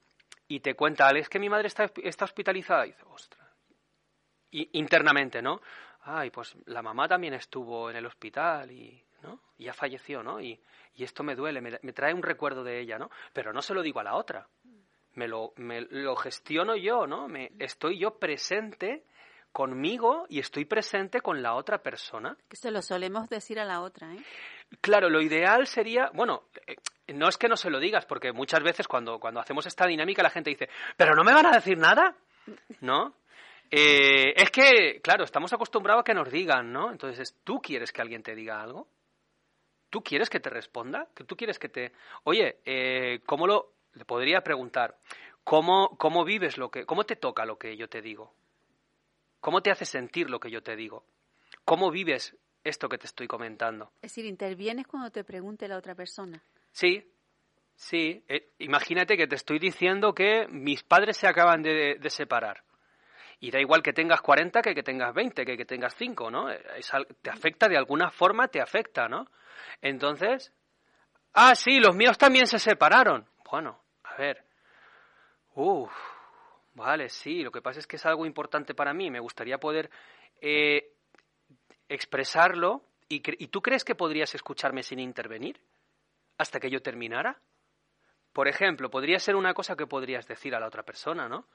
y 0.48 0.60
te 0.60 0.74
cuenta, 0.74 1.10
es 1.10 1.28
que 1.28 1.38
mi 1.38 1.48
madre 1.48 1.68
está, 1.68 1.90
está 2.02 2.24
hospitalizada. 2.24 2.86
Y 2.86 2.90
dice, 2.90 3.04
ostras. 3.08 3.48
Y 4.50 4.78
internamente, 4.78 5.42
¿no? 5.42 5.60
Ay, 6.02 6.30
pues 6.30 6.56
la 6.66 6.82
mamá 6.82 7.08
también 7.08 7.34
estuvo 7.34 7.90
en 7.90 7.96
el 7.96 8.06
hospital 8.06 8.70
y 8.70 9.02
y 9.58 9.64
ya 9.64 9.72
falleció, 9.72 10.22
¿no? 10.22 10.40
Y, 10.40 10.60
esto 10.98 11.22
me 11.22 11.34
duele, 11.34 11.60
me, 11.60 11.92
trae 11.92 12.14
un 12.14 12.22
recuerdo 12.22 12.64
de 12.64 12.80
ella, 12.80 12.98
¿no? 12.98 13.10
Pero 13.34 13.52
no 13.52 13.60
se 13.60 13.74
lo 13.74 13.82
digo 13.82 14.00
a 14.00 14.04
la 14.04 14.14
otra. 14.14 14.48
Me 15.12 15.28
lo, 15.28 15.52
me 15.56 15.82
lo 15.82 16.16
gestiono 16.16 16.74
yo, 16.74 17.06
¿no? 17.06 17.28
Me, 17.28 17.52
estoy 17.58 17.98
yo 17.98 18.18
presente 18.18 19.04
conmigo 19.56 20.26
y 20.28 20.38
estoy 20.38 20.66
presente 20.66 21.22
con 21.22 21.40
la 21.40 21.54
otra 21.54 21.78
persona. 21.78 22.36
Que 22.46 22.56
se 22.56 22.70
lo 22.70 22.82
solemos 22.82 23.30
decir 23.30 23.58
a 23.58 23.64
la 23.64 23.80
otra, 23.80 24.12
¿eh? 24.12 24.22
Claro, 24.82 25.08
lo 25.08 25.22
ideal 25.22 25.66
sería, 25.66 26.10
bueno, 26.12 26.42
eh, 26.66 26.76
no 27.14 27.26
es 27.26 27.38
que 27.38 27.48
no 27.48 27.56
se 27.56 27.70
lo 27.70 27.80
digas, 27.80 28.04
porque 28.04 28.32
muchas 28.32 28.62
veces 28.62 28.86
cuando, 28.86 29.18
cuando 29.18 29.40
hacemos 29.40 29.64
esta 29.64 29.86
dinámica 29.86 30.22
la 30.22 30.28
gente 30.28 30.50
dice, 30.50 30.68
pero 30.98 31.14
no 31.14 31.24
me 31.24 31.32
van 31.32 31.46
a 31.46 31.52
decir 31.52 31.78
nada, 31.78 32.14
¿no? 32.82 33.14
Eh, 33.70 34.34
es 34.36 34.50
que, 34.50 35.00
claro, 35.00 35.24
estamos 35.24 35.50
acostumbrados 35.54 36.02
a 36.02 36.04
que 36.04 36.12
nos 36.12 36.30
digan, 36.30 36.70
¿no? 36.70 36.92
Entonces, 36.92 37.34
¿tú 37.42 37.58
quieres 37.62 37.92
que 37.92 38.02
alguien 38.02 38.22
te 38.22 38.34
diga 38.34 38.60
algo? 38.60 38.88
¿Tú 39.88 40.02
quieres 40.02 40.28
que 40.28 40.38
te 40.38 40.50
responda? 40.50 41.08
¿Tú 41.26 41.34
quieres 41.34 41.58
que 41.58 41.70
te... 41.70 41.92
Oye, 42.24 42.58
eh, 42.66 43.20
¿cómo 43.24 43.46
lo... 43.46 43.72
Le 43.94 44.04
podría 44.04 44.42
preguntar, 44.42 44.98
¿cómo, 45.44 45.96
¿cómo 45.96 46.26
vives 46.26 46.58
lo 46.58 46.70
que... 46.70 46.84
¿Cómo 46.84 47.04
te 47.04 47.16
toca 47.16 47.46
lo 47.46 47.56
que 47.56 47.74
yo 47.78 47.88
te 47.88 48.02
digo? 48.02 48.34
¿Cómo 49.40 49.62
te 49.62 49.70
hace 49.70 49.84
sentir 49.84 50.30
lo 50.30 50.40
que 50.40 50.50
yo 50.50 50.62
te 50.62 50.76
digo? 50.76 51.04
¿Cómo 51.64 51.90
vives 51.90 52.36
esto 52.64 52.88
que 52.88 52.98
te 52.98 53.06
estoy 53.06 53.26
comentando? 53.26 53.90
Es 53.96 54.12
decir, 54.12 54.24
intervienes 54.24 54.86
cuando 54.86 55.10
te 55.10 55.24
pregunte 55.24 55.68
la 55.68 55.76
otra 55.76 55.94
persona. 55.94 56.42
Sí, 56.72 57.12
sí. 57.74 58.24
Eh, 58.28 58.52
imagínate 58.58 59.16
que 59.16 59.26
te 59.26 59.36
estoy 59.36 59.58
diciendo 59.58 60.14
que 60.14 60.46
mis 60.48 60.82
padres 60.82 61.16
se 61.16 61.28
acaban 61.28 61.62
de, 61.62 61.98
separar. 62.08 62.62
Y 63.38 63.50
da 63.50 63.60
igual 63.60 63.82
que 63.82 63.92
tengas 63.92 64.20
40 64.22 64.62
que 64.62 64.74
que 64.74 64.82
tengas 64.82 65.14
20, 65.14 65.44
que 65.44 65.56
que 65.56 65.64
tengas 65.64 65.94
5, 65.96 66.30
¿no? 66.30 66.46
te 67.20 67.30
afecta 67.30 67.68
de 67.68 67.76
alguna 67.76 68.10
forma, 68.10 68.48
te 68.48 68.62
afecta, 68.62 69.08
¿no? 69.08 69.26
Entonces, 69.82 70.52
ah, 71.34 71.54
sí, 71.54 71.78
los 71.78 71.94
míos 71.94 72.16
también 72.16 72.46
se 72.46 72.58
separaron. 72.58 73.28
Bueno, 73.50 73.82
a 74.04 74.16
ver. 74.16 74.44
Uf, 75.54 75.92
vale, 76.76 77.08
sí, 77.08 77.42
lo 77.42 77.50
que 77.50 77.62
pasa 77.62 77.80
es 77.80 77.86
que 77.86 77.96
es 77.96 78.06
algo 78.06 78.26
importante 78.26 78.74
para 78.74 78.94
mí. 78.94 79.10
Me 79.10 79.20
gustaría 79.20 79.58
poder 79.58 79.90
eh, 80.40 80.92
expresarlo. 81.88 82.82
¿Y, 83.08 83.22
¿Y 83.42 83.48
tú 83.48 83.60
crees 83.62 83.84
que 83.84 83.94
podrías 83.94 84.34
escucharme 84.34 84.82
sin 84.82 85.00
intervenir? 85.00 85.60
¿Hasta 86.38 86.60
que 86.60 86.70
yo 86.70 86.82
terminara? 86.82 87.40
Por 88.32 88.48
ejemplo, 88.48 88.90
podría 88.90 89.18
ser 89.18 89.34
una 89.34 89.54
cosa 89.54 89.76
que 89.76 89.86
podrías 89.86 90.26
decir 90.28 90.54
a 90.54 90.60
la 90.60 90.66
otra 90.66 90.82
persona, 90.82 91.28
¿no? 91.28 91.48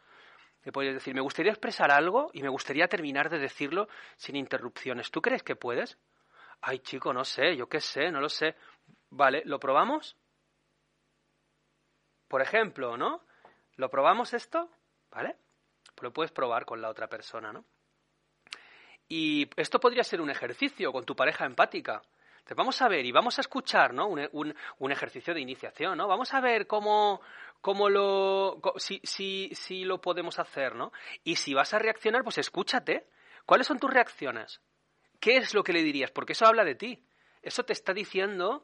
Me 0.63 0.71
podrías 0.71 0.95
decir, 0.95 1.13
me 1.13 1.21
gustaría 1.21 1.51
expresar 1.51 1.91
algo 1.91 2.29
y 2.33 2.41
me 2.41 2.49
gustaría 2.49 2.87
terminar 2.87 3.29
de 3.29 3.39
decirlo 3.39 3.87
sin 4.17 4.35
interrupciones. 4.35 5.09
¿Tú 5.11 5.21
crees 5.21 5.43
que 5.43 5.55
puedes? 5.55 5.97
Ay, 6.61 6.79
chico, 6.79 7.13
no 7.13 7.23
sé, 7.23 7.55
yo 7.55 7.67
qué 7.67 7.79
sé, 7.79 8.11
no 8.11 8.21
lo 8.21 8.29
sé. 8.29 8.55
Vale, 9.09 9.41
¿lo 9.45 9.59
probamos? 9.59 10.17
Por 12.27 12.41
ejemplo, 12.41 12.97
¿no? 12.97 13.23
¿Lo 13.75 13.89
probamos 13.89 14.33
esto? 14.33 14.69
¿Vale? 15.11 15.35
Pues 15.95 16.03
lo 16.03 16.13
puedes 16.13 16.31
probar 16.31 16.65
con 16.65 16.81
la 16.81 16.89
otra 16.89 17.07
persona, 17.07 17.51
¿no? 17.51 17.65
Y 19.07 19.49
esto 19.57 19.79
podría 19.79 20.03
ser 20.03 20.21
un 20.21 20.29
ejercicio 20.29 20.91
con 20.91 21.05
tu 21.05 21.15
pareja 21.15 21.45
empática. 21.45 22.01
Te 22.45 22.53
vamos 22.53 22.81
a 22.81 22.87
ver 22.87 23.05
y 23.05 23.11
vamos 23.11 23.37
a 23.37 23.41
escuchar, 23.41 23.93
¿no? 23.93 24.07
Un, 24.07 24.55
un, 24.79 24.91
ejercicio 24.91 25.33
de 25.33 25.41
iniciación, 25.41 25.97
¿no? 25.97 26.07
Vamos 26.07 26.33
a 26.33 26.39
ver 26.39 26.65
cómo, 26.65 27.21
cómo 27.59 27.89
lo, 27.89 28.61
si, 28.77 29.01
si, 29.03 29.51
si 29.53 29.83
lo 29.83 29.99
podemos 29.99 30.39
hacer, 30.39 30.75
¿no? 30.75 30.91
Y 31.23 31.35
si 31.35 31.53
vas 31.53 31.73
a 31.73 31.79
reaccionar, 31.79 32.23
pues 32.23 32.37
escúchate. 32.37 33.07
¿Cuáles 33.45 33.67
son 33.67 33.79
tus 33.79 33.91
reacciones? 33.91 34.61
¿Qué 35.19 35.37
es 35.37 35.53
lo 35.53 35.63
que 35.63 35.73
le 35.73 35.83
dirías? 35.83 36.11
Porque 36.11 36.33
eso 36.33 36.45
habla 36.45 36.63
de 36.63 36.75
ti. 36.75 37.03
Eso 37.41 37.63
te 37.63 37.73
está 37.73 37.93
diciendo 37.93 38.63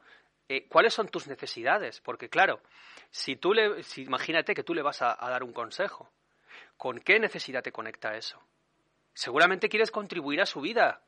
eh, 0.49 0.67
cuáles 0.67 0.93
son 0.93 1.09
tus 1.09 1.27
necesidades. 1.27 2.01
Porque 2.01 2.29
claro, 2.29 2.61
si 3.09 3.35
tú 3.35 3.53
le, 3.53 3.83
si, 3.83 4.03
imagínate 4.03 4.53
que 4.53 4.63
tú 4.63 4.73
le 4.73 4.81
vas 4.81 5.01
a, 5.01 5.15
dar 5.19 5.43
un 5.43 5.53
consejo, 5.53 6.11
¿con 6.77 6.99
qué 6.99 7.19
necesidad 7.19 7.63
te 7.63 7.71
conecta 7.71 8.15
eso? 8.15 8.41
Seguramente 9.13 9.69
quieres 9.69 9.91
contribuir 9.91 10.41
a 10.41 10.45
su 10.45 10.61
vida, 10.61 11.01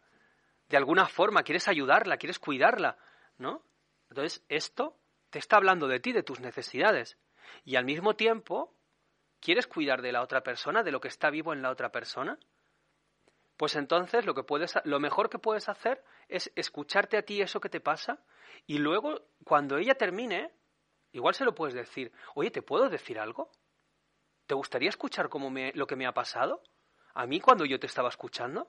de 0.67 0.77
alguna 0.77 1.07
forma, 1.07 1.43
quieres 1.43 1.67
ayudarla, 1.67 2.17
quieres 2.17 2.39
cuidarla, 2.39 2.97
¿no? 3.37 3.63
Entonces, 4.09 4.43
esto 4.49 4.97
te 5.29 5.39
está 5.39 5.57
hablando 5.57 5.87
de 5.87 5.99
ti, 5.99 6.11
de 6.11 6.23
tus 6.23 6.39
necesidades. 6.39 7.17
Y 7.65 7.75
al 7.75 7.85
mismo 7.85 8.15
tiempo, 8.15 8.73
¿quieres 9.39 9.67
cuidar 9.67 10.01
de 10.01 10.11
la 10.11 10.21
otra 10.21 10.41
persona, 10.41 10.83
de 10.83 10.91
lo 10.91 10.99
que 10.99 11.07
está 11.07 11.29
vivo 11.29 11.53
en 11.53 11.61
la 11.61 11.71
otra 11.71 11.91
persona? 11.91 12.37
Pues 13.57 13.75
entonces 13.75 14.25
lo 14.25 14.33
que 14.33 14.43
puedes, 14.43 14.73
lo 14.85 14.99
mejor 14.99 15.29
que 15.29 15.37
puedes 15.37 15.67
hacer 15.67 16.03
es 16.27 16.51
escucharte 16.55 17.17
a 17.17 17.23
ti 17.23 17.41
eso 17.41 17.59
que 17.59 17.69
te 17.69 17.81
pasa 17.81 18.23
y 18.65 18.77
luego 18.77 19.27
cuando 19.43 19.77
ella 19.77 19.95
termine, 19.95 20.53
igual 21.11 21.33
se 21.33 21.43
lo 21.43 21.53
puedes 21.53 21.73
decir, 21.73 22.11
oye, 22.35 22.51
¿te 22.51 22.61
puedo 22.61 22.89
decir 22.89 23.19
algo? 23.19 23.51
¿Te 24.49 24.55
gustaría 24.55 24.89
escuchar 24.89 25.29
cómo 25.29 25.51
me, 25.51 25.71
lo 25.75 25.85
que 25.85 25.95
me 25.95 26.07
ha 26.07 26.11
pasado? 26.11 26.63
¿A 27.13 27.27
mí 27.27 27.39
cuando 27.39 27.65
yo 27.65 27.79
te 27.79 27.85
estaba 27.85 28.09
escuchando? 28.09 28.67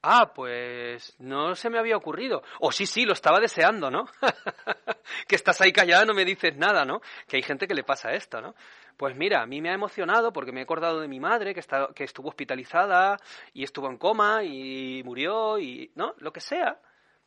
Ah, 0.00 0.32
pues 0.34 1.14
no 1.18 1.54
se 1.54 1.68
me 1.68 1.78
había 1.78 1.98
ocurrido. 1.98 2.42
O 2.60 2.72
sí, 2.72 2.86
sí, 2.86 3.04
lo 3.04 3.12
estaba 3.12 3.38
deseando, 3.38 3.90
¿no? 3.90 4.06
que 5.28 5.34
estás 5.34 5.60
ahí 5.60 5.74
callada, 5.74 6.06
no 6.06 6.14
me 6.14 6.24
dices 6.24 6.56
nada, 6.56 6.86
¿no? 6.86 7.02
Que 7.28 7.36
hay 7.36 7.42
gente 7.42 7.66
que 7.66 7.74
le 7.74 7.84
pasa 7.84 8.14
esto, 8.14 8.40
¿no? 8.40 8.54
Pues 8.96 9.14
mira, 9.14 9.42
a 9.42 9.46
mí 9.46 9.60
me 9.60 9.68
ha 9.68 9.74
emocionado 9.74 10.32
porque 10.32 10.52
me 10.52 10.60
he 10.60 10.62
acordado 10.62 11.00
de 11.00 11.08
mi 11.08 11.20
madre 11.20 11.52
que, 11.52 11.60
está, 11.60 11.88
que 11.94 12.04
estuvo 12.04 12.30
hospitalizada 12.30 13.18
y 13.52 13.62
estuvo 13.62 13.90
en 13.90 13.98
coma 13.98 14.42
y 14.42 15.02
murió 15.04 15.58
y, 15.58 15.92
¿no? 15.96 16.14
Lo 16.16 16.32
que 16.32 16.40
sea. 16.40 16.80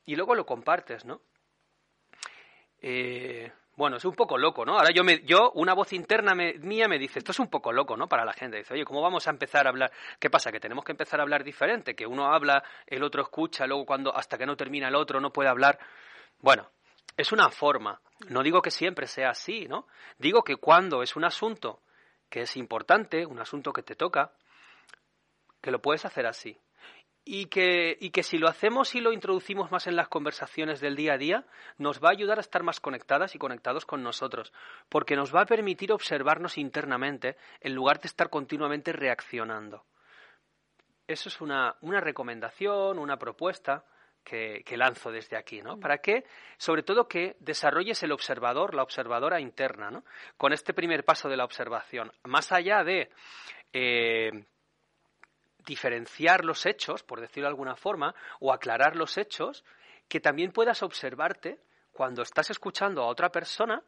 Y 0.03 0.15
luego 0.15 0.33
lo 0.33 0.47
compartes, 0.47 1.05
¿no? 1.05 1.21
Eh, 2.81 3.51
bueno, 3.77 3.97
es 3.97 4.05
un 4.05 4.15
poco 4.15 4.39
loco, 4.39 4.65
¿no? 4.65 4.75
Ahora 4.75 4.89
yo, 4.89 5.03
me, 5.03 5.21
yo 5.23 5.51
una 5.53 5.75
voz 5.75 5.93
interna 5.93 6.33
mía 6.33 6.87
me 6.87 6.97
dice, 6.97 7.19
esto 7.19 7.31
es 7.31 7.39
un 7.39 7.47
poco 7.47 7.71
loco, 7.71 7.95
¿no? 7.95 8.07
Para 8.07 8.25
la 8.25 8.33
gente. 8.33 8.57
Dice, 8.57 8.73
oye, 8.73 8.83
¿cómo 8.83 9.03
vamos 9.03 9.27
a 9.27 9.29
empezar 9.29 9.67
a 9.67 9.69
hablar? 9.69 9.91
¿Qué 10.19 10.31
pasa? 10.31 10.51
Que 10.51 10.59
tenemos 10.59 10.83
que 10.83 10.93
empezar 10.93 11.19
a 11.19 11.23
hablar 11.23 11.43
diferente, 11.43 11.95
que 11.95 12.07
uno 12.07 12.33
habla, 12.33 12.63
el 12.87 13.03
otro 13.03 13.21
escucha, 13.21 13.67
luego 13.67 13.85
cuando 13.85 14.15
hasta 14.17 14.35
que 14.35 14.47
no 14.47 14.57
termina 14.57 14.87
el 14.87 14.95
otro 14.95 15.21
no 15.21 15.31
puede 15.31 15.49
hablar. 15.49 15.77
Bueno, 16.39 16.71
es 17.15 17.31
una 17.31 17.51
forma. 17.51 18.01
No 18.29 18.41
digo 18.41 18.63
que 18.63 18.71
siempre 18.71 19.05
sea 19.05 19.29
así, 19.29 19.67
¿no? 19.67 19.85
Digo 20.17 20.41
que 20.41 20.55
cuando 20.55 21.03
es 21.03 21.15
un 21.15 21.23
asunto 21.23 21.81
que 22.31 22.41
es 22.41 22.57
importante, 22.57 23.27
un 23.27 23.39
asunto 23.39 23.71
que 23.73 23.83
te 23.83 23.95
toca, 23.95 24.31
que 25.61 25.69
lo 25.69 25.83
puedes 25.83 26.03
hacer 26.03 26.25
así 26.25 26.59
y 27.27 27.47
que, 27.47 27.97
y 27.99 28.11
que 28.11 28.23
si 28.23 28.37
lo 28.37 28.47
hacemos 28.47 28.95
y 28.95 29.01
lo 29.01 29.11
introducimos 29.11 29.69
más 29.69 29.85
en 29.85 29.97
las 29.97 30.07
conversaciones 30.07 30.79
del 30.79 30.95
día 30.95 31.13
a 31.13 31.17
día, 31.17 31.45
nos 31.77 32.01
va 32.01 32.07
a 32.07 32.13
ayudar 32.13 32.37
a 32.37 32.41
estar 32.41 32.63
más 32.63 32.79
conectadas 32.79 33.35
y 33.35 33.37
conectados 33.37 33.85
con 33.85 34.01
nosotros, 34.01 34.53
porque 34.87 35.17
nos 35.17 35.35
va 35.35 35.41
a 35.41 35.45
permitir 35.45 35.91
observarnos 35.91 36.57
internamente 36.57 37.35
en 37.59 37.75
lugar 37.75 37.99
de 37.99 38.07
estar 38.07 38.29
continuamente 38.29 38.93
reaccionando. 38.93 39.83
Eso 41.05 41.27
es 41.27 41.41
una, 41.41 41.75
una 41.81 41.99
recomendación, 41.99 42.97
una 42.97 43.17
propuesta 43.17 43.83
que, 44.23 44.63
que, 44.65 44.77
lanzo 44.77 45.11
desde 45.11 45.37
aquí, 45.37 45.61
¿no? 45.61 45.79
Para 45.79 45.97
que, 45.97 46.23
sobre 46.57 46.83
todo, 46.83 47.09
que 47.09 47.35
desarrolles 47.39 48.01
el 48.03 48.13
observador, 48.13 48.73
la 48.73 48.83
observadora 48.83 49.41
interna, 49.41 49.91
¿no? 49.91 50.05
Con 50.37 50.53
este 50.53 50.73
primer 50.73 51.03
paso 51.03 51.27
de 51.27 51.37
la 51.37 51.45
observación, 51.45 52.11
más 52.23 52.51
allá 52.51 52.83
de 52.83 53.09
eh, 53.73 54.45
diferenciar 55.67 56.43
los 56.43 56.65
hechos, 56.65 57.03
por 57.03 57.21
decirlo 57.21 57.43
de 57.43 57.51
alguna 57.51 57.75
forma, 57.75 58.15
o 58.39 58.51
aclarar 58.51 58.95
los 58.95 59.17
hechos, 59.17 59.63
que 60.07 60.19
también 60.19 60.51
puedas 60.51 60.81
observarte 60.81 61.59
cuando 61.91 62.23
estás 62.23 62.49
escuchando 62.49 63.03
a 63.03 63.07
otra 63.07 63.29
persona, 63.29 63.83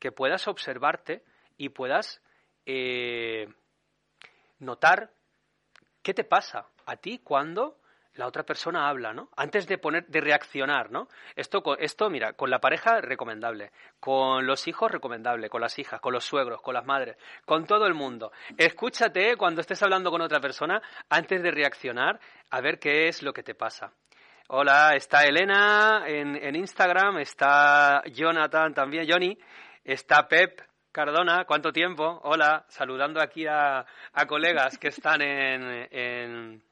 que 0.00 0.10
puedas 0.10 0.48
observarte 0.48 1.22
y 1.56 1.68
puedas 1.68 2.22
eh, 2.66 3.48
notar 4.58 5.12
qué 6.02 6.14
te 6.14 6.24
pasa 6.24 6.66
a 6.86 6.96
ti 6.96 7.18
cuando 7.18 7.78
la 8.18 8.26
otra 8.26 8.42
persona 8.42 8.88
habla, 8.88 9.12
¿no? 9.12 9.30
Antes 9.36 9.68
de 9.68 9.78
poner, 9.78 10.04
de 10.08 10.20
reaccionar, 10.20 10.90
¿no? 10.90 11.06
Esto, 11.36 11.62
esto, 11.78 12.10
mira, 12.10 12.32
con 12.32 12.50
la 12.50 12.58
pareja 12.58 13.00
recomendable, 13.00 13.70
con 14.00 14.44
los 14.44 14.66
hijos 14.66 14.90
recomendable, 14.90 15.48
con 15.48 15.60
las 15.60 15.78
hijas, 15.78 16.00
con 16.00 16.12
los 16.12 16.24
suegros, 16.24 16.60
con 16.60 16.74
las 16.74 16.84
madres, 16.84 17.16
con 17.46 17.64
todo 17.64 17.86
el 17.86 17.94
mundo. 17.94 18.32
Escúchate 18.56 19.36
cuando 19.36 19.60
estés 19.60 19.80
hablando 19.84 20.10
con 20.10 20.20
otra 20.20 20.40
persona 20.40 20.82
antes 21.08 21.42
de 21.42 21.52
reaccionar 21.52 22.18
a 22.50 22.60
ver 22.60 22.80
qué 22.80 23.06
es 23.06 23.22
lo 23.22 23.32
que 23.32 23.44
te 23.44 23.54
pasa. 23.54 23.92
Hola, 24.48 24.96
está 24.96 25.24
Elena 25.24 26.02
en, 26.06 26.56
Instagram, 26.56 27.18
está 27.18 28.02
Jonathan 28.06 28.74
también, 28.74 29.06
Johnny, 29.08 29.38
está 29.84 30.26
Pep, 30.26 30.60
Cardona, 30.90 31.44
¿cuánto 31.44 31.70
tiempo? 31.70 32.18
Hola, 32.24 32.64
saludando 32.68 33.20
aquí 33.20 33.46
a, 33.46 33.86
colegas 34.26 34.76
que 34.78 34.88
están 34.88 35.22
en 35.22 36.67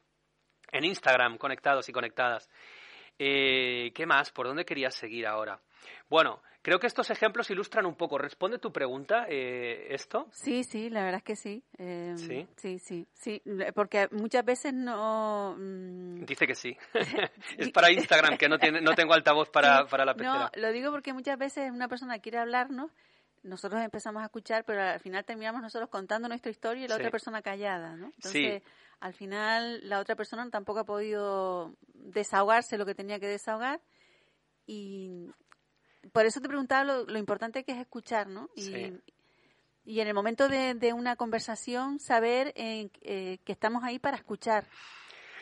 Instagram, 0.72 1.38
conectados 1.38 1.88
y 1.88 1.92
conectadas. 1.92 2.48
Eh, 3.18 3.92
¿Qué 3.94 4.06
más? 4.06 4.30
¿Por 4.30 4.46
dónde 4.46 4.64
querías 4.64 4.94
seguir 4.94 5.26
ahora? 5.26 5.58
Bueno, 6.08 6.42
creo 6.62 6.78
que 6.78 6.86
estos 6.86 7.08
ejemplos 7.10 7.50
ilustran 7.50 7.86
un 7.86 7.94
poco. 7.94 8.18
¿Responde 8.18 8.58
tu 8.58 8.72
pregunta 8.72 9.26
eh, 9.28 9.86
esto? 9.90 10.28
Sí, 10.32 10.64
sí, 10.64 10.90
la 10.90 11.02
verdad 11.02 11.18
es 11.18 11.24
que 11.24 11.36
sí. 11.36 11.64
Em, 11.78 12.16
sí. 12.18 12.46
Sí, 12.56 12.78
sí, 12.78 13.08
sí. 13.14 13.42
Porque 13.74 14.08
muchas 14.10 14.44
veces 14.44 14.74
no. 14.74 15.56
Mm, 15.56 16.24
Dice 16.24 16.46
que 16.46 16.54
sí. 16.54 16.76
es 17.56 17.70
para 17.70 17.90
Instagram, 17.90 18.36
que 18.36 18.48
no, 18.48 18.58
tiene, 18.58 18.80
no 18.80 18.94
tengo 18.94 19.14
altavoz 19.14 19.48
para, 19.48 19.86
para 19.86 20.04
la 20.04 20.14
pecera. 20.14 20.50
No, 20.54 20.60
lo 20.60 20.72
digo 20.72 20.90
porque 20.90 21.12
muchas 21.12 21.38
veces 21.38 21.70
una 21.70 21.88
persona 21.88 22.18
quiere 22.18 22.38
hablarnos 22.38 22.90
nosotros 23.46 23.80
empezamos 23.80 24.22
a 24.22 24.26
escuchar, 24.26 24.64
pero 24.64 24.82
al 24.82 25.00
final 25.00 25.24
terminamos 25.24 25.62
nosotros 25.62 25.88
contando 25.88 26.28
nuestra 26.28 26.50
historia 26.50 26.84
y 26.84 26.88
la 26.88 26.96
otra 26.96 27.10
persona 27.10 27.42
callada, 27.42 27.96
¿no? 27.96 28.06
Entonces, 28.06 28.62
al 29.00 29.14
final 29.14 29.80
la 29.88 30.00
otra 30.00 30.16
persona 30.16 30.48
tampoco 30.50 30.80
ha 30.80 30.84
podido 30.84 31.74
desahogarse 31.94 32.78
lo 32.78 32.86
que 32.86 32.94
tenía 32.94 33.20
que 33.20 33.28
desahogar 33.28 33.80
y 34.66 35.28
por 36.12 36.26
eso 36.26 36.40
te 36.40 36.48
preguntaba 36.48 36.84
lo, 36.84 37.18
importante 37.18 37.64
que 37.64 37.72
es 37.72 37.78
escuchar, 37.78 38.28
¿no? 38.28 38.50
Y, 38.54 38.92
y 39.84 40.00
en 40.00 40.08
el 40.08 40.14
momento 40.14 40.48
de, 40.48 40.92
una 40.92 41.16
conversación 41.16 41.98
saber 42.00 42.52
eh, 42.56 42.88
que 43.00 43.52
estamos 43.52 43.84
ahí 43.84 43.98
para 43.98 44.16
escuchar. 44.16 44.66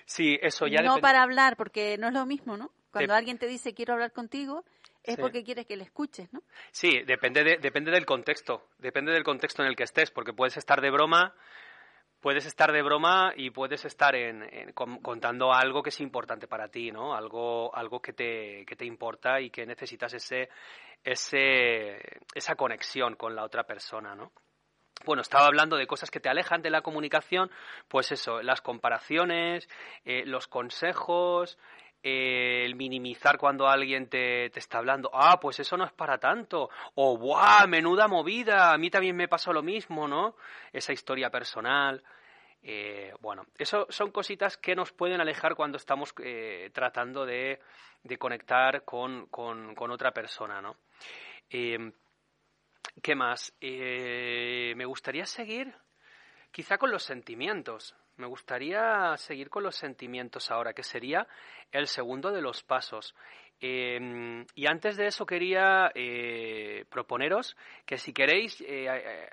Sí, 0.06 0.38
eso 0.42 0.66
ya. 0.66 0.82
No 0.82 1.00
para 1.00 1.22
hablar, 1.22 1.56
porque 1.56 1.96
no 1.98 2.08
es 2.08 2.14
lo 2.14 2.26
mismo, 2.26 2.56
¿no? 2.56 2.70
Cuando 2.90 3.14
alguien 3.14 3.38
te 3.38 3.46
dice 3.46 3.74
quiero 3.74 3.94
hablar 3.94 4.12
contigo, 4.12 4.64
es 5.02 5.16
porque 5.18 5.42
quieres 5.44 5.66
que 5.66 5.76
le 5.76 5.84
escuches, 5.84 6.32
¿no? 6.32 6.42
Sí, 6.70 7.02
depende, 7.06 7.42
de, 7.42 7.56
depende 7.56 7.90
del 7.90 8.06
contexto, 8.06 8.68
depende 8.78 9.12
del 9.12 9.24
contexto 9.24 9.62
en 9.62 9.68
el 9.68 9.76
que 9.76 9.82
estés, 9.82 10.10
porque 10.10 10.32
puedes 10.32 10.56
estar 10.56 10.80
de 10.80 10.90
broma 10.90 11.34
puedes 12.24 12.46
estar 12.46 12.72
de 12.72 12.80
broma 12.80 13.34
y 13.36 13.50
puedes 13.50 13.84
estar 13.84 14.14
en, 14.14 14.72
contando 14.72 15.52
algo 15.52 15.82
que 15.82 15.90
es 15.90 16.00
importante 16.00 16.46
para 16.46 16.68
ti, 16.68 16.90
¿no? 16.90 17.14
Algo, 17.14 17.76
algo 17.76 18.00
que, 18.00 18.14
te, 18.14 18.64
que 18.64 18.76
te 18.76 18.86
importa 18.86 19.42
y 19.42 19.50
que 19.50 19.66
necesitas 19.66 20.14
ese, 20.14 20.48
ese, 21.04 21.98
esa 22.34 22.54
conexión 22.54 23.14
con 23.16 23.36
la 23.36 23.44
otra 23.44 23.64
persona, 23.64 24.14
¿no? 24.14 24.32
Bueno, 25.04 25.20
estaba 25.20 25.44
hablando 25.44 25.76
de 25.76 25.86
cosas 25.86 26.10
que 26.10 26.18
te 26.18 26.30
alejan 26.30 26.62
de 26.62 26.70
la 26.70 26.80
comunicación, 26.80 27.50
pues 27.88 28.10
eso, 28.10 28.40
las 28.40 28.62
comparaciones, 28.62 29.68
eh, 30.06 30.24
los 30.24 30.46
consejos, 30.46 31.58
el 32.04 32.74
minimizar 32.74 33.38
cuando 33.38 33.66
alguien 33.66 34.08
te, 34.10 34.50
te, 34.50 34.58
está 34.58 34.76
hablando, 34.76 35.10
ah, 35.14 35.40
pues 35.40 35.58
eso 35.60 35.74
no 35.78 35.86
es 35.86 35.92
para 35.92 36.18
tanto, 36.18 36.68
o 36.96 37.16
¡buah! 37.16 37.66
Menuda 37.66 38.08
movida, 38.08 38.74
a 38.74 38.76
mí 38.76 38.90
también 38.90 39.16
me 39.16 39.26
pasó 39.26 39.54
lo 39.54 39.62
mismo, 39.62 40.06
¿no? 40.06 40.36
Esa 40.70 40.92
historia 40.92 41.30
personal. 41.30 42.02
Eh, 42.62 43.14
bueno, 43.20 43.46
eso 43.56 43.86
son 43.88 44.10
cositas 44.10 44.58
que 44.58 44.74
nos 44.74 44.92
pueden 44.92 45.22
alejar 45.22 45.54
cuando 45.54 45.78
estamos 45.78 46.14
eh, 46.22 46.70
tratando 46.74 47.24
de, 47.24 47.60
de 48.02 48.18
conectar 48.18 48.84
con, 48.84 49.26
con, 49.28 49.74
con, 49.74 49.90
otra 49.90 50.12
persona, 50.12 50.60
¿no? 50.60 50.76
¿Qué 51.48 53.14
más? 53.14 53.54
me 53.60 54.84
gustaría 54.84 55.24
seguir 55.24 55.74
quizá 56.50 56.76
con 56.76 56.90
los 56.90 57.02
sentimientos. 57.02 57.96
Me 58.16 58.26
gustaría 58.26 59.16
seguir 59.16 59.50
con 59.50 59.62
los 59.62 59.74
sentimientos 59.74 60.50
ahora, 60.50 60.72
que 60.72 60.82
sería 60.82 61.26
el 61.72 61.88
segundo 61.88 62.30
de 62.30 62.40
los 62.40 62.62
pasos. 62.62 63.14
Em, 63.60 64.46
y 64.54 64.66
antes 64.66 64.96
de 64.96 65.06
eso 65.06 65.26
quería 65.26 65.90
eh, 65.94 66.84
proponeros 66.90 67.56
que 67.86 67.98
si 67.98 68.12
queréis 68.12 68.60
eh, 68.60 68.86
eh, 68.88 69.28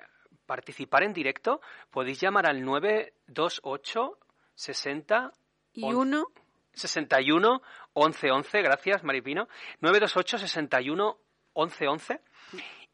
participar 0.46 1.02
en 1.02 1.12
directo, 1.12 1.60
podéis 1.90 2.20
llamar 2.20 2.46
al 2.46 2.64
928 2.64 4.18
60 4.54 5.32
y 5.74 5.84
1 5.84 6.24
61 6.72 7.62
11 7.92 8.30
11, 8.30 8.62
gracias 8.62 9.04
Maripino. 9.04 9.48
928 9.80 10.38
61 10.38 11.18
11 11.52 11.88
11 11.88 12.20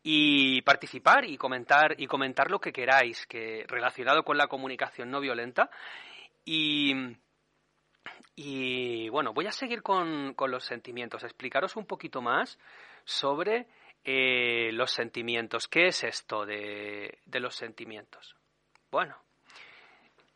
y 0.02 0.62
participar 0.62 1.24
y 1.24 1.36
comentar 1.36 1.94
y 1.98 2.06
comentar 2.06 2.50
lo 2.50 2.60
que 2.60 2.72
queráis 2.72 3.26
que 3.26 3.64
relacionado 3.68 4.24
con 4.24 4.36
la 4.36 4.46
comunicación 4.46 5.10
no 5.10 5.20
violenta 5.20 5.70
y 6.44 6.94
y 8.34 9.08
bueno 9.08 9.32
voy 9.32 9.46
a 9.46 9.52
seguir 9.52 9.82
con, 9.82 10.34
con 10.34 10.50
los 10.50 10.64
sentimientos 10.64 11.24
explicaros 11.24 11.76
un 11.76 11.86
poquito 11.86 12.22
más 12.22 12.58
sobre 13.04 13.66
eh, 14.04 14.70
los 14.72 14.90
sentimientos. 14.90 15.68
¿Qué 15.68 15.88
es 15.88 16.04
esto 16.04 16.46
de, 16.46 17.18
de 17.26 17.40
los 17.40 17.54
sentimientos? 17.54 18.36
Bueno, 18.90 19.16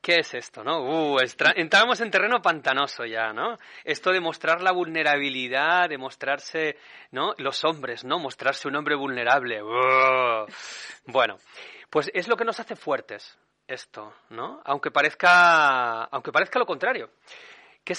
¿Qué 0.03 0.19
es 0.19 0.35
esto, 0.35 0.65
no? 0.65 0.83
Uh, 0.83 1.19
entramos 1.55 2.01
en 2.01 2.11
terreno 2.11 2.43
pantanoso 2.43 3.05
ya, 3.05 3.33
¿no? 3.33 3.57
Esto 3.85 4.11
de 4.11 4.19
mostrar 4.19 4.61
la 4.61 4.73
vulnerabilidad, 4.73 5.89
de 5.89 5.97
mostrarse, 5.97 6.77
¿no? 7.13 7.35
Los 7.39 7.63
hombres, 7.63 8.03
¿no? 8.03 8.19
Mostrarse 8.19 8.67
un 8.67 8.75
hombre 8.75 8.97
vulnerable. 8.97 9.63
Uh. 9.63 10.47
Bueno, 11.07 11.39
pues 11.89 12.11
es 12.15 12.27
lo 12.27 12.37
que 12.37 12.45
nos 12.45 12.59
hace 12.59 12.75
fuertes, 12.75 13.39
esto, 13.69 14.13
¿no? 14.31 14.61
Aunque 14.65 14.91
parezca, 14.91 16.03
aunque 16.07 16.33
parezca 16.33 16.59
lo 16.59 16.67
contrario. 16.67 17.11
¿Qué, 17.85 17.95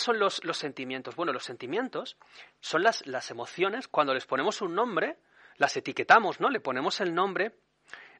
son 0.00 0.18
los, 0.18 0.40
sentimientos? 0.54 1.14
Bueno, 1.14 1.32
los 1.32 1.44
sentimientos 1.44 2.16
son 2.58 2.82
las, 2.82 3.06
las 3.06 3.30
emociones, 3.30 3.86
cuando 3.86 4.12
les 4.12 4.26
ponemos 4.26 4.60
un 4.60 4.74
nombre, 4.74 5.18
las 5.56 5.76
etiquetamos, 5.76 6.40
¿no? 6.40 6.50
Le 6.50 6.58
ponemos 6.58 7.00
el 7.00 7.14
nombre 7.14 7.52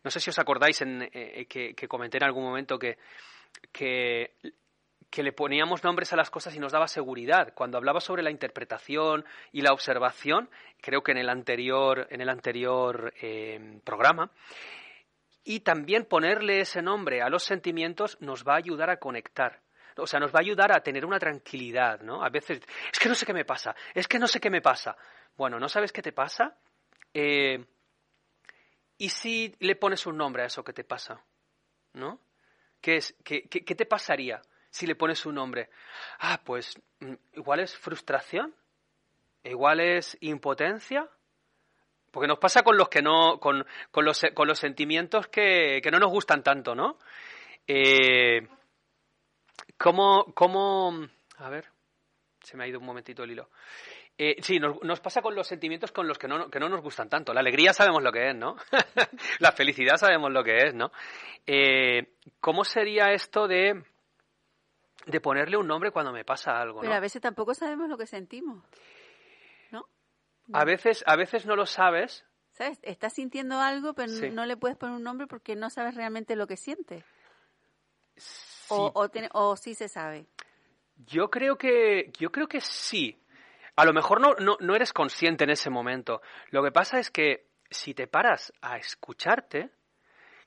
no 0.05 0.11
sé 0.11 0.21
si 0.21 0.31
os 0.31 0.39
acordáis 0.39 0.83
en, 0.83 1.03
eh, 1.03 1.11
eh, 1.13 1.47
que, 1.47 1.89
comenté 1.89 2.19
en 2.19 2.25
algún 2.25 2.45
momento 2.45 2.79
que, 2.79 2.99
que, 3.73 4.33
le 5.23 5.33
poníamos 5.33 5.83
nombres 5.83 6.13
a 6.13 6.17
las 6.17 6.31
cosas 6.31 6.55
y 6.55 6.59
nos 6.59 6.73
daba 6.73 6.87
seguridad. 6.87 7.55
Cuando 7.55 7.79
hablaba 7.79 8.01
sobre 8.01 8.23
la 8.23 8.31
interpretación 8.31 9.25
y 9.51 9.63
la 9.63 9.73
observación, 9.73 10.51
creo 10.81 11.03
que 11.03 11.13
en 11.13 11.19
el 11.19 11.31
anterior, 11.31 12.07
en 12.11 12.21
el 12.21 12.29
anterior 12.29 13.15
eh, 13.21 13.81
programa, 13.83 14.31
y 15.43 15.61
también 15.61 16.05
ponerle 16.05 16.61
ese 16.61 16.83
nombre 16.83 17.23
a 17.23 17.31
los 17.31 17.43
sentimientos 17.43 18.21
nos 18.21 18.45
va 18.45 18.55
a 18.55 18.59
ayudar 18.59 18.91
a 18.91 18.99
conectar. 18.99 19.61
O 19.97 20.07
sea, 20.07 20.21
nos 20.21 20.33
va 20.33 20.41
a 20.41 20.43
ayudar 20.43 20.73
a 20.73 20.83
tener 20.83 21.07
una 21.07 21.19
tranquilidad, 21.19 22.01
¿no? 22.01 22.23
A 22.23 22.29
veces, 22.29 22.61
es 22.93 22.99
que 22.99 23.09
no 23.09 23.15
sé 23.15 23.25
qué 23.25 23.33
me 23.33 23.45
pasa, 23.45 23.75
es 23.95 24.09
que 24.09 24.19
no 24.19 24.27
sé 24.27 24.41
qué 24.41 24.51
me 24.51 24.61
pasa. 24.61 24.97
Bueno, 25.37 25.59
¿no 25.59 25.69
sabes 25.69 25.93
qué 25.93 26.03
te 26.03 26.13
pasa? 26.13 26.57
Eh, 27.13 27.65
¿Y 28.99 29.09
si 29.09 29.55
le 29.61 29.77
pones 29.77 30.07
un 30.07 30.17
nombre 30.17 30.43
a 30.43 30.47
eso 30.47 30.65
que 30.65 30.73
te 30.73 30.85
pasa? 30.85 31.23
¿No? 31.95 32.21
¿Qué, 32.81 32.97
es, 32.97 33.15
qué, 33.25 33.43
qué, 33.49 33.75
te 33.75 33.87
pasaría 33.87 34.43
si 34.71 34.87
le 34.87 34.95
pones 34.95 35.25
un 35.27 35.37
nombre? 35.37 35.71
Ah, 36.19 36.41
pues 36.45 36.75
mm, 37.01 37.15
igual 37.35 37.61
es 37.61 37.77
frustración, 37.77 38.55
igual 39.43 39.81
es 39.81 40.17
impotencia, 40.21 41.09
porque 42.11 42.29
nos 42.29 42.39
pasa 42.39 42.63
con 42.63 42.77
los 42.77 42.89
que 42.89 43.03
no, 43.03 43.41
con, 43.41 43.67
con, 43.91 44.05
los, 44.05 44.23
con 44.35 44.47
los 44.47 44.59
sentimientos 44.59 45.29
que, 45.29 45.81
que, 45.83 45.91
no 45.91 45.99
nos 45.99 46.11
gustan 46.11 46.43
tanto, 46.43 46.75
¿no? 46.75 46.99
Eh, 47.67 48.47
¿cómo, 49.79 50.33
¿Cómo, 50.35 51.09
a 51.39 51.49
ver, 51.49 51.69
se 52.45 52.57
me 52.57 52.65
ha 52.65 52.69
ido 52.69 52.79
un 52.79 52.87
momentito 52.87 53.25
el 53.25 53.33
hilo. 53.33 53.51
Eh, 54.17 54.37
sí, 54.43 54.61
nos, 54.61 55.01
pasa 55.01 55.23
con 55.23 55.35
los 55.35 55.49
sentimientos 55.49 55.91
con 55.91 56.07
los 56.07 56.19
que 56.19 56.29
no, 56.29 56.49
que 56.49 56.61
no 56.61 56.69
nos 56.69 56.83
gustan 56.83 57.09
tanto. 57.09 57.35
La 57.35 57.41
alegría 57.41 57.73
sabemos 57.73 58.03
lo 58.03 58.13
que 58.13 58.29
es, 58.29 58.35
¿no? 58.35 58.57
la 59.41 59.51
felicidad 59.51 59.97
sabemos 59.97 60.31
lo 60.31 60.45
que 60.45 60.57
es, 60.59 60.75
¿no? 60.75 60.93
Eh, 61.47 62.15
¿Cómo 62.41 62.65
sería 62.65 63.13
esto 63.13 63.49
de, 63.49 63.83
de 65.07 65.21
ponerle 65.21 65.57
un 65.57 65.67
nombre 65.67 65.91
cuando 65.91 66.13
me 66.13 66.25
pasa 66.25 66.61
algo? 66.61 66.81
Pero 66.81 66.95
a 66.95 67.01
veces 67.01 67.21
tampoco 67.21 67.55
sabemos 67.55 67.89
lo 67.89 67.99
que 67.99 68.07
sentimos, 68.07 68.63
¿no? 69.73 69.89
A 70.53 70.65
veces, 70.65 71.03
a 71.09 71.17
veces 71.17 71.45
no 71.45 71.57
lo 71.57 71.67
sabes. 71.67 72.25
¿Sabes? 72.53 72.79
Estás 72.83 73.15
sintiendo 73.15 73.61
algo, 73.61 73.95
pero 73.95 74.13
no 74.31 74.47
le 74.47 74.57
puedes 74.57 74.77
poner 74.77 74.95
un 74.95 75.03
nombre 75.03 75.27
porque 75.27 75.57
no 75.57 75.71
sabes 75.71 75.97
realmente 75.97 76.37
lo 76.37 76.47
que 76.47 76.57
sientes. 76.57 77.05
O, 78.69 78.93
o, 78.95 79.11
o 79.33 79.57
sí 79.57 79.75
se 79.75 79.89
sabe. 79.89 80.29
Yo 80.99 81.31
creo 81.31 81.59
que, 81.59 82.13
yo 82.17 82.31
creo 82.31 82.47
que 82.47 82.61
sí. 82.61 83.21
A 83.77 83.85
lo 83.85 83.93
mejor 83.93 84.21
no, 84.21 84.35
no, 84.61 84.75
eres 84.75 84.93
consciente 84.93 85.45
en 85.45 85.51
ese 85.51 85.69
momento. 85.69 86.23
Lo 86.51 86.63
que 86.63 86.71
pasa 86.71 86.99
es 86.99 87.11
que 87.11 87.49
si 87.71 87.93
te 87.93 88.07
paras 88.07 88.53
a 88.61 88.77
escucharte, 88.77 89.71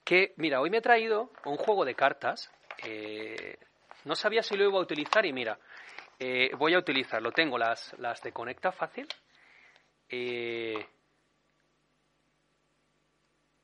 que, 0.03 0.33
mira, 0.37 0.61
hoy 0.61 0.69
me 0.69 0.77
he 0.77 0.81
traído 0.81 1.31
un 1.43 1.57
juego 1.57 1.83
de 1.83 1.95
cartas. 1.95 2.49
Eh, 2.83 3.57
no 4.05 4.15
sabía 4.15 4.41
si 4.41 4.55
lo 4.55 4.63
iba 4.63 4.77
a 4.77 4.81
utilizar 4.81 5.25
y 5.25 5.33
mira, 5.33 5.59
eh, 6.19 6.51
voy 6.57 6.73
a 6.73 6.79
utilizarlo. 6.79 7.31
Tengo 7.31 7.57
las, 7.57 7.93
las 7.99 8.21
de 8.21 8.31
Conecta 8.31 8.71
Fácil. 8.71 9.07
Eh, 10.09 10.85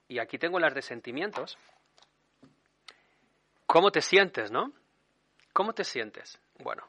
y 0.09 0.19
aquí 0.19 0.37
tengo 0.37 0.59
las 0.59 0.73
de 0.73 0.81
sentimientos. 0.81 1.57
¿Cómo 3.65 3.91
te 3.91 4.01
sientes, 4.01 4.51
no? 4.51 4.73
¿Cómo 5.53 5.73
te 5.73 5.85
sientes? 5.85 6.39
Bueno, 6.59 6.83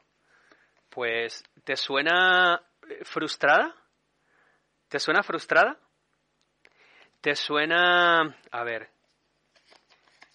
pues, 0.95 1.43
¿te 1.65 1.75
suena 1.75 2.63
eh, 2.89 3.03
frustrada? 3.03 3.75
¿Te 4.87 4.97
suena 4.97 5.23
frustrada? 5.23 5.77
¿Te 7.19 7.35
suena... 7.35 8.21
A 8.49 8.63
ver. 8.63 8.89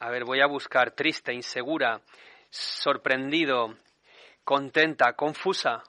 A 0.00 0.10
ver, 0.10 0.24
voy 0.24 0.40
a 0.40 0.46
buscar 0.46 0.90
triste, 0.90 1.32
insegura, 1.32 2.02
sorprendido, 2.50 3.74
contenta, 4.44 5.14
confusa. 5.14 5.82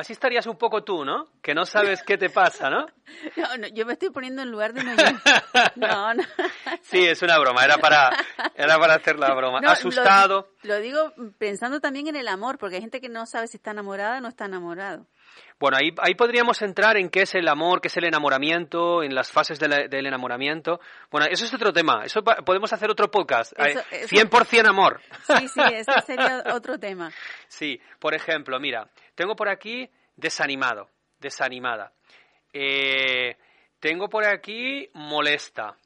Así 0.00 0.14
estarías 0.14 0.46
un 0.46 0.56
poco 0.56 0.82
tú, 0.82 1.04
¿no? 1.04 1.28
Que 1.42 1.54
no 1.54 1.66
sabes 1.66 2.02
qué 2.02 2.16
te 2.16 2.30
pasa, 2.30 2.70
¿no? 2.70 2.86
No, 3.58 3.66
yo 3.66 3.84
me 3.84 3.92
estoy 3.92 4.08
poniendo 4.08 4.40
en 4.40 4.50
lugar 4.50 4.72
de 4.72 4.82
no, 4.82 4.94
no, 5.76 6.14
no. 6.14 6.22
Sí, 6.80 7.04
es 7.04 7.20
una 7.20 7.38
broma, 7.38 7.64
era 7.64 7.76
para, 7.76 8.10
era 8.54 8.78
para 8.78 8.94
hacer 8.94 9.18
la 9.18 9.34
broma. 9.34 9.60
Asustado. 9.66 10.48
Lo, 10.62 10.76
lo, 10.76 10.80
digo 10.80 11.12
pensando 11.36 11.80
también 11.80 12.06
en 12.06 12.16
el 12.16 12.28
amor, 12.28 12.56
porque 12.56 12.76
hay 12.76 12.80
gente 12.80 13.00
que 13.00 13.10
no 13.10 13.26
sabe 13.26 13.46
si 13.46 13.58
está 13.58 13.72
enamorada 13.72 14.18
o 14.18 14.20
no 14.22 14.28
está 14.28 14.46
enamorado. 14.46 15.06
Bueno, 15.58 15.76
ahí, 15.76 15.92
ahí 15.98 16.14
podríamos 16.14 16.62
entrar 16.62 16.96
en 16.96 17.10
qué 17.10 17.22
es 17.22 17.34
el 17.34 17.46
amor, 17.46 17.82
qué 17.82 17.88
es 17.88 17.96
el 17.98 18.04
enamoramiento, 18.04 19.02
en 19.02 19.14
las 19.14 19.30
fases 19.30 19.58
del 19.58 20.06
enamoramiento. 20.06 20.80
Bueno, 21.10 21.26
eso 21.30 21.44
es 21.44 21.52
otro 21.52 21.70
tema. 21.70 22.02
Eso 22.04 22.22
podemos 22.22 22.72
hacer 22.72 22.90
otro 22.90 23.10
podcast. 23.10 23.52
Eso, 23.58 23.80
100% 23.90 24.66
amor. 24.66 25.02
Sí, 25.26 25.48
sí, 25.48 25.60
ese 25.74 25.92
sería 26.06 26.42
otro 26.54 26.78
tema. 26.78 27.12
Sí, 27.50 27.80
por 27.98 28.14
ejemplo, 28.14 28.60
mira, 28.60 28.88
tengo 29.20 29.36
por 29.36 29.50
aquí 29.50 29.86
desanimado, 30.16 30.88
desanimada. 31.18 31.92
Eh, 32.54 33.36
tengo 33.78 34.08
por 34.08 34.24
aquí 34.24 34.88
molesta. 34.94 35.76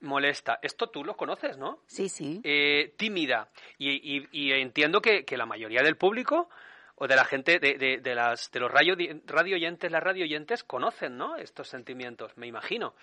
Molesta. 0.00 0.58
Esto 0.60 0.88
tú 0.88 1.04
lo 1.04 1.16
conoces, 1.16 1.58
¿no? 1.58 1.84
Sí, 1.86 2.08
sí. 2.08 2.40
Eh, 2.42 2.92
tímida. 2.96 3.50
Y, 3.78 4.50
entiendo 4.52 5.00
que, 5.00 5.24
que, 5.24 5.36
la 5.36 5.46
mayoría 5.46 5.80
del 5.84 5.96
público 5.96 6.48
o 6.96 7.06
de 7.06 7.14
la 7.14 7.24
gente, 7.24 7.60
de, 7.60 8.00
de, 8.02 8.14
las, 8.16 8.50
de 8.50 8.58
los 8.58 8.72
radio, 8.72 8.96
radio 9.24 9.54
oyentes, 9.54 9.92
las 9.92 10.02
radio 10.02 10.24
oyentes 10.24 10.64
conocen, 10.64 11.16
¿no? 11.16 11.36
Estos 11.36 11.68
sentimientos, 11.68 12.36
me 12.36 12.48
imagino. 12.48 12.96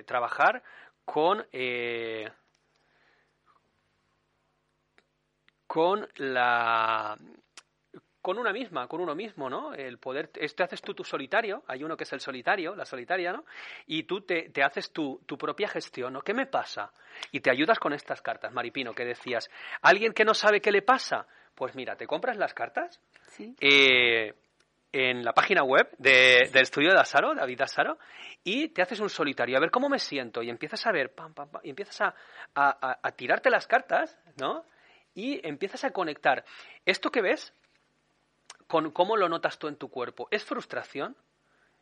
trabajar 0.06 0.64
con, 1.04 1.46
eh, 1.52 2.30
con 5.76 6.08
la 6.16 7.18
con 8.22 8.40
una 8.40 8.54
misma, 8.54 8.88
con 8.88 9.02
uno 9.02 9.14
mismo, 9.14 9.50
¿no? 9.50 9.74
El 9.74 9.98
poder, 9.98 10.30
este 10.36 10.64
haces 10.64 10.82
tú 10.82 10.94
tu 10.94 11.04
solitario, 11.04 11.64
hay 11.68 11.84
uno 11.84 11.98
que 11.98 12.06
es 12.06 12.14
el 12.14 12.22
solitario, 12.22 12.78
la 12.78 12.86
solitaria, 12.86 13.34
¿no? 13.34 13.44
Y 13.86 14.04
tú 14.04 14.22
te, 14.22 14.52
te 14.52 14.64
haces 14.64 14.94
tu, 14.94 15.22
tu, 15.26 15.38
propia 15.38 15.68
gestión, 15.68 16.14
¿no? 16.14 16.22
¿Qué 16.22 16.34
me 16.34 16.46
pasa? 16.46 16.94
Y 17.34 17.42
te 17.42 17.52
ayudas 17.52 17.78
con 17.78 17.92
estas 17.92 18.22
cartas, 18.22 18.54
Maripino, 18.54 18.94
que 18.94 19.04
decías, 19.04 19.50
¿alguien 19.82 20.14
que 20.14 20.24
no 20.24 20.34
sabe 20.34 20.62
qué 20.62 20.72
le 20.72 20.82
pasa? 20.82 21.28
Pues 21.54 21.76
mira, 21.76 21.98
te 21.98 22.08
compras 22.08 22.38
las 22.38 22.54
cartas 22.54 23.02
eh, 23.60 24.34
en 24.94 25.26
la 25.26 25.34
página 25.34 25.64
web 25.64 25.90
del 25.98 26.56
estudio 26.56 26.94
de 26.94 27.02
Asaro, 27.02 27.36
David 27.36 27.62
Asaro, 27.64 27.98
y 28.46 28.70
te 28.70 28.82
haces 28.82 29.02
un 29.02 29.10
solitario, 29.10 29.58
a 29.58 29.60
ver 29.60 29.72
cómo 29.72 29.90
me 29.90 30.00
siento, 30.00 30.42
y 30.42 30.50
empiezas 30.50 30.88
a 30.88 30.94
ver, 30.94 31.14
pam, 31.14 31.34
pam, 31.34 31.50
pam, 31.50 31.62
y 31.66 31.70
empiezas 31.70 32.00
a, 32.00 32.16
a, 32.56 33.00
a 33.04 33.12
tirarte 33.12 33.50
las 33.50 33.68
cartas, 33.68 34.18
¿no? 34.38 34.64
Y 35.16 35.46
empiezas 35.48 35.84
a 35.84 35.92
conectar. 35.92 36.46
Esto 36.86 37.10
que 37.10 37.24
ves 37.24 37.54
con 38.68 38.92
cómo 38.92 39.18
lo 39.18 39.30
notas 39.30 39.58
tú 39.58 39.68
en 39.68 39.78
tu 39.78 39.90
cuerpo. 39.90 40.28
¿Es 40.30 40.44
frustración? 40.44 41.16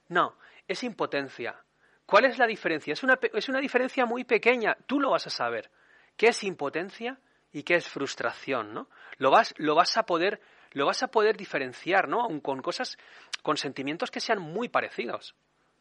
No, 0.08 0.38
es 0.68 0.84
impotencia. 0.84 1.62
¿Cuál 2.06 2.26
es 2.26 2.38
la 2.38 2.48
diferencia? 2.48 2.94
Es 2.94 3.04
una, 3.04 3.18
es 3.34 3.50
una 3.50 3.60
diferencia 3.60 4.06
muy 4.06 4.24
pequeña. 4.24 4.76
Tú 4.88 5.00
lo 5.00 5.12
vas 5.12 5.28
a 5.28 5.30
saber. 5.30 5.72
¿Qué 6.18 6.28
es 6.28 6.44
impotencia 6.44 7.20
y 7.52 7.64
qué 7.64 7.76
es 7.76 7.88
frustración? 7.88 8.74
¿no? 8.74 8.90
Lo, 9.18 9.32
vas, 9.32 9.54
lo, 9.58 9.76
vas 9.76 9.98
a 9.98 10.04
poder, 10.04 10.42
lo 10.72 10.86
vas 10.86 11.02
a 11.04 11.08
poder 11.08 11.38
diferenciar, 11.38 12.08
¿no? 12.08 12.28
Con 12.42 12.62
cosas, 12.62 12.98
con 13.42 13.58
sentimientos 13.58 14.12
que 14.12 14.20
sean 14.20 14.40
muy 14.40 14.70
parecidos. 14.70 15.36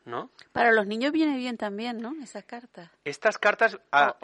¿No? 0.05 0.30
Para 0.53 0.72
los 0.72 0.86
niños 0.86 1.12
viene 1.12 1.36
bien 1.36 1.57
también, 1.57 1.98
¿no? 1.98 2.12
Esas 2.22 2.44
cartas. 2.44 2.90
Estas 3.05 3.38
cartas, 3.38 3.78
a, 3.92 4.16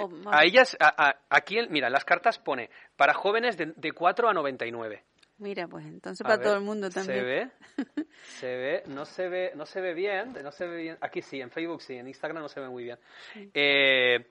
ellas, 0.43 0.77
a, 0.81 1.17
aquí, 1.31 1.57
mira, 1.71 1.89
las 1.89 2.05
cartas 2.05 2.39
pone 2.39 2.69
para 2.97 3.15
jóvenes 3.15 3.57
de, 3.57 3.73
de 3.77 3.93
4 3.93 4.29
a 4.29 4.33
99. 4.33 5.05
Mira, 5.39 5.69
pues 5.69 5.87
entonces 5.87 6.25
para 6.25 6.41
todo 6.41 6.57
el 6.57 6.63
mundo 6.63 6.91
también. 6.91 7.19
¿Se 7.19 7.25
ve? 7.25 7.51
Se 8.41 8.47
ve, 8.57 8.83
no 8.87 9.05
se 9.05 9.29
ve, 9.29 9.53
no 9.55 9.67
se 9.67 9.81
ve 9.81 9.95
bien, 9.95 10.33
no 10.43 10.51
se 10.51 10.67
ve 10.67 10.77
bien. 10.77 10.99
Aquí 11.01 11.23
sí, 11.23 11.41
en 11.41 11.51
Facebook 11.51 11.81
sí, 11.81 11.95
en 11.95 12.09
Instagram 12.09 12.43
no 12.43 12.49
se 12.49 12.61
ve 12.61 12.69
muy 12.69 12.83
bien. 12.83 12.99
Eh, 13.55 14.27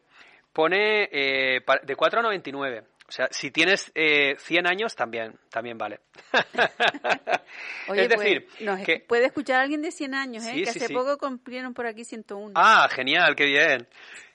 pone 0.52 1.08
eh, 1.12 1.62
de 1.84 1.96
4 1.96 2.20
a 2.20 2.24
99. 2.24 2.84
O 3.08 3.12
sea, 3.12 3.28
si 3.32 3.52
tienes 3.52 3.92
eh, 3.96 4.36
100 4.38 4.68
años, 4.68 4.96
también, 4.96 5.40
también 5.50 5.78
vale. 5.78 6.02
Oye, 7.88 8.04
es 8.04 8.10
decir, 8.10 8.48
que... 8.86 9.00
puede 9.00 9.28
escuchar 9.28 9.60
a 9.60 9.62
alguien 9.62 9.82
de 9.82 9.92
100 9.92 10.14
años, 10.14 10.46
¿eh? 10.46 10.62
que 10.64 10.70
hace 10.70 10.90
poco 10.90 11.18
cumplieron 11.18 11.74
por 11.74 11.88
aquí 11.88 12.04
101. 12.04 12.54
Ah, 12.56 12.90
genial, 12.92 13.36
qué 13.36 13.46
bien. 13.46 13.88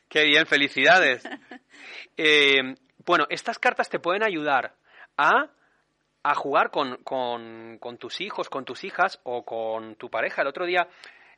Qué 0.09 0.25
bien, 0.25 0.47
felicidades. 0.47 1.23
Eh, 2.17 2.77
bueno, 3.07 3.27
estas 3.31 3.59
cartas 3.59 3.89
te 3.89 3.99
pueden 3.99 4.23
ayudar 4.23 4.75
a 5.17 5.51
a 6.23 6.35
jugar 6.35 6.71
con, 6.71 6.99
con, 7.03 7.79
con, 7.79 7.99
tus 7.99 8.21
hijos, 8.21 8.49
con 8.49 8.65
tus 8.65 8.85
hijas 8.85 9.21
o 9.25 9.45
con 9.45 9.97
tu 9.97 10.09
pareja. 10.09 10.43
El 10.43 10.49
otro 10.49 10.67
día, 10.67 10.89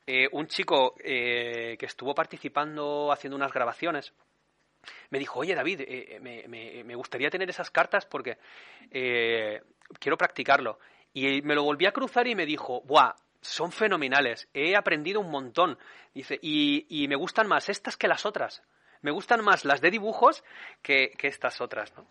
eh, 0.06 0.28
un 0.32 0.46
chico 0.46 0.94
eh, 1.02 1.76
que 1.78 1.86
estuvo 1.86 2.14
participando 2.14 3.10
haciendo 3.10 3.36
unas 3.36 3.52
grabaciones 3.52 4.12
me 5.10 5.18
dijo, 5.18 5.40
oye 5.40 5.54
David, 5.54 5.80
eh, 5.82 6.18
me, 6.20 6.44
me, 6.48 6.84
me, 6.84 6.94
gustaría 6.94 7.30
tener 7.30 7.48
esas 7.48 7.70
cartas 7.70 8.06
porque 8.06 8.38
quiero 8.90 10.16
practicarlo. 10.16 10.78
Y 11.12 11.42
me 11.42 11.54
lo 11.54 11.62
volví 11.62 11.86
a 11.86 11.92
cruzar 11.92 12.26
y 12.26 12.34
me 12.34 12.46
dijo, 12.46 12.80
¡buah! 12.82 13.14
Son 13.40 13.72
fenomenales, 13.72 14.48
he 14.54 14.74
aprendido 14.74 15.20
un 15.20 15.30
montón. 15.30 15.78
Dice, 16.14 16.38
y, 16.40 16.86
y 16.88 17.08
me 17.08 17.16
gustan 17.16 17.46
más 17.46 17.68
estas 17.68 17.96
que 17.96 18.08
las 18.08 18.24
otras. 18.24 18.62
Me 19.02 19.10
gustan 19.10 19.44
más 19.44 19.66
las 19.66 19.82
de 19.82 19.90
dibujos 19.90 20.42
que, 20.82 21.10
que 21.18 21.28
estas 21.28 21.60
otras, 21.60 21.94
¿no? 21.94 22.06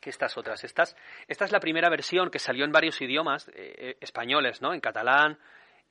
que 0.00 0.10
estas 0.10 0.36
otras. 0.36 0.64
Estas, 0.64 0.96
esta 1.28 1.44
es 1.44 1.52
la 1.52 1.60
primera 1.60 1.88
versión 1.88 2.30
que 2.30 2.38
salió 2.38 2.64
en 2.64 2.72
varios 2.72 3.00
idiomas 3.00 3.48
eh, 3.48 3.52
eh, 3.54 3.96
españoles, 4.00 4.60
¿no? 4.62 4.72
En 4.74 4.80
catalán, 4.80 5.38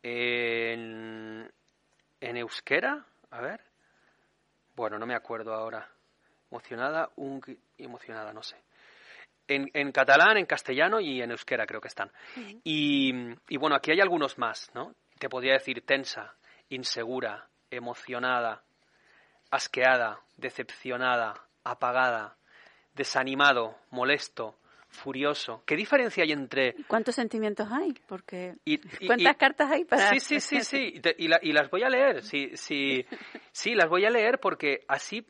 en, 0.04 1.50
en 2.20 2.38
euskera, 2.38 3.06
a 3.30 3.42
ver. 3.42 3.62
Bueno, 4.80 4.98
no 4.98 5.06
me 5.06 5.14
acuerdo 5.14 5.54
ahora. 5.54 5.90
Emocionada, 6.50 7.10
un, 7.18 7.42
emocionada, 7.78 8.32
no 8.32 8.42
sé. 8.42 8.56
En, 9.46 9.70
en, 9.74 9.92
catalán, 9.92 10.38
en 10.38 10.46
castellano 10.46 11.02
y 11.02 11.22
en 11.22 11.32
euskera 11.32 11.66
creo 11.66 11.82
que 11.82 11.90
están. 11.90 12.10
y, 12.64 13.14
y, 13.50 13.58
bueno, 13.58 13.76
aquí 13.76 13.92
hay 13.92 14.00
algunos 14.00 14.38
más, 14.38 14.72
¿no? 14.74 14.96
Te 15.18 15.28
podría 15.28 15.52
decir 15.52 15.86
tensa, 15.86 16.34
insegura, 16.70 17.50
emocionada, 17.70 18.64
asqueada, 19.52 20.22
decepcionada, 20.38 21.34
apagada, 21.66 22.38
desanimado, 22.94 23.76
molesto, 23.90 24.56
furioso. 24.90 25.64
¿Qué 25.66 25.76
diferencia 25.76 26.24
hay 26.24 26.32
entre... 26.32 26.76
¿Cuántos 26.88 27.16
sentimientos 27.16 27.68
hay? 27.72 27.94
Porque... 28.08 28.56
¿Cuántas 29.06 29.38
cartas 29.38 29.72
hay 29.72 29.86
para...? 29.86 30.10
Sí, 30.12 30.20
sí, 30.20 30.40
sí, 30.40 30.62
sí. 30.64 31.02
Y, 31.18 31.54
las 31.54 31.70
voy 31.70 31.84
a 31.84 31.90
leer. 31.90 32.24
Sí, 32.24 32.52
sí, 32.56 33.06
sí, 33.52 33.76
las 33.76 33.88
voy 33.88 34.06
a 34.06 34.10
leer 34.10 34.40
porque 34.40 34.84
así 34.88 35.26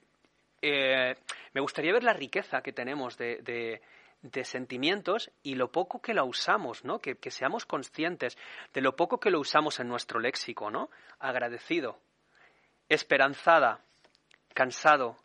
eh, 0.62 1.16
me 1.54 1.62
gustaría 1.62 1.94
ver 1.94 2.04
la 2.04 2.14
riqueza 2.14 2.62
que 2.62 2.74
tenemos 2.74 3.18
de, 3.18 3.82
de, 4.22 4.44
sentimientos 4.44 5.32
y 5.44 5.56
lo 5.56 5.72
poco 5.72 6.02
que 6.02 6.14
la 6.14 6.24
usamos, 6.24 6.84
¿no? 6.84 7.00
Que, 7.00 7.16
que 7.16 7.32
seamos 7.32 7.66
conscientes 7.66 8.38
de 8.74 8.82
lo 8.82 8.96
poco 8.96 9.20
que 9.20 9.32
lo 9.32 9.40
usamos 9.40 9.80
en 9.80 9.88
nuestro 9.88 10.20
léxico, 10.20 10.72
¿no? 10.72 10.90
Agradecido, 11.20 12.00
esperanzada, 12.88 13.82
cansado, 14.54 15.18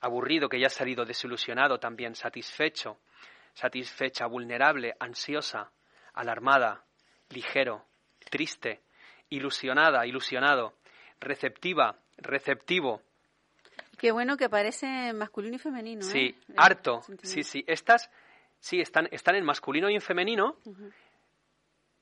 aburrido 0.00 0.48
que 0.48 0.60
ya 0.60 0.66
ha 0.66 0.70
salido 0.70 1.04
desilusionado 1.04 1.78
también, 1.78 2.14
satisfecho, 2.14 2.98
satisfecha, 3.54 4.26
vulnerable, 4.26 4.94
ansiosa, 4.98 5.70
alarmada, 6.12 6.84
ligero, 7.30 7.86
triste, 8.30 8.82
ilusionada, 9.30 10.06
ilusionado, 10.06 10.74
receptiva, 11.20 11.96
receptivo. 12.18 13.02
Qué 13.98 14.12
bueno 14.12 14.36
que 14.36 14.44
aparece 14.44 15.12
masculino 15.12 15.56
y 15.56 15.58
femenino. 15.58 16.02
Sí, 16.02 16.36
¿eh? 16.48 16.54
harto. 16.56 17.00
Sí, 17.22 17.42
sí. 17.42 17.64
Estas 17.66 18.10
sí 18.58 18.80
están, 18.80 19.08
están 19.10 19.36
en 19.36 19.44
masculino 19.44 19.88
y 19.88 19.94
en 19.94 20.00
femenino 20.00 20.58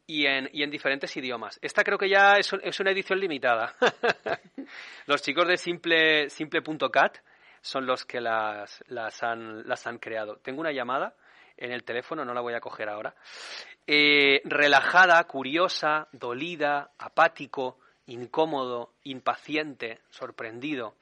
y, 0.07 0.26
en, 0.26 0.48
y 0.53 0.62
en 0.62 0.70
diferentes 0.70 1.16
idiomas. 1.16 1.59
Esta 1.62 1.84
creo 1.84 1.98
que 1.98 2.09
ya 2.09 2.34
es, 2.34 2.53
es 2.62 2.80
una 2.80 2.90
edición 2.90 3.20
limitada. 3.20 3.76
Los 5.07 5.22
chicos 5.22 5.46
de 5.46 5.57
simple 5.57 6.30
simple.cat 6.30 7.18
son 7.61 7.86
los 7.86 8.05
que 8.05 8.20
las, 8.20 8.82
las, 8.88 9.22
han, 9.22 9.68
las 9.68 9.86
han 9.86 9.98
creado. 9.98 10.36
Tengo 10.38 10.61
una 10.61 10.72
llamada 10.72 11.14
en 11.57 11.72
el 11.72 11.84
teléfono, 11.84 12.24
no 12.24 12.34
la 12.34 12.40
voy 12.40 12.55
a 12.55 12.61
coger 12.61 12.88
ahora. 12.88 13.14
Eh, 13.86 14.42
relajada, 14.44 15.22
curiosa, 15.24 16.09
dolida, 16.12 16.90
apático, 16.98 17.78
incómodo, 18.07 18.92
impaciente, 19.05 20.00
sorprendido, 20.11 20.96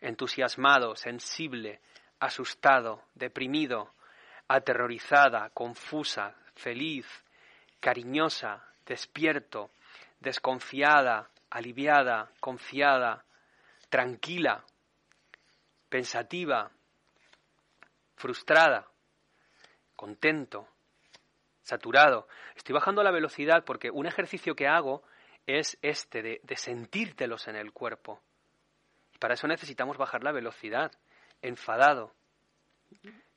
entusiasmado, 0.00 0.96
sensible, 0.96 1.80
asustado, 2.20 3.02
deprimido, 3.14 3.92
aterrorizada, 4.48 5.50
confusa, 5.50 6.34
feliz, 6.54 7.06
cariñosa, 7.80 8.64
despierto, 8.86 9.70
desconfiada, 10.20 11.28
aliviada, 11.50 12.30
confiada, 12.40 13.24
tranquila, 13.88 14.64
pensativa, 15.88 16.70
frustrada, 18.16 18.86
contento, 19.96 20.68
saturado. 21.62 22.28
Estoy 22.56 22.74
bajando 22.74 23.02
la 23.02 23.10
velocidad 23.10 23.64
porque 23.64 23.90
un 23.90 24.06
ejercicio 24.06 24.54
que 24.54 24.66
hago 24.66 25.02
es 25.46 25.78
este, 25.82 26.22
de, 26.22 26.40
de 26.42 26.56
sentírtelos 26.56 27.48
en 27.48 27.56
el 27.56 27.72
cuerpo. 27.72 28.20
Y 29.14 29.18
para 29.18 29.34
eso 29.34 29.46
necesitamos 29.46 29.96
bajar 29.96 30.24
la 30.24 30.32
velocidad. 30.32 30.92
Enfadado, 31.42 32.14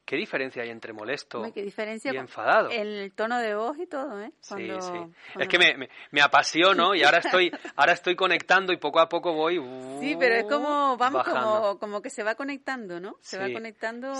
¿Qué 0.08 0.16
diferencia 0.16 0.64
hay 0.64 0.70
entre 0.70 0.94
molesto 0.94 1.44
y 1.54 2.16
enfadado? 2.16 2.70
El 2.70 3.12
tono 3.12 3.40
de 3.40 3.54
voz 3.56 3.78
y 3.78 3.88
todo, 3.88 4.22
¿eh? 4.22 4.32
sí, 4.40 4.70
sí. 4.80 5.14
Es 5.38 5.50
que 5.50 5.60
me, 5.60 5.90
me, 6.12 6.22
apasiono 6.22 6.96
y 6.96 7.04
ahora 7.04 7.18
estoy, 7.18 7.52
ahora 7.76 7.92
estoy 7.92 8.16
conectando 8.16 8.72
y 8.72 8.78
poco 8.78 9.02
a 9.02 9.10
poco 9.10 9.34
voy. 9.34 9.58
sí, 10.00 10.16
pero 10.18 10.36
es 10.36 10.46
como, 10.46 10.96
vamos, 10.96 11.28
como, 11.28 11.78
como, 11.78 12.02
que 12.02 12.10
se 12.10 12.24
va 12.24 12.36
conectando, 12.36 13.02
¿no? 13.02 13.18
Se 13.20 13.38
va 13.38 13.52
conectando 13.52 14.14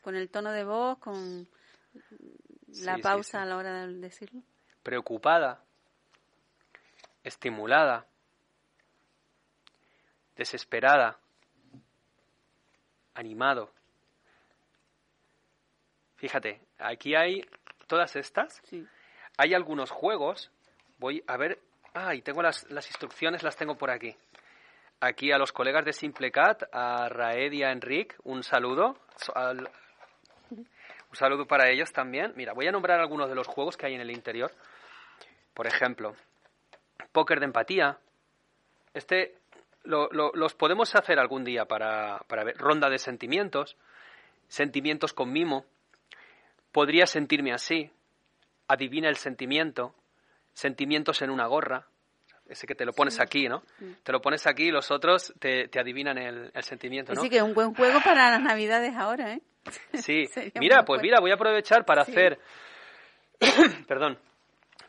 con 0.00 0.16
el 0.16 0.30
tono 0.30 0.52
de 0.52 0.64
voz, 0.64 0.96
con 1.00 1.46
la 2.82 2.98
pausa 2.98 3.42
a 3.42 3.46
la 3.46 3.56
hora 3.56 3.86
de 3.86 3.94
decirlo. 3.94 4.42
Preocupada, 4.82 5.64
estimulada, 7.24 8.06
desesperada, 10.36 11.18
animado 13.14 13.72
Fíjate, 16.16 16.60
aquí 16.78 17.14
hay 17.14 17.42
todas 17.86 18.16
estas. 18.16 18.62
Hay 19.36 19.54
algunos 19.54 19.90
juegos. 19.90 20.50
Voy 20.98 21.22
a 21.26 21.36
ver. 21.36 21.60
Ah, 21.94 22.14
y 22.14 22.22
tengo 22.22 22.42
las, 22.42 22.68
las 22.70 22.86
instrucciones, 22.88 23.42
las 23.42 23.56
tengo 23.56 23.76
por 23.76 23.90
aquí. 23.90 24.14
aquí 25.00 25.30
a 25.30 25.38
los 25.38 25.52
colegas 25.52 25.84
de 25.84 25.92
Simplecat, 25.92 26.64
a 26.72 27.08
Raed 27.08 27.52
y 27.52 27.62
a 27.62 27.70
Enric, 27.70 28.16
un 28.24 28.42
saludo. 28.42 28.98
Un 31.16 31.18
saludo 31.18 31.46
para 31.46 31.70
ellos 31.70 31.92
también. 31.92 32.34
Mira, 32.36 32.52
voy 32.52 32.66
a 32.66 32.72
nombrar 32.72 33.00
algunos 33.00 33.30
de 33.30 33.34
los 33.34 33.46
juegos 33.46 33.78
que 33.78 33.86
hay 33.86 33.94
en 33.94 34.02
el 34.02 34.10
interior. 34.10 34.52
Por 35.54 35.66
ejemplo, 35.66 36.14
póker 37.12 37.40
de 37.40 37.46
empatía. 37.46 37.98
Este 38.92 39.34
los 39.84 40.54
podemos 40.54 40.94
hacer 40.94 41.18
algún 41.18 41.42
día 41.42 41.64
para, 41.64 42.18
para 42.26 42.44
ver. 42.44 42.58
Ronda 42.58 42.90
de 42.90 42.98
sentimientos. 42.98 43.78
Sentimientos 44.46 45.14
con 45.14 45.32
mimo. 45.32 45.64
Podría 46.70 47.06
sentirme 47.06 47.54
así. 47.54 47.90
Adivina 48.68 49.08
el 49.08 49.16
sentimiento. 49.16 49.94
Sentimientos 50.52 51.22
en 51.22 51.30
una 51.30 51.46
gorra 51.46 51.86
ese 52.48 52.66
que 52.66 52.74
te 52.74 52.84
lo 52.84 52.92
pones 52.92 53.18
aquí, 53.18 53.48
¿no? 53.48 53.64
Te 54.04 54.12
lo 54.12 54.20
pones 54.20 54.46
aquí 54.46 54.64
y 54.64 54.70
los 54.70 54.92
otros 54.92 55.34
te, 55.40 55.68
adivinan 55.78 56.16
el, 56.16 56.52
sentimiento, 56.62 57.12
¿no? 57.12 57.20
Sí, 57.20 57.28
que 57.28 57.38
es 57.38 57.42
un 57.42 57.54
buen 57.54 57.74
juego 57.74 58.00
para 58.04 58.30
las 58.30 58.40
navidades 58.40 58.94
ahora, 58.94 59.32
¿eh? 59.32 59.42
Sí, 59.94 60.28
mira, 60.60 60.84
pues 60.84 61.00
mira, 61.02 61.20
voy 61.20 61.30
a 61.30 61.34
aprovechar 61.34 61.84
para 61.84 62.02
hacer, 62.02 62.38
perdón, 63.88 64.18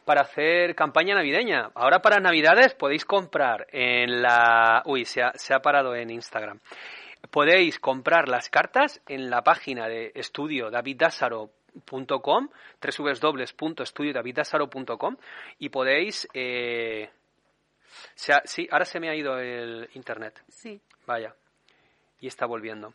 para 0.06 0.22
hacer 0.22 0.76
campaña 0.76 1.16
navideña. 1.16 1.72
Ahora 1.76 2.02
para 2.02 2.20
navidades 2.20 2.74
podéis 2.74 3.06
comprar 3.06 3.68
en 3.72 4.22
la... 4.22 4.82
Uy, 4.86 5.06
se 5.06 5.22
ha, 5.22 5.32
se 5.36 5.54
ha 5.54 5.60
parado 5.60 5.96
en 5.96 6.10
Instagram. 6.10 6.60
Podéis 7.32 7.80
comprar 7.80 8.30
las 8.30 8.50
cartas 8.50 9.02
en 9.08 9.30
la 9.30 9.44
página 9.44 9.88
de 9.88 10.12
estudio 10.16 10.70
daviddásaro.com, 10.70 12.50
www.estudiodaviddásaro.com 12.82 15.18
y 15.60 15.70
podéis 15.70 16.28
eh, 16.34 17.10
sí, 18.16 18.68
ahora 18.72 18.86
se 18.86 19.00
me 19.00 19.10
ha 19.10 19.16
ido 19.16 19.40
el 19.40 19.90
internet. 19.94 20.44
Sí. 20.50 20.82
Vaya. 21.06 21.36
Y 22.20 22.28
está 22.28 22.46
volviendo. 22.46 22.94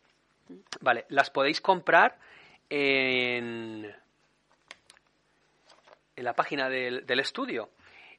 Vale, 0.80 1.06
las 1.08 1.30
podéis 1.30 1.60
comprar 1.60 2.18
en, 2.68 3.94
en 6.16 6.24
la 6.24 6.34
página 6.34 6.68
del, 6.68 7.06
del 7.06 7.20
estudio. 7.20 7.70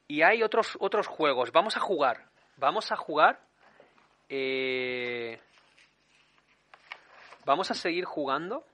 Y 0.06 0.22
hay 0.22 0.42
otros, 0.42 0.76
otros 0.80 1.06
juegos. 1.06 1.52
Vamos 1.52 1.76
a 1.76 1.80
jugar. 1.80 2.28
Vamos 2.56 2.92
a 2.92 2.96
jugar. 2.96 3.40
Eh, 4.28 5.38
vamos 7.44 7.70
a 7.70 7.74
seguir 7.74 8.04
jugando 8.04 8.64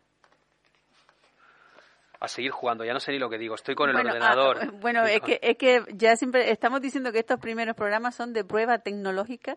a 2.20 2.28
seguir 2.28 2.50
jugando. 2.50 2.84
Ya 2.84 2.92
no 2.92 3.00
sé 3.00 3.12
ni 3.12 3.18
lo 3.18 3.30
que 3.30 3.38
digo, 3.38 3.54
estoy 3.54 3.74
con 3.74 3.88
el 3.88 3.96
ordenador. 3.96 4.58
Ah, 4.60 4.70
bueno, 4.80 5.04
es 5.04 5.22
que, 5.22 5.40
es 5.42 5.56
que 5.56 5.82
ya 5.94 6.14
siempre 6.16 6.50
estamos 6.50 6.82
diciendo 6.82 7.12
que 7.12 7.18
estos 7.18 7.40
primeros 7.40 7.74
programas 7.74 8.14
son 8.14 8.34
de 8.34 8.44
prueba 8.44 8.78
tecnológica 8.78 9.56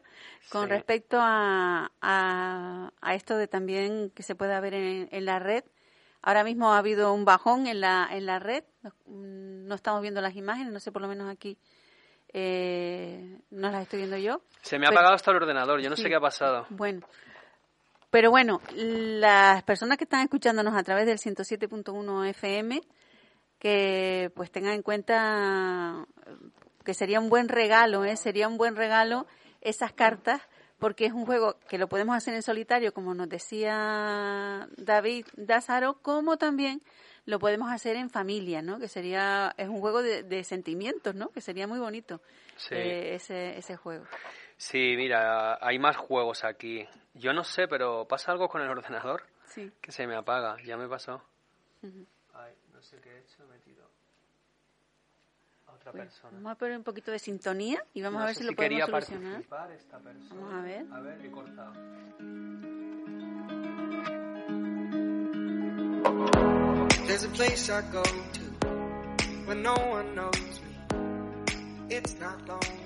con 0.50 0.70
respecto 0.70 1.18
a, 1.20 1.92
a, 2.02 3.16
esto 3.16 3.38
de 3.38 3.48
también 3.48 4.12
que 4.12 4.24
se 4.24 4.36
pueda 4.36 4.60
ver 4.62 4.74
en, 4.74 5.10
en, 5.12 5.26
la 5.26 5.40
red. 5.40 5.66
Ahora 6.22 6.46
mismo 6.46 6.74
ha 6.74 6.78
habido 6.78 7.14
un 7.14 7.26
bajón 7.26 7.68
en 7.68 7.82
la, 7.82 8.08
en 8.10 8.26
la 8.26 8.40
red, 8.40 8.64
no, 9.08 9.76
estamos 9.76 10.02
viendo 10.02 10.22
las 10.22 10.38
imágenes, 10.38 10.72
no 10.72 10.80
sé, 10.80 10.94
por 10.94 11.02
lo 11.02 11.10
menos 11.10 11.30
aquí 11.30 11.58
eh, 12.32 13.40
no 13.52 13.72
las 13.72 13.84
estoy 13.84 14.00
viendo 14.00 14.18
yo. 14.18 14.42
Se 14.62 14.80
me 14.80 14.86
ha 14.86 14.90
apagado 14.90 15.16
hasta 15.16 15.32
el 15.32 15.38
ordenador, 15.38 15.82
yo 15.82 15.90
no 15.90 15.98
sé 15.98 16.08
qué 16.08 16.16
ha 16.16 16.22
pasado. 16.22 16.66
Bueno, 16.70 17.06
pero 18.14 18.30
bueno, 18.30 18.62
las 18.76 19.64
personas 19.64 19.98
que 19.98 20.04
están 20.04 20.22
escuchándonos 20.22 20.76
a 20.76 20.84
través 20.84 21.08
del 21.08 21.18
107.1 21.18 22.30
FM, 22.30 22.80
que 23.58 24.32
pues 24.36 24.52
tengan 24.52 24.74
en 24.74 24.84
cuenta 24.84 26.06
que 26.86 26.94
sería 26.94 27.20
un 27.20 27.30
buen 27.30 27.50
regalo, 27.50 28.06
¿eh? 28.06 28.16
sería 28.16 28.48
un 28.48 28.60
buen 28.60 28.76
regalo 28.76 29.26
esas 29.62 29.94
cartas, 29.94 30.44
porque 30.78 31.08
es 31.08 31.12
un 31.12 31.26
juego 31.26 31.58
que 31.68 31.80
lo 31.80 31.90
podemos 31.90 32.16
hacer 32.16 32.36
en 32.36 32.44
solitario, 32.44 32.94
como 32.94 33.16
nos 33.16 33.30
decía 33.30 34.70
David 34.78 35.26
Dázaro, 35.36 35.98
como 36.04 36.38
también 36.38 36.84
lo 37.26 37.40
podemos 37.40 37.72
hacer 37.72 37.96
en 37.96 38.12
familia, 38.12 38.62
¿no? 38.62 38.78
Que 38.78 38.90
sería, 38.90 39.56
es 39.58 39.70
un 39.70 39.80
juego 39.80 40.04
de, 40.04 40.44
sentimientos, 40.44 41.16
¿no? 41.16 41.30
Que 41.30 41.42
sería 41.42 41.66
muy 41.66 41.80
bonito 41.80 42.22
eh, 42.70 43.16
ese, 43.16 43.58
ese 43.58 43.76
juego. 43.76 44.06
Sí, 44.58 44.96
mira, 44.98 45.58
hay 45.62 45.80
más 45.80 45.98
juegos 45.98 46.44
aquí. 46.44 46.88
Yo 47.14 47.34
no 47.34 47.44
sé, 47.44 47.68
pero 47.68 48.08
¿pasa 48.08 48.32
algo 48.32 48.48
con 48.48 48.62
el 48.62 48.70
ordenador? 48.70 49.24
Sí. 49.46 49.72
Que 49.82 49.92
se 49.92 50.08
me 50.08 50.16
apaga, 50.16 50.58
ya 50.64 50.78
me 50.78 50.88
pasó. 50.88 51.22
Ay, 52.34 52.54
no 52.74 52.82
sé 52.82 53.00
qué 53.02 53.10
he 53.10 53.20
hecho, 53.20 53.44
he 53.44 53.48
metido 53.48 53.86
a 55.68 55.74
otra 55.74 55.92
pues, 55.92 56.06
persona. 56.06 56.34
Vamos 56.34 56.52
a 56.54 56.56
poner 56.56 56.78
un 56.78 56.84
poquito 56.84 57.12
de 57.12 57.20
sintonía 57.20 57.84
y 57.94 58.02
vamos 58.02 58.22
a 58.22 58.26
ver 58.26 58.36
si, 58.36 58.44
lo 58.44 58.54
podemos 58.54 58.90
solucionar. 58.90 59.42
Esta 59.72 60.00
persona. 60.00 60.42
Vamos 60.42 60.54
a 60.54 60.62
ver. 60.62 60.86
A 60.92 61.00
ver, 61.02 61.26
he 61.26 61.32
cortado. 61.32 61.74
There's 67.06 67.26
a 67.26 67.30
place 67.30 67.70
I 67.70 67.82
go 67.92 68.02
to 68.02 68.68
when 69.46 69.62
no 69.62 69.76
one 69.76 70.16
knows 70.16 70.62
me. 70.62 71.96
It's 71.96 72.18
not 72.20 72.48
long. 72.48 72.83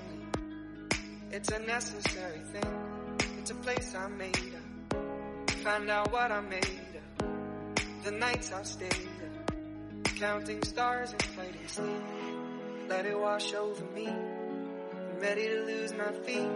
It's 1.30 1.50
a 1.50 1.58
necessary 1.58 2.40
thing. 2.52 3.18
It's 3.38 3.50
a 3.50 3.54
place 3.56 3.94
I 3.94 4.08
made 4.08 4.54
up. 4.54 5.50
Find 5.62 5.90
out 5.90 6.10
what 6.12 6.32
I 6.32 6.40
made 6.40 6.64
of. 6.64 8.04
The 8.04 8.10
nights 8.12 8.52
I've 8.52 8.66
stayed 8.66 8.92
up. 8.92 9.54
Counting 10.16 10.62
stars 10.62 11.12
and 11.12 11.22
fighting 11.22 11.66
sleep. 11.66 12.02
Let 12.88 13.06
it 13.06 13.18
wash 13.18 13.52
over 13.54 13.84
me. 13.94 14.06
I'm 14.08 15.20
ready 15.20 15.48
to 15.48 15.64
lose 15.64 15.92
my 15.92 16.12
feet. 16.24 16.48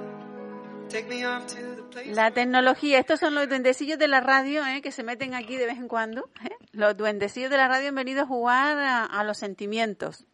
La 2.07 2.31
tecnología, 2.33 2.99
estos 2.99 3.19
son 3.19 3.35
los 3.35 3.49
duendecillos 3.49 3.99
de 3.99 4.09
la 4.09 4.21
radio 4.21 4.67
¿eh? 4.67 4.83
que 4.83 4.93
se 4.93 5.03
meten 5.03 5.33
aquí 5.33 5.57
de 5.57 5.65
vez 5.65 5.79
en 5.79 5.89
cuando. 5.89 6.29
¿Eh? 6.73 6.79
Los 6.79 6.97
duendecillos 6.97 7.51
de 7.51 7.57
la 7.57 7.69
radio 7.69 7.89
han 7.89 7.95
venido 7.95 8.23
a 8.23 8.27
jugar 8.27 8.79
a, 8.79 9.25
los 9.25 9.39
sentimientos. 9.39 10.27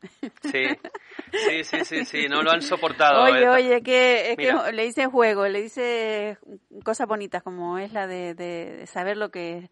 Sí, 0.43 0.65
sí, 1.33 1.65
sí, 1.65 1.85
sí, 1.85 2.05
sí, 2.05 2.29
no 2.29 2.43
lo 2.43 2.51
han 2.51 2.63
soportado. 2.63 3.25
Oye, 3.25 3.43
¿eh? 3.43 3.49
oye, 3.49 3.83
que, 3.83 4.31
es 4.33 4.37
que 4.37 4.73
le 4.73 4.85
dice 4.85 5.07
juego, 5.07 5.47
le 5.49 5.63
dice 5.63 6.39
cosas 6.85 7.07
bonitas 7.07 7.43
como 7.43 7.79
es 7.79 7.93
la 7.93 8.07
de, 8.07 8.85
saber 8.87 9.17
lo 9.17 9.31
que, 9.31 9.71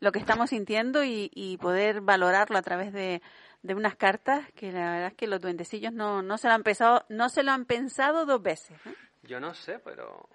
lo 0.00 0.12
que 0.12 0.18
estamos 0.18 0.50
sintiendo 0.50 1.04
y, 1.04 1.58
poder 1.60 2.00
valorarlo 2.00 2.58
a 2.58 2.62
través 2.62 2.92
de, 2.92 3.22
unas 3.62 3.96
cartas 3.96 4.50
que 4.54 4.72
la 4.72 4.90
verdad 4.92 5.08
es 5.08 5.14
que 5.14 5.26
los 5.26 5.40
duendecillos 5.40 5.92
no, 5.92 6.22
no, 6.22 6.38
se, 6.38 6.48
lo 6.48 6.54
han 6.54 6.62
pensado, 6.62 7.04
no 7.08 7.28
se 7.28 7.42
lo 7.42 7.52
han 7.52 7.64
pensado 7.64 8.26
dos 8.26 8.42
veces. 8.42 8.76
Yo 9.22 9.40
no 9.40 9.52
sé, 9.54 9.78
pero 9.78 10.28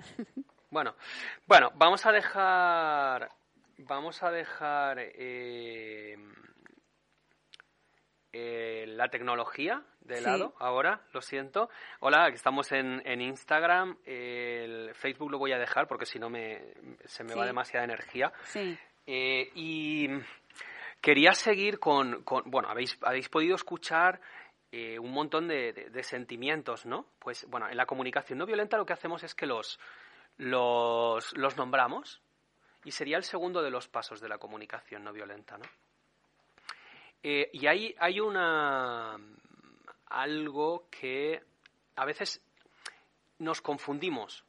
bueno, 0.74 0.96
bueno, 1.46 1.72
vamos 1.76 2.06
a 2.08 2.12
dejar, 2.12 3.30
vamos 3.88 4.24
a 4.24 4.32
dejar 4.32 5.00
eh, 5.00 6.18
eh, 8.32 8.86
la 8.88 9.10
tecnología 9.10 9.84
de 10.02 10.22
lado 10.22 10.56
ahora, 10.60 11.02
lo 11.14 11.22
siento. 11.22 11.70
Hola, 12.00 12.28
estamos 12.30 12.72
en, 12.72 13.02
en 13.06 13.22
Instagram, 13.22 13.98
el 14.06 14.94
Facebook 14.96 15.32
lo 15.32 15.38
voy 15.38 15.54
a 15.54 15.60
dejar 15.60 15.88
porque 15.88 16.06
si 16.06 16.20
no 16.20 16.30
me, 16.30 16.74
se 17.06 17.24
me 17.24 17.36
va 17.36 17.46
demasiada 17.46 17.86
energía. 17.86 18.34
Sí. 18.44 18.78
Eh, 19.06 19.52
y 19.54 20.08
quería 21.00 21.34
seguir 21.34 21.80
con, 21.80 22.24
con, 22.24 22.50
bueno, 22.50 22.70
habéis, 22.70 22.98
habéis 23.04 23.30
podido 23.30 23.56
escuchar 23.56 24.20
eh, 24.72 24.98
un 24.98 25.12
montón 25.12 25.48
de, 25.48 25.92
sentimientos, 26.02 26.88
¿no? 26.88 27.06
Pues 27.20 27.46
bueno, 27.48 27.70
en 27.70 27.78
la 27.78 27.86
comunicación 27.86 28.40
no 28.40 28.48
violenta 28.48 28.78
lo 28.78 28.86
que 28.88 28.94
hacemos 28.94 29.24
es 29.24 29.36
que 29.36 29.46
los, 29.46 29.80
los, 30.38 31.38
los 31.38 31.58
nombramos 31.58 32.23
y 32.86 32.92
sería 32.92 33.18
el 33.18 33.24
segundo 33.24 33.62
de 33.62 33.72
los 33.72 33.88
pasos 33.88 34.20
de 34.20 34.30
la 34.30 34.38
comunicación 34.38 35.04
no 35.04 35.14
violenta, 35.14 35.58
¿no? 35.58 35.66
Eh, 37.22 37.50
y 37.54 37.68
hay, 37.68 37.96
hay 38.00 38.20
una 38.20 39.18
algo 40.08 40.88
que 40.90 41.42
a 41.96 42.06
veces 42.06 42.42
nos 43.40 43.62
confundimos, 43.62 44.44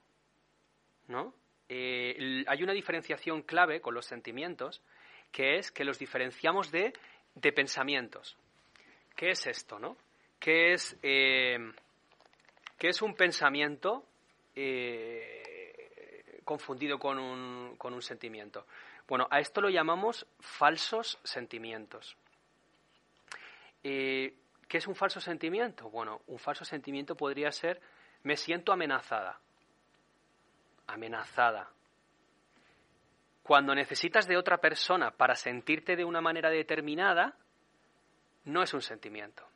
¿no? 1.06 1.34
Eh, 1.68 2.44
hay 2.46 2.62
una 2.62 2.72
diferenciación 2.72 3.42
clave 3.42 3.80
con 3.80 3.94
los 3.94 4.06
sentimientos, 4.06 4.82
que 5.30 5.56
es 5.56 5.70
que 5.70 5.84
los 5.84 5.98
diferenciamos 5.98 6.70
de, 6.70 6.92
de 7.34 7.52
pensamientos. 7.52 8.36
¿Qué 9.16 9.30
es 9.30 9.46
esto, 9.46 9.78
no? 9.78 9.96
¿Qué 10.38 10.72
es, 10.72 10.98
eh, 11.02 11.58
es 12.88 13.02
un 13.02 13.14
pensamiento 13.14 14.04
confundido 16.44 16.98
con 16.98 17.18
un, 17.18 17.76
con 17.76 17.94
un 17.94 18.02
sentimiento? 18.02 18.66
Bueno, 19.08 19.26
a 19.30 19.40
esto 19.40 19.60
lo 19.60 19.68
llamamos 19.68 20.26
falsos 20.40 21.18
sentimientos. 21.24 22.16
Eh, 23.82 24.34
¿Qué 24.68 24.78
es 24.78 24.86
un 24.86 24.94
falso 24.94 25.20
sentimiento? 25.20 25.90
Bueno, 25.90 26.22
un 26.26 26.38
falso 26.38 26.64
sentimiento 26.64 27.16
podría 27.16 27.52
ser 27.52 27.80
me 28.22 28.36
siento 28.36 28.72
amenazada. 28.72 29.38
Amenazada. 30.86 31.70
Cuando 33.42 33.74
necesitas 33.74 34.26
de 34.26 34.38
otra 34.38 34.58
persona 34.58 35.10
para 35.10 35.34
sentirte 35.34 35.96
de 35.96 36.04
una 36.04 36.22
manera 36.22 36.48
determinada, 36.48 37.36
no 38.44 38.62
es 38.62 38.72
un 38.72 38.80
sentimiento. 38.80 39.46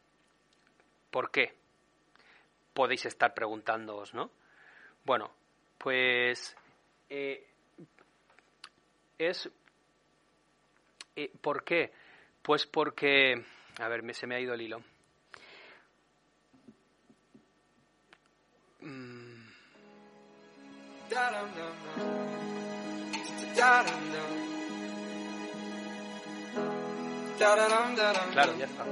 ¿Por 1.10 1.30
qué? 1.30 1.54
Podéis 2.74 3.06
estar 3.06 3.32
preguntándoos, 3.32 4.12
¿no? 4.12 4.30
Bueno, 5.04 5.32
Pues 5.78 6.56
eh, 7.08 7.46
es... 9.18 9.50
Eh, 11.16 11.32
¿Por 11.40 11.64
qué? 11.64 11.92
Pues 12.42 12.66
porque... 12.66 13.44
A 13.78 13.88
ver, 13.88 14.02
me, 14.02 14.14
se 14.14 14.26
me 14.26 14.34
ha 14.36 14.40
ido 14.40 14.54
el 14.54 14.62
hilo. 14.62 14.82
Mm. 18.80 19.28
Claro, 28.32 28.56
ya 28.58 28.66
está. 28.66 28.84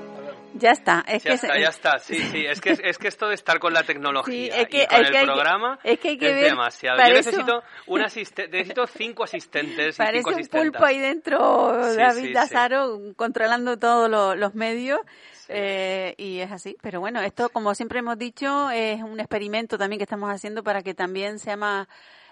Ya 0.59 0.71
está, 0.71 1.05
es 1.07 1.23
ya 1.23 1.31
que 1.31 1.35
está, 1.35 1.59
ya 1.59 1.69
está, 1.69 1.99
sí, 1.99 2.19
sí, 2.19 2.45
es 2.47 2.61
que, 2.61 2.77
es 2.83 2.99
que 2.99 3.09
esto 3.09 3.29
de 3.29 3.35
estar 3.35 3.59
con 3.59 3.73
la 3.73 3.83
tecnología 3.85 4.63
y 4.63 4.67
con 4.87 5.05
el 5.05 5.25
programa 5.25 5.79
es, 5.83 5.99
que 5.99 6.17
demasiado. 6.17 6.99
Yo 6.99 7.15
necesito, 7.15 7.63
un 7.87 8.01
necesito 8.01 8.87
cinco 8.87 9.25
asistentes 9.25 9.97
Parece 9.97 10.31
y 10.31 10.35
cinco 10.45 10.59
un 10.59 10.65
pulpo 10.65 10.85
ahí 10.85 10.99
dentro, 10.99 11.95
David 11.95 12.33
Lazaro, 12.33 12.99
controlando 13.17 13.79
todos 13.79 14.37
los 14.37 14.55
medios. 14.55 15.01
Eh, 15.49 16.15
y 16.19 16.41
es 16.41 16.51
así, 16.51 16.77
pero 16.83 16.99
bueno, 16.99 17.21
esto 17.21 17.49
como 17.51 17.73
siempre 17.77 18.01
hemos 18.01 18.19
dicho 18.19 18.69
es 18.71 19.01
un 19.01 19.21
experimento 19.21 19.79
también 19.79 19.99
que 19.99 20.05
estamos 20.05 20.29
haciendo 20.29 20.65
para 20.65 20.83
que 20.83 20.93
también 20.93 21.39
sea 21.39 21.57
más 21.57 21.87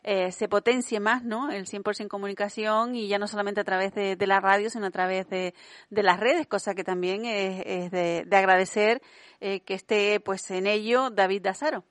eh, 0.07 0.33
se 0.33 0.49
potencie 0.49 1.01
más, 1.01 1.25
¿no? 1.25 1.51
El 1.51 1.65
100% 1.65 2.09
comunicación 2.09 2.95
y 2.95 3.09
ya 3.09 3.19
no 3.19 3.27
solamente 3.27 3.63
a 3.63 3.65
través 3.65 3.95
de, 3.95 4.27
la 4.27 4.39
radio, 4.39 4.69
sino 4.69 4.85
a 4.85 4.91
través 4.91 5.27
de, 5.31 5.55
las 5.89 6.21
redes, 6.21 6.47
cosa 6.47 6.75
que 6.75 6.85
también 6.85 7.25
es, 7.25 7.91
de, 7.91 8.27
agradecer 8.31 9.01
eh, 9.41 9.61
que 9.61 9.73
esté 9.73 10.21
pues 10.21 10.51
en 10.51 10.67
ello 10.67 11.09
David 11.09 11.41
Dazaro. 11.45 11.85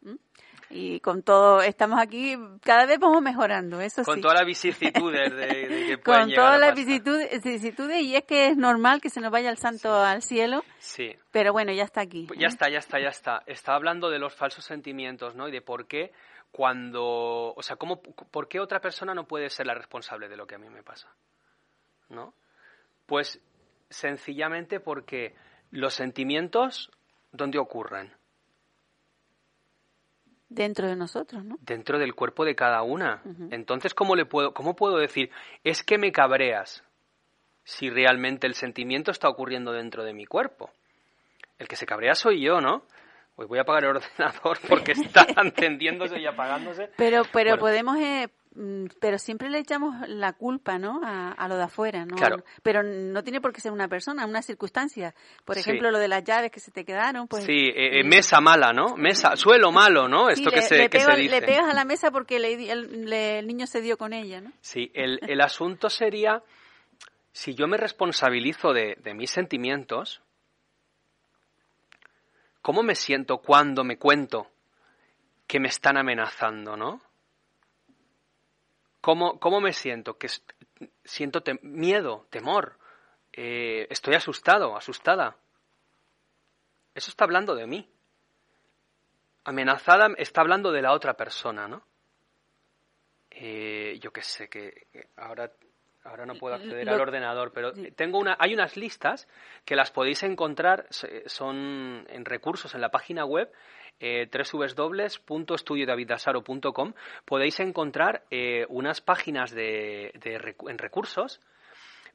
y 0.70 1.00
con 1.00 1.24
todo 1.24 1.64
estamos 1.64 2.00
aquí 2.00 2.38
cada 2.62 2.86
vez 2.86 3.00
vamos 3.00 3.22
mejorando 3.22 3.82
eso 3.82 4.04
con 4.04 4.22
todas 4.22 4.38
las 4.40 4.46
vicisitudes 4.46 5.32
de, 5.36 5.86
que 5.88 5.98
con 6.04 6.32
todas 6.34 6.60
las 6.60 6.76
vicisitudes, 6.76 8.02
y 8.02 8.16
es 8.16 8.24
que 8.26 8.50
es 8.50 8.58
normal 8.58 9.02
que 9.02 9.10
se 9.10 9.22
nos 9.22 9.32
vaya 9.32 9.50
el 9.50 9.58
santo 9.58 9.92
al 9.96 10.22
cielo 10.22 10.64
sí. 10.78 11.16
pero 11.32 11.52
bueno 11.52 11.72
ya 11.72 11.84
está 11.84 12.02
aquí 12.02 12.28
ya 12.38 12.48
está 12.48 12.70
ya 12.70 12.78
está 12.78 13.00
ya 13.00 13.10
está. 13.10 13.44
Está 13.48 13.74
hablando 13.74 14.12
de 14.12 14.20
los 14.20 14.36
falsos 14.36 14.66
sentimientos 14.66 15.36
no 15.36 15.48
y 15.48 15.52
de 15.52 15.62
por 15.62 15.88
qué 15.88 16.12
cuando, 16.54 17.52
o 17.56 17.64
sea, 17.64 17.78
¿cómo, 17.78 18.00
¿por 18.00 18.48
qué 18.48 18.60
otra 18.60 18.80
persona 18.80 19.16
no 19.16 19.26
puede 19.26 19.50
ser 19.50 19.66
la 19.66 19.74
responsable 19.74 20.30
de 20.30 20.38
lo 20.38 20.46
que 20.46 20.54
a 20.54 20.60
mí 20.60 20.70
me 20.70 20.84
pasa? 20.84 21.12
¿No? 22.10 22.36
Pues 23.08 23.42
sencillamente 23.90 24.80
porque 24.80 25.34
los 25.72 25.96
sentimientos, 25.96 26.92
¿dónde 27.32 27.58
ocurren? 27.58 28.14
Dentro 30.48 30.88
de 30.88 30.96
nosotros, 30.96 31.44
¿no? 31.44 31.58
Dentro 31.60 31.98
del 31.98 32.14
cuerpo 32.14 32.46
de 32.46 32.54
cada 32.54 32.84
una. 32.84 33.24
Entonces, 33.50 33.96
¿cómo, 33.96 34.16
le 34.16 34.26
puedo, 34.26 34.54
¿cómo 34.54 34.76
puedo 34.76 34.98
decir, 34.98 35.32
es 35.64 35.82
que 35.82 35.98
me 35.98 36.12
cabreas 36.12 36.84
si 37.64 37.90
realmente 37.90 38.46
el 38.46 38.54
sentimiento 38.54 39.10
está 39.10 39.28
ocurriendo 39.28 39.72
dentro 39.72 40.04
de 40.04 40.14
mi 40.14 40.28
cuerpo? 40.28 40.70
El 41.58 41.68
que 41.68 41.78
se 41.78 41.88
cabrea 41.88 42.14
soy 42.14 42.44
yo, 42.44 42.62
¿no? 42.62 42.84
Hoy 43.36 43.48
voy 43.48 43.58
a 43.58 43.62
apagar 43.62 43.86
el 43.86 43.90
ordenador 43.98 44.60
porque 44.68 44.92
está 44.92 45.26
encendiéndose 45.42 46.20
y 46.20 46.26
apagándose. 46.26 46.90
Pero, 46.98 47.24
pero 47.32 47.58
podemos, 47.58 47.98
eh, 47.98 48.28
mm, 48.54 48.86
pero 49.00 49.18
siempre 49.18 49.50
le 49.50 49.58
echamos 49.58 50.08
la 50.08 50.34
culpa, 50.34 50.78
¿no? 50.78 51.02
A, 51.04 51.48
lo 51.48 51.58
de 51.58 51.64
afuera, 51.64 52.06
¿no? 52.06 52.16
Claro. 52.16 52.44
Pero 52.62 52.84
no 52.84 53.24
tiene 53.24 53.42
por 53.42 53.52
qué 53.52 53.60
ser 53.60 53.72
una 53.72 53.88
persona, 53.88 54.26
una 54.28 54.44
circunstancia. 54.44 55.16
Por 55.46 55.58
ejemplo, 55.58 55.90
lo 55.90 55.98
de 55.98 56.08
las 56.08 56.24
llaves 56.24 56.52
que 56.52 56.60
se 56.60 56.72
te 56.72 56.86
quedaron, 56.86 57.28
pues. 57.28 57.44
Sí, 57.44 57.72
eh, 57.76 58.00
eh, 58.00 58.04
mesa 58.04 58.40
mala, 58.40 58.72
¿no? 58.72 58.96
Mesa, 58.98 59.36
suelo 59.36 59.72
malo, 59.72 60.08
¿no? 60.08 60.30
Esto 60.30 60.52
que, 60.52 60.62
se, 60.62 60.90
que 60.90 61.00
se 61.00 61.16
dice. 61.16 61.40
Le 61.40 61.46
pegas 61.46 61.68
a 61.68 61.74
la 61.74 61.86
mesa 61.86 62.12
porque 62.12 62.36
el, 62.38 63.48
niño 63.48 63.66
se 63.66 63.82
dio 63.82 63.98
con 63.98 64.14
ella, 64.14 64.42
¿no? 64.42 64.52
Sí, 64.62 64.92
el, 64.94 65.20
el 65.24 65.42
asunto 65.42 65.90
sería 65.90 66.44
si 67.32 67.56
yo 67.56 67.68
me 67.68 67.78
responsabilizo 67.78 68.74
de, 68.74 68.96
de 69.04 69.14
mis 69.16 69.32
sentimientos, 69.32 70.22
¿Cómo 72.64 72.82
me 72.82 72.96
siento 72.96 73.40
cuando 73.40 73.84
me 73.84 73.98
cuento 74.00 74.50
que 75.46 75.60
me 75.60 75.68
están 75.68 75.98
amenazando, 75.98 76.78
no? 76.78 77.02
¿Cómo, 79.02 79.38
cómo 79.38 79.60
me 79.60 79.74
siento? 79.74 80.18
Que 80.18 80.30
siento 81.04 81.44
miedo, 81.62 82.26
temor, 82.30 82.80
eh, 83.34 83.86
estoy 83.90 84.16
asustado, 84.16 84.78
asustada. 84.78 85.36
Eso 86.96 87.12
está 87.12 87.26
hablando 87.26 87.54
de 87.54 87.68
mí. 87.68 87.92
Amenazada 89.44 90.08
está 90.18 90.40
hablando 90.40 90.72
de 90.72 90.84
la 90.84 90.94
otra 90.94 91.16
persona, 91.16 91.68
¿no? 91.68 91.86
Eh, 93.30 94.00
yo 94.02 94.14
qué 94.14 94.22
sé, 94.22 94.48
que 94.48 94.88
ahora 95.18 95.52
Ahora 96.06 96.26
no 96.26 96.36
puedo 96.36 96.56
acceder 96.56 96.90
al 96.90 97.00
ordenador, 97.00 97.54
pero 97.54 97.72
tengo 97.96 98.20
una, 98.20 98.36
hay 98.38 98.54
unas 98.54 98.76
listas 98.76 99.26
que 99.64 99.78
las 99.78 99.90
podéis 99.90 100.22
encontrar, 100.24 100.86
son 101.28 102.06
en 102.10 102.26
recursos 102.26 102.76
en 102.76 102.82
la 102.82 102.90
página 102.90 103.24
web 103.24 103.50
eh, 104.02 104.30
www.estudiodavidasaro.com. 104.30 106.94
Podéis 107.24 107.58
encontrar 107.62 108.26
eh, 108.30 108.66
unas 108.68 109.00
páginas 109.00 109.52
de, 109.52 110.12
en 110.68 110.78
recursos. 110.78 111.40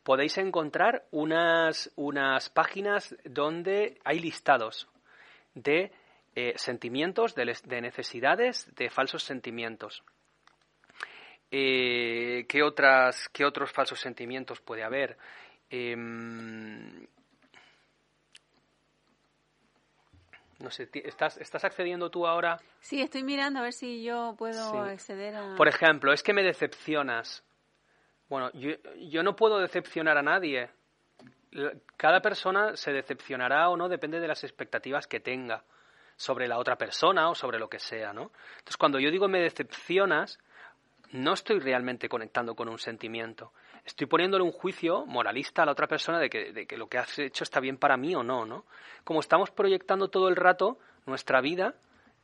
Podéis 0.03 0.37
encontrar 0.37 1.07
unas, 1.11 1.91
unas 1.97 2.51
páginas 2.51 3.17
donde 3.25 3.99
hay 4.05 4.19
listados 4.19 4.87
de 5.55 5.93
eh, 6.35 6.53
sentimientos, 6.57 7.35
de 7.35 7.81
necesidades, 7.81 8.71
de 8.75 8.91
falsos 8.91 9.23
sentimientos. 9.23 10.05
Eh, 11.51 12.45
¿qué, 12.49 12.63
otras, 12.63 13.29
¿Qué 13.31 13.45
otros 13.45 13.73
falsos 13.73 14.01
sentimientos 14.01 14.61
puede 14.61 14.85
haber? 14.85 15.17
Em, 15.71 17.07
no 20.59 20.71
sé, 20.71 20.89
¿estás, 20.93 21.39
¿estás 21.39 21.65
accediendo 21.65 22.11
tú 22.11 22.27
ahora? 22.27 22.59
Sí, 22.81 23.01
estoy 23.01 23.23
mirando 23.23 23.61
a 23.61 23.63
ver 23.63 23.73
si 23.73 24.03
yo 24.03 24.35
puedo 24.37 24.83
acceder 24.83 25.37
a... 25.37 25.55
Por 25.57 25.69
ejemplo, 25.69 26.13
es 26.13 26.23
que 26.23 26.33
me 26.33 26.43
decepcionas. 26.43 27.43
Bueno, 28.29 28.51
yo, 28.53 28.73
yo 28.99 29.23
no 29.23 29.35
puedo 29.35 29.59
decepcionar 29.59 30.19
a 30.19 30.23
nadie. 30.23 30.69
Cada 31.97 32.21
persona 32.21 32.77
se 32.77 32.93
decepcionará 32.93 33.71
o 33.71 33.77
no, 33.77 33.89
depende 33.89 34.21
de 34.21 34.29
las 34.29 34.45
expectativas 34.45 35.07
que 35.07 35.21
tenga 35.21 35.65
sobre 36.17 36.49
la 36.49 36.59
otra 36.59 36.77
persona 36.77 37.31
o 37.31 37.35
sobre 37.35 37.59
lo 37.59 37.71
que 37.71 37.79
sea, 37.79 38.13
¿no? 38.13 38.33
Entonces, 38.59 38.77
cuando 38.77 38.99
yo 38.99 39.11
digo 39.11 39.29
me 39.29 39.41
decepcionas, 39.41 40.39
no 41.13 41.33
estoy 41.33 41.59
realmente 41.61 42.09
conectando 42.09 42.55
con 42.55 42.69
un 42.69 42.79
sentimiento. 42.79 43.53
Estoy 43.85 44.07
poniéndole 44.07 44.45
un 44.45 44.53
juicio 44.53 45.07
moralista 45.07 45.63
a 45.63 45.67
la 45.67 45.73
otra 45.73 45.87
persona 45.87 46.19
de 46.19 46.29
que, 46.29 46.53
de 46.53 46.67
que 46.67 46.77
lo 46.77 46.89
que 46.89 46.99
has 46.99 47.19
hecho 47.19 47.45
está 47.45 47.61
bien 47.61 47.79
para 47.79 47.97
mí 47.97 48.15
o 48.15 48.23
no, 48.23 48.45
¿no? 48.45 48.67
Como 49.05 49.21
estamos 49.21 49.51
proyectando 49.51 50.09
todo 50.09 50.29
el 50.29 50.37
rato 50.37 50.79
nuestra 51.07 51.41
vida 51.41 51.75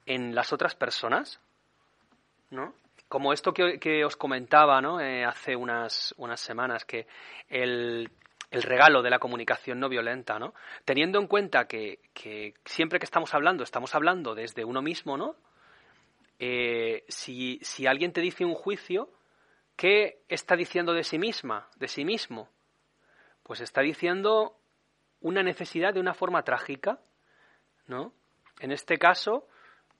en 0.07 0.35
las 0.35 0.53
otras 0.53 0.75
personas, 0.75 1.41
¿no? 2.51 2.75
Como 3.09 3.33
esto 3.33 3.53
que, 3.55 4.05
os 4.05 4.17
comentaba, 4.17 4.81
¿no? 4.81 5.01
Eh, 5.01 5.25
hace 5.25 5.57
unas, 5.57 6.15
unas 6.19 6.41
semanas, 6.41 6.85
que 6.85 7.07
el, 7.49 8.11
el 8.51 8.63
regalo 8.63 9.03
de 9.03 9.11
la 9.11 9.19
comunicación 9.19 9.79
no 9.79 9.89
violenta, 9.89 10.39
¿no? 10.39 10.55
Teniendo 10.85 11.19
en 11.19 11.27
cuenta 11.27 11.67
que, 11.67 12.01
que 12.13 12.55
siempre 12.65 12.99
que 12.99 13.05
estamos 13.05 13.33
hablando, 13.35 13.63
estamos 13.65 13.95
hablando 13.95 14.35
desde 14.35 14.65
uno 14.65 14.83
mismo, 14.83 15.17
¿no? 15.17 15.37
Eh, 16.39 17.05
si, 17.09 17.61
alguien 17.87 18.13
te 18.13 18.21
dice 18.21 18.45
un 18.45 18.55
juicio, 18.55 19.11
¿qué 19.77 20.23
está 20.29 20.57
diciendo 20.57 20.93
de 20.93 21.05
sí 21.05 21.19
misma, 21.19 21.69
de 21.77 21.89
sí 21.89 22.05
mismo? 22.05 22.49
Pues 23.43 23.61
está 23.61 23.83
diciendo 23.83 24.57
una 25.21 25.43
necesidad 25.43 25.95
de 25.95 26.01
una 26.01 26.15
forma 26.15 26.43
trágica, 26.43 27.01
¿no? 27.87 28.13
En 28.61 28.73
este 28.73 28.99
caso, 28.99 29.49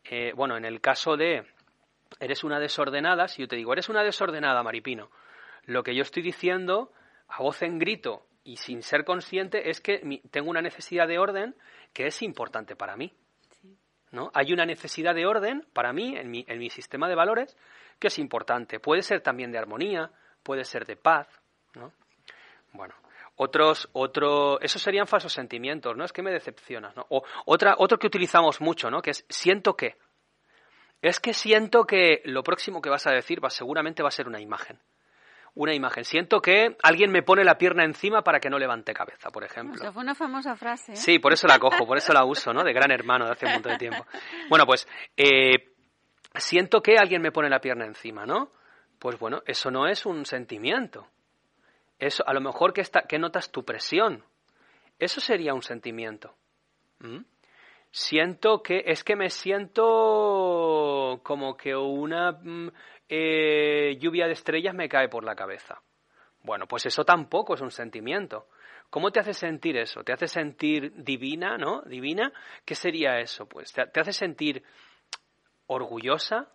eh, 0.05 0.33
bueno, 0.35 0.57
en 0.57 0.65
el 0.65 0.81
caso 0.81 1.17
de 1.17 1.47
eres 2.21 2.45
una 2.45 2.61
desordenada, 2.61 3.29
si 3.29 3.43
yo 3.43 3.49
te 3.49 3.57
digo, 3.57 3.73
eres 3.73 3.89
una 3.89 4.03
desordenada, 4.03 4.63
Maripino, 4.63 5.11
lo 5.65 5.83
que 5.83 5.95
yo 5.95 6.03
estoy 6.03 6.23
diciendo 6.23 6.93
a 7.29 7.43
voz 7.43 7.63
en 7.63 7.79
grito 7.79 8.27
y 8.45 8.57
sin 8.57 8.83
ser 8.83 9.05
consciente 9.05 9.71
es 9.71 9.81
que 9.81 10.21
tengo 10.31 10.51
una 10.51 10.63
necesidad 10.63 11.09
de 11.09 11.19
orden 11.19 11.57
que 11.93 12.07
es 12.07 12.23
importante 12.23 12.77
para 12.77 12.97
mí. 12.97 13.13
¿No? 14.15 14.31
Hay 14.33 14.53
una 14.53 14.65
necesidad 14.65 15.15
de 15.15 15.27
orden 15.27 15.67
para 15.73 15.93
mí 15.93 16.17
en 16.17 16.31
mi, 16.31 16.45
en 16.49 16.59
mi 16.59 16.71
sistema 16.71 17.09
de 17.09 17.15
valores 17.15 17.57
que 17.99 18.09
es 18.09 18.19
importante. 18.19 18.81
Puede 18.81 19.03
ser 19.03 19.21
también 19.21 19.53
de 19.53 19.59
armonía, 19.59 20.11
puede 20.43 20.65
ser 20.65 20.87
de 20.87 20.97
paz, 20.97 21.29
¿no? 21.75 21.93
Bueno, 22.73 22.95
otros, 23.37 23.89
otro, 23.93 24.61
esos 24.61 24.81
serían 24.81 25.07
falsos 25.07 25.33
sentimientos, 25.33 25.97
¿no? 25.97 26.05
Es 26.05 26.13
que 26.13 26.23
me 26.23 26.33
decepcionas, 26.33 26.97
¿no? 26.97 27.07
O 27.11 27.23
otra, 27.47 27.75
otro 27.79 27.99
que 27.99 28.07
utilizamos 28.07 28.61
mucho, 28.61 28.91
¿no? 28.91 29.03
Que 29.03 29.11
es 29.11 29.25
siento 29.29 29.77
que. 29.77 29.97
Es 31.03 31.21
que 31.21 31.35
siento 31.35 31.85
que 31.85 32.23
lo 32.25 32.43
próximo 32.43 32.81
que 32.81 32.89
vas 32.89 33.07
a 33.07 33.13
decir 33.13 33.45
va, 33.45 33.51
seguramente 33.51 34.03
va 34.03 34.09
a 34.09 34.13
ser 34.13 34.27
una 34.27 34.41
imagen 34.41 34.81
una 35.55 35.75
imagen. 35.75 36.05
Siento 36.05 36.41
que 36.41 36.77
alguien 36.83 37.11
me 37.13 37.23
pone 37.23 37.45
la 37.45 37.57
pierna 37.57 37.85
encima 37.85 38.23
para 38.23 38.41
que 38.41 38.51
no 38.51 38.59
levante 38.59 38.93
cabeza, 38.93 39.31
por 39.31 39.45
ejemplo. 39.45 39.83
Eso 39.83 39.93
fue 39.93 40.03
una 40.03 40.15
famosa 40.15 40.57
frase. 40.57 40.93
¿eh? 40.93 40.97
Sí, 40.97 41.19
por 41.19 41.33
eso 41.33 41.47
la 41.47 41.59
cojo, 41.59 41.87
por 41.87 41.97
eso 41.97 42.13
la 42.13 42.25
uso, 42.25 42.53
¿no? 42.53 42.65
De 42.65 42.73
gran 42.73 42.91
hermano 42.91 43.27
de 43.27 43.33
hace 43.33 43.47
un 43.47 43.53
montón 43.53 43.73
de 43.73 43.79
tiempo. 43.79 44.07
Bueno, 44.49 44.67
pues 44.67 44.89
eh, 45.17 45.75
siento 46.35 46.83
que 46.83 46.97
alguien 46.97 47.23
me 47.23 47.33
pone 47.33 47.49
la 47.49 47.61
pierna 47.61 47.87
encima, 47.87 48.27
¿no? 48.27 48.51
Pues 48.99 49.19
bueno, 49.19 49.43
eso 49.47 49.71
no 49.71 49.87
es 49.87 50.07
un 50.07 50.27
sentimiento. 50.27 51.09
Eso, 51.99 52.27
a 52.27 52.33
lo 52.35 52.41
mejor 52.41 52.73
que, 52.73 52.81
está, 52.81 53.03
que 53.03 53.19
notas 53.19 53.51
tu 53.51 53.65
presión. 53.65 54.25
Eso 54.99 55.21
sería 55.21 55.55
un 55.55 55.63
sentimiento. 55.63 56.35
¿Mm? 56.99 57.19
Siento 57.97 58.61
que, 58.61 58.83
es 58.87 59.05
que 59.05 59.15
me 59.15 59.31
siento 59.31 61.21
como 61.23 61.57
que 61.57 61.77
una 61.77 62.33
mm, 62.33 62.73
eh, 63.09 63.97
lluvia 64.01 64.27
de 64.27 64.33
estrellas 64.33 64.75
me 64.75 64.89
cae 64.89 65.09
por 65.09 65.23
la 65.23 65.37
cabeza. 65.37 65.81
Bueno, 66.43 66.67
pues 66.67 66.87
eso 66.87 67.05
tampoco 67.05 67.55
es 67.55 67.61
un 67.61 67.71
sentimiento. 67.71 68.49
¿Cómo 68.91 69.13
te 69.13 69.21
hace 69.21 69.33
sentir 69.33 69.77
eso? 69.77 70.03
¿Te 70.03 70.13
hace 70.13 70.27
sentir 70.27 70.93
divina, 71.05 71.57
no? 71.57 71.83
Divina. 71.83 72.33
¿Qué 72.65 72.75
sería 72.75 73.21
eso? 73.21 73.47
Pues 73.47 73.73
te 73.73 74.01
hace 74.01 74.13
sentir 74.13 74.65
orgullosa, 75.69 76.49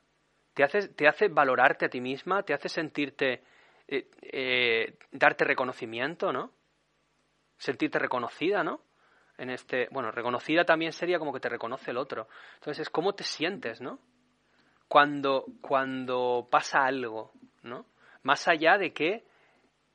te 0.53 0.65
hace, 0.65 0.89
te 0.89 1.07
hace 1.07 1.29
valorarte 1.29 1.85
a 1.85 1.89
ti 1.89 2.01
misma, 2.01 2.43
te 2.43 2.53
hace 2.53 2.67
sentirte, 2.67 3.43
eh, 3.87 4.09
eh, 4.23 4.97
darte 5.13 5.45
reconocimiento, 5.45 6.33
¿no? 6.33 6.51
Sentirte 7.57 7.97
reconocida, 7.97 8.61
¿no? 8.61 8.81
En 9.39 9.49
este, 9.49 9.87
bueno, 9.91 10.11
reconocida 10.11 10.65
también 10.65 10.91
sería 10.91 11.17
como 11.17 11.33
que 11.33 11.39
te 11.39 11.49
reconoce 11.49 11.91
el 11.91 11.97
otro. 11.97 12.27
Entonces, 12.55 12.89
¿cómo 12.89 13.13
te 13.13 13.23
sientes, 13.23 13.81
¿no? 13.81 13.99
Cuando, 14.87 15.45
cuando 15.61 16.47
pasa 16.49 16.85
algo, 16.85 17.31
¿no? 17.63 17.85
Más 18.23 18.47
allá 18.47 18.77
de 18.77 18.91
que, 18.91 19.23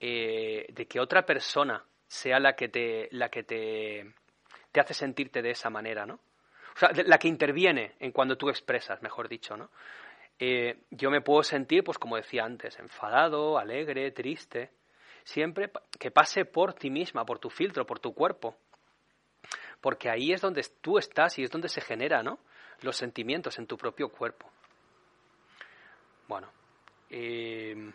eh, 0.01 0.67
de 0.73 0.87
que 0.87 1.01
otra 1.01 1.27
persona 1.27 1.85
sea 2.07 2.39
la 2.41 2.55
que 2.55 2.69
te, 2.69 3.09
la 3.13 3.29
que 3.29 3.43
te, 3.43 4.15
te 4.73 4.81
hace 4.81 4.95
sentirte 4.95 5.43
de 5.43 5.51
esa 5.51 5.71
manera, 5.71 6.07
¿no? 6.07 6.21
o 6.75 6.79
sea, 6.79 6.91
la 7.07 7.19
que 7.19 7.29
interviene 7.29 7.95
en 8.01 8.13
cuando 8.13 8.37
tú 8.37 8.49
expresas, 8.49 9.01
mejor 9.03 9.29
dicho, 9.29 9.57
¿no? 9.57 9.71
Eh, 10.39 10.79
yo 10.91 11.11
me 11.11 11.21
puedo 11.21 11.45
sentir, 11.45 11.85
pues 11.85 11.99
como 11.99 12.17
decía 12.17 12.45
antes, 12.45 12.79
enfadado, 12.81 13.57
alegre, 13.57 14.11
triste, 14.11 14.71
siempre 15.23 15.71
que 15.99 16.11
pase 16.11 16.45
por 16.45 16.75
ti 16.75 16.91
misma, 16.91 17.25
por 17.25 17.39
tu 17.39 17.51
filtro, 17.51 17.87
por 17.87 18.01
tu 18.01 18.13
cuerpo, 18.13 18.57
porque 19.85 20.09
ahí 20.09 20.33
es 20.33 20.41
donde 20.41 20.65
tú 20.81 20.97
estás 20.97 21.39
y 21.39 21.43
es 21.43 21.51
donde 21.51 21.69
se 21.69 21.83
generan 21.83 22.39
los 22.81 22.97
sentimientos 22.97 23.59
en 23.59 23.67
tu 23.67 23.77
propio 23.77 24.09
cuerpo. 24.09 24.51
Bueno, 26.27 26.51
eh, 27.11 27.93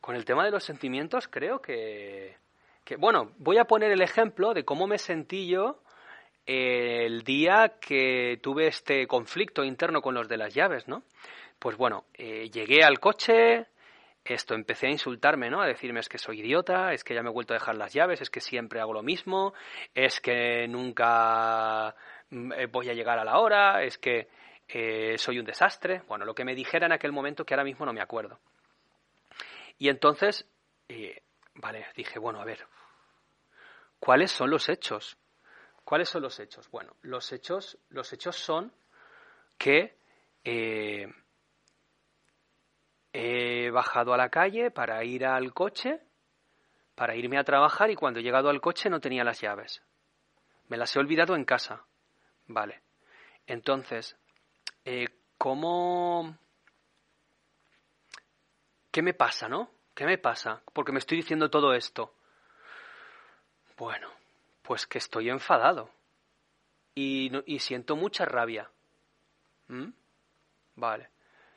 con 0.00 0.14
el 0.14 0.24
tema 0.24 0.44
de 0.44 0.52
los 0.52 0.62
sentimientos 0.62 1.26
creo 1.26 1.60
que, 1.60 2.36
que, 2.84 2.94
bueno, 2.94 3.32
voy 3.38 3.58
a 3.58 3.64
poner 3.64 3.90
el 3.90 4.02
ejemplo 4.02 4.54
de 4.54 4.64
cómo 4.64 4.86
me 4.86 4.98
sentí 4.98 5.48
yo 5.48 5.82
el 6.46 7.24
día 7.24 7.74
que 7.80 8.38
tuve 8.40 8.68
este 8.68 9.08
conflicto 9.08 9.64
interno 9.64 10.00
con 10.00 10.14
los 10.14 10.28
de 10.28 10.36
las 10.36 10.54
llaves, 10.54 10.86
¿no? 10.86 11.02
Pues 11.58 11.76
bueno, 11.76 12.04
eh, 12.14 12.50
llegué 12.50 12.84
al 12.84 13.00
coche, 13.00 13.66
esto 14.34 14.54
empecé 14.54 14.86
a 14.86 14.90
insultarme, 14.90 15.50
¿no? 15.50 15.60
A 15.60 15.66
decirme 15.66 16.00
es 16.00 16.08
que 16.08 16.18
soy 16.18 16.40
idiota, 16.40 16.92
es 16.92 17.04
que 17.04 17.14
ya 17.14 17.22
me 17.22 17.30
he 17.30 17.32
vuelto 17.32 17.54
a 17.54 17.58
dejar 17.58 17.76
las 17.76 17.92
llaves, 17.92 18.20
es 18.20 18.30
que 18.30 18.40
siempre 18.40 18.80
hago 18.80 18.92
lo 18.92 19.02
mismo, 19.02 19.54
es 19.94 20.20
que 20.20 20.66
nunca 20.68 21.94
mm, 22.30 22.52
eh, 22.52 22.66
voy 22.66 22.90
a 22.90 22.94
llegar 22.94 23.18
a 23.18 23.24
la 23.24 23.38
hora, 23.38 23.82
es 23.82 23.98
que 23.98 24.28
eh, 24.68 25.16
soy 25.18 25.38
un 25.38 25.46
desastre. 25.46 26.02
Bueno, 26.08 26.24
lo 26.24 26.34
que 26.34 26.44
me 26.44 26.54
dijera 26.54 26.86
en 26.86 26.92
aquel 26.92 27.12
momento 27.12 27.44
que 27.44 27.54
ahora 27.54 27.64
mismo 27.64 27.86
no 27.86 27.92
me 27.92 28.02
acuerdo. 28.02 28.38
Y 29.78 29.88
entonces, 29.88 30.44
vale, 31.54 31.86
dije, 31.94 32.18
bueno, 32.18 32.40
a 32.40 32.44
ver, 32.44 32.66
¿cuáles 34.00 34.32
son 34.32 34.50
los 34.50 34.68
hechos? 34.68 35.16
¿Cuáles 35.84 36.10
son 36.10 36.22
los 36.22 36.38
hechos? 36.38 36.70
Bueno, 36.70 36.96
los 37.00 37.32
hechos, 37.32 37.78
los 37.88 38.12
hechos 38.12 38.36
son 38.36 38.72
que 39.56 39.96
eh, 40.44 41.12
he 43.20 43.70
bajado 43.72 44.14
a 44.14 44.16
la 44.16 44.28
calle 44.28 44.70
para 44.70 45.02
ir 45.02 45.26
al 45.26 45.52
coche, 45.52 46.00
para 46.94 47.16
irme 47.16 47.36
a 47.36 47.42
trabajar 47.42 47.90
y 47.90 47.96
cuando 47.96 48.20
he 48.20 48.22
llegado 48.22 48.48
al 48.48 48.60
coche 48.60 48.88
no 48.88 49.00
tenía 49.00 49.24
las 49.24 49.40
llaves. 49.40 49.82
Me 50.68 50.76
las 50.76 50.94
he 50.94 51.00
olvidado 51.00 51.34
en 51.34 51.44
casa. 51.44 51.84
Vale. 52.46 52.82
Entonces, 53.44 54.16
eh, 54.84 55.08
¿cómo... 55.36 56.38
¿Qué 58.92 59.02
me 59.02 59.14
pasa, 59.14 59.48
no? 59.48 59.68
¿Qué 59.94 60.04
me 60.06 60.18
pasa? 60.18 60.62
Porque 60.72 60.92
me 60.92 61.00
estoy 61.00 61.16
diciendo 61.16 61.50
todo 61.50 61.74
esto. 61.74 62.14
Bueno, 63.76 64.12
pues 64.62 64.86
que 64.86 64.98
estoy 64.98 65.28
enfadado 65.28 65.90
y, 66.94 67.58
siento 67.58 67.96
mucha 67.96 68.24
rabia. 68.24 68.70
¿Mm? 69.66 69.88
Vale. 70.76 71.10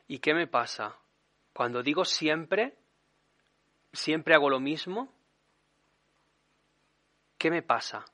¿Y 0.07 0.17
qué 0.19 0.33
me 0.33 0.47
pasa? 0.47 0.97
Cuando 1.53 1.83
digo 1.83 2.05
siempre, 2.05 2.75
siempre 3.91 4.35
hago 4.35 4.49
lo 4.49 4.59
mismo, 4.59 5.13
¿qué 7.37 7.51
me 7.51 7.61
pasa? 7.61 8.05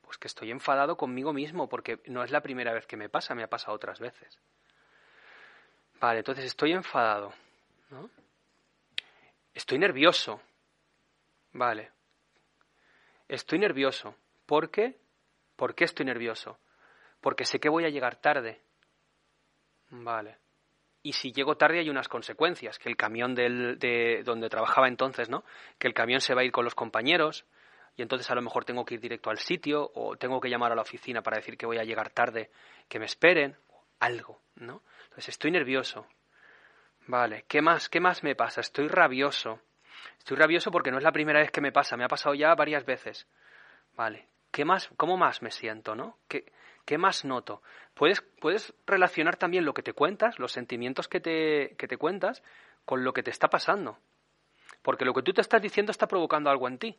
Pues 0.00 0.18
que 0.18 0.28
estoy 0.28 0.50
enfadado 0.50 0.96
conmigo 0.96 1.32
mismo, 1.32 1.68
porque 1.68 2.00
no 2.06 2.22
es 2.22 2.30
la 2.30 2.42
primera 2.42 2.72
vez 2.72 2.86
que 2.86 2.96
me 2.96 3.08
pasa, 3.08 3.34
me 3.34 3.42
ha 3.42 3.50
pasado 3.50 3.74
otras 3.74 4.00
veces. 4.00 4.40
Vale, 6.00 6.18
entonces 6.18 6.46
estoy 6.46 6.72
enfadado. 6.72 7.32
¿no? 7.90 8.10
Estoy 9.54 9.78
nervioso. 9.78 10.40
Vale. 11.52 11.92
Estoy 13.28 13.58
nervioso. 13.58 14.16
¿Por 14.46 14.70
qué? 14.70 14.98
¿Por 15.56 15.74
qué 15.74 15.84
estoy 15.84 16.06
nervioso? 16.06 16.58
Porque 17.20 17.44
sé 17.44 17.60
que 17.60 17.68
voy 17.68 17.84
a 17.84 17.90
llegar 17.90 18.16
tarde. 18.16 18.60
Vale. 19.90 20.38
Y 21.02 21.14
si 21.14 21.32
llego 21.32 21.56
tarde 21.56 21.80
hay 21.80 21.90
unas 21.90 22.08
consecuencias, 22.08 22.78
que 22.78 22.88
el 22.88 22.96
camión 22.96 23.34
del, 23.34 23.78
de 23.78 24.22
donde 24.24 24.48
trabajaba 24.48 24.86
entonces, 24.86 25.28
¿no? 25.28 25.44
Que 25.78 25.88
el 25.88 25.94
camión 25.94 26.20
se 26.20 26.34
va 26.34 26.42
a 26.42 26.44
ir 26.44 26.52
con 26.52 26.64
los 26.64 26.74
compañeros 26.74 27.44
y 27.96 28.02
entonces 28.02 28.30
a 28.30 28.34
lo 28.34 28.42
mejor 28.42 28.64
tengo 28.64 28.84
que 28.84 28.94
ir 28.94 29.00
directo 29.00 29.30
al 29.30 29.38
sitio 29.38 29.90
o 29.94 30.16
tengo 30.16 30.40
que 30.40 30.48
llamar 30.48 30.72
a 30.72 30.74
la 30.76 30.82
oficina 30.82 31.22
para 31.22 31.36
decir 31.36 31.56
que 31.56 31.66
voy 31.66 31.78
a 31.78 31.84
llegar 31.84 32.10
tarde, 32.10 32.50
que 32.88 32.98
me 32.98 33.06
esperen, 33.06 33.56
algo, 33.98 34.40
¿no? 34.56 34.82
Entonces 35.04 35.30
estoy 35.30 35.50
nervioso. 35.50 36.06
Vale, 37.06 37.44
¿qué 37.48 37.62
más? 37.62 37.88
¿Qué 37.88 38.00
más 38.00 38.22
me 38.22 38.34
pasa? 38.34 38.60
Estoy 38.60 38.88
rabioso. 38.88 39.60
Estoy 40.18 40.36
rabioso 40.36 40.70
porque 40.70 40.90
no 40.90 40.98
es 40.98 41.04
la 41.04 41.12
primera 41.12 41.40
vez 41.40 41.50
que 41.50 41.60
me 41.60 41.72
pasa, 41.72 41.96
me 41.96 42.04
ha 42.04 42.08
pasado 42.08 42.34
ya 42.34 42.54
varias 42.54 42.84
veces. 42.84 43.26
Vale, 43.96 44.28
¿qué 44.50 44.64
más, 44.64 44.88
cómo 44.96 45.16
más 45.16 45.42
me 45.42 45.50
siento, 45.50 45.94
no? 45.94 46.18
¿Qué, 46.28 46.52
qué 46.84 46.98
más 46.98 47.24
noto? 47.24 47.62
Puedes, 47.94 48.22
puedes 48.40 48.74
relacionar 48.86 49.36
también 49.36 49.64
lo 49.64 49.74
que 49.74 49.82
te 49.82 49.92
cuentas, 49.92 50.38
los 50.38 50.52
sentimientos 50.52 51.08
que 51.08 51.20
te, 51.20 51.74
que 51.76 51.88
te 51.88 51.96
cuentas, 51.96 52.42
con 52.84 53.04
lo 53.04 53.12
que 53.12 53.22
te 53.22 53.30
está 53.30 53.48
pasando. 53.48 53.98
Porque 54.82 55.04
lo 55.04 55.14
que 55.14 55.22
tú 55.22 55.32
te 55.32 55.40
estás 55.40 55.62
diciendo 55.62 55.92
está 55.92 56.06
provocando 56.06 56.50
algo 56.50 56.68
en 56.68 56.78
ti. 56.78 56.98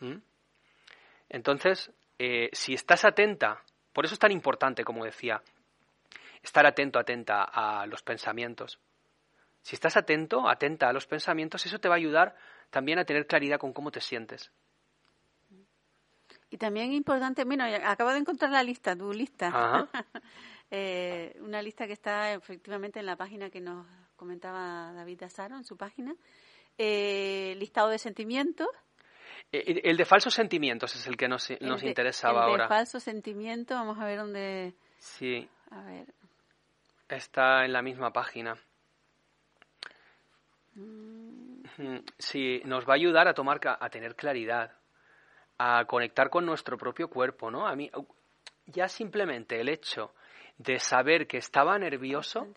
¿Mm? 0.00 0.16
Entonces, 1.28 1.90
eh, 2.18 2.50
si 2.52 2.74
estás 2.74 3.04
atenta, 3.04 3.62
por 3.92 4.04
eso 4.04 4.14
es 4.14 4.20
tan 4.20 4.32
importante, 4.32 4.84
como 4.84 5.04
decía, 5.04 5.42
estar 6.42 6.66
atento, 6.66 6.98
atenta 6.98 7.42
a 7.42 7.86
los 7.86 8.02
pensamientos. 8.02 8.78
Si 9.62 9.74
estás 9.74 9.96
atento, 9.96 10.48
atenta 10.48 10.88
a 10.88 10.92
los 10.92 11.06
pensamientos, 11.06 11.64
eso 11.64 11.78
te 11.78 11.88
va 11.88 11.94
a 11.94 11.98
ayudar 11.98 12.36
también 12.70 12.98
a 12.98 13.04
tener 13.04 13.26
claridad 13.26 13.58
con 13.58 13.72
cómo 13.72 13.90
te 13.90 14.00
sientes. 14.00 14.52
Y 16.54 16.56
también 16.56 16.92
importante, 16.92 17.42
bueno, 17.42 17.64
acabo 17.64 18.12
de 18.12 18.18
encontrar 18.18 18.52
la 18.52 18.62
lista, 18.62 18.94
tu 18.94 19.12
lista. 19.12 19.88
eh, 20.70 21.36
una 21.40 21.60
lista 21.60 21.84
que 21.88 21.94
está 21.94 22.32
efectivamente 22.32 23.00
en 23.00 23.06
la 23.06 23.16
página 23.16 23.50
que 23.50 23.60
nos 23.60 23.84
comentaba 24.14 24.92
David 24.92 25.24
Azaro, 25.24 25.56
en 25.56 25.64
su 25.64 25.76
página. 25.76 26.14
Eh, 26.78 27.56
listado 27.58 27.88
de 27.88 27.98
sentimientos. 27.98 28.68
Eh, 29.50 29.80
el 29.82 29.96
de 29.96 30.04
falsos 30.04 30.32
sentimientos 30.32 30.94
es 30.94 31.04
el 31.08 31.16
que 31.16 31.26
nos, 31.26 31.50
nos 31.60 31.82
interesaba 31.82 32.44
ahora. 32.44 32.62
El 32.62 32.68
de 32.68 32.76
falsos 32.76 33.02
sentimientos, 33.02 33.76
vamos 33.76 33.98
a 33.98 34.04
ver 34.04 34.18
dónde. 34.18 34.74
Sí. 34.98 35.48
A 35.72 35.82
ver. 35.82 36.06
Está 37.08 37.64
en 37.64 37.72
la 37.72 37.82
misma 37.82 38.12
página. 38.12 38.56
Mm. 40.76 41.64
Sí, 42.16 42.62
nos 42.64 42.88
va 42.88 42.92
a 42.92 42.96
ayudar 42.96 43.26
a 43.26 43.34
tomar, 43.34 43.58
a 43.64 43.90
tener 43.90 44.14
claridad 44.14 44.70
a 45.58 45.84
conectar 45.86 46.30
con 46.30 46.46
nuestro 46.46 46.76
propio 46.76 47.08
cuerpo, 47.08 47.50
¿no? 47.50 47.66
A 47.66 47.74
mí 47.74 47.90
ya 48.66 48.88
simplemente 48.88 49.60
el 49.60 49.68
hecho 49.68 50.12
de 50.58 50.78
saber 50.78 51.26
que 51.26 51.38
estaba 51.38 51.78
nervioso 51.78 52.48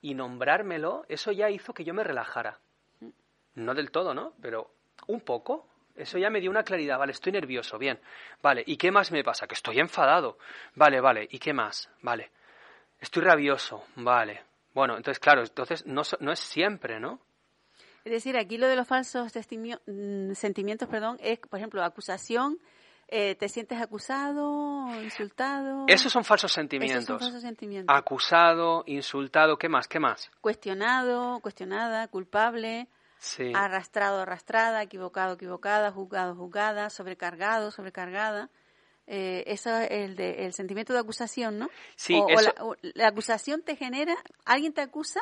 y 0.00 0.14
nombrármelo, 0.14 1.04
eso 1.08 1.32
ya 1.32 1.50
hizo 1.50 1.72
que 1.72 1.84
yo 1.84 1.94
me 1.94 2.04
relajara. 2.04 2.58
Mm. 3.00 3.08
No 3.56 3.74
del 3.74 3.90
todo, 3.90 4.14
¿no? 4.14 4.34
Pero 4.40 4.70
un 5.06 5.20
poco. 5.20 5.66
Eso 5.94 6.18
ya 6.18 6.28
me 6.28 6.40
dio 6.40 6.50
una 6.50 6.62
claridad. 6.62 6.98
Vale, 6.98 7.12
estoy 7.12 7.32
nervioso, 7.32 7.78
bien. 7.78 7.98
Vale, 8.42 8.62
¿y 8.66 8.76
qué 8.76 8.90
más 8.90 9.10
me 9.10 9.24
pasa? 9.24 9.46
Que 9.46 9.54
estoy 9.54 9.78
enfadado. 9.78 10.38
Vale, 10.74 11.00
vale, 11.00 11.26
¿y 11.30 11.38
qué 11.38 11.54
más? 11.54 11.88
Vale. 12.02 12.30
Estoy 13.00 13.22
rabioso. 13.22 13.84
Vale. 13.96 14.42
Bueno, 14.74 14.96
entonces, 14.96 15.18
claro, 15.18 15.40
entonces 15.40 15.86
no, 15.86 16.02
no 16.20 16.32
es 16.32 16.38
siempre, 16.38 17.00
¿no? 17.00 17.20
Es 18.06 18.12
decir, 18.12 18.36
aquí 18.36 18.56
lo 18.56 18.68
de 18.68 18.76
los 18.76 18.86
falsos 18.86 19.32
mm, 19.34 20.32
sentimientos, 20.34 20.88
perdón, 20.88 21.16
es, 21.20 21.40
por 21.40 21.58
ejemplo, 21.58 21.82
acusación, 21.82 22.58
Eh, 23.08 23.36
¿Te 23.36 23.48
sientes 23.48 23.80
acusado, 23.80 24.88
insultado? 25.02 25.84
Esos 25.86 26.12
son 26.12 26.24
falsos 26.24 26.52
sentimientos. 26.52 26.98
Esos 26.98 27.06
son 27.06 27.18
falsos 27.20 27.42
sentimientos. 27.42 27.96
Acusado, 27.96 28.82
insultado, 28.86 29.58
¿qué 29.58 29.68
más? 29.68 29.86
¿Qué 29.86 30.00
más? 30.00 30.30
Cuestionado, 30.40 31.38
cuestionada, 31.40 32.08
culpable. 32.08 32.88
Sí. 33.18 33.52
Arrastrado, 33.54 34.20
arrastrada, 34.20 34.82
equivocado, 34.82 35.34
equivocada, 35.34 35.90
juzgado, 35.92 36.34
juzgada, 36.34 36.90
sobrecargado, 36.90 37.70
sobrecargada. 37.70 38.50
Eh, 39.06 39.44
eso 39.46 39.70
es 39.78 39.88
el, 39.90 40.16
de, 40.16 40.46
el 40.46 40.52
sentimiento 40.52 40.92
de 40.92 40.98
acusación, 40.98 41.58
¿no? 41.58 41.68
Sí, 41.94 42.20
la, 42.94 43.06
acusación 43.06 43.62
te 43.62 43.76
genera, 43.76 44.16
alguien 44.44 44.72
te 44.72 44.80
acusa 44.80 45.20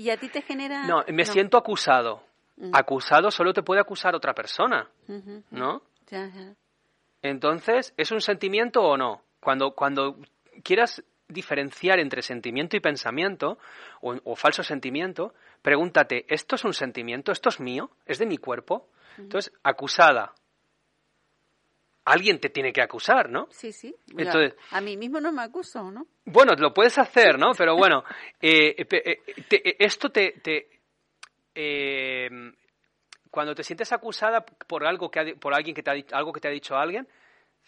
y 0.00 0.08
a 0.08 0.16
ti 0.16 0.30
te 0.30 0.40
genera... 0.40 0.86
No, 0.86 1.04
me 1.08 1.26
siento 1.26 1.58
acusado. 1.58 2.22
Mm. 2.56 2.70
Acusado 2.72 3.30
solo 3.30 3.52
te 3.52 3.62
puede 3.62 3.82
acusar 3.82 4.14
otra 4.14 4.32
persona, 4.32 4.88
¿no? 5.50 5.82
Entonces, 7.20 7.92
¿es 7.98 8.10
un 8.10 8.22
sentimiento 8.22 8.80
o 8.80 8.96
no? 8.96 9.20
Cuando, 9.40 9.72
cuando 9.72 10.16
quieras 10.64 11.04
diferenciar 11.28 11.98
entre 11.98 12.22
sentimiento 12.22 12.78
y 12.78 12.80
pensamiento, 12.80 13.58
o, 14.00 14.36
falso 14.36 14.62
sentimiento, 14.62 15.34
pregúntate, 15.60 16.24
¿esto 16.28 16.56
es 16.56 16.64
un 16.64 16.72
sentimiento? 16.72 17.30
¿Esto 17.30 17.50
es 17.50 17.60
mío? 17.60 17.90
¿Es 18.06 18.18
de 18.18 18.24
mi 18.24 18.38
cuerpo? 18.38 18.88
Entonces, 19.18 19.52
acusada. 19.62 20.32
Alguien 22.10 22.40
te 22.40 22.50
tiene 22.50 22.72
que 22.72 22.82
acusar, 22.82 23.30
¿no? 23.30 23.46
Sí, 23.50 23.72
sí. 23.72 23.94
Entonces, 24.16 24.54
a 24.70 24.80
mí 24.80 24.96
mismo 24.96 25.20
no 25.20 25.30
me 25.30 25.42
acuso, 25.42 25.90
¿no? 25.90 26.06
Bueno, 26.24 26.54
lo 26.58 26.74
puedes 26.74 26.98
hacer, 26.98 27.38
¿no? 27.38 27.52
Pero 27.56 27.76
bueno, 27.76 28.02
eh, 28.40 28.74
eh, 28.78 29.22
eh, 29.50 29.76
esto 29.78 30.10
te, 30.10 30.34
cuando 33.30 33.54
te 33.54 33.62
sientes 33.62 33.92
acusada 33.92 34.44
por 34.44 34.86
algo 34.86 35.10
que 35.10 35.36
por 35.36 35.54
alguien 35.54 35.74
que 35.74 35.82
te 35.82 35.90
ha, 35.90 35.94
algo 36.16 36.32
que 36.32 36.40
te 36.40 36.48
ha 36.48 36.50
dicho 36.50 36.76
alguien, 36.76 37.06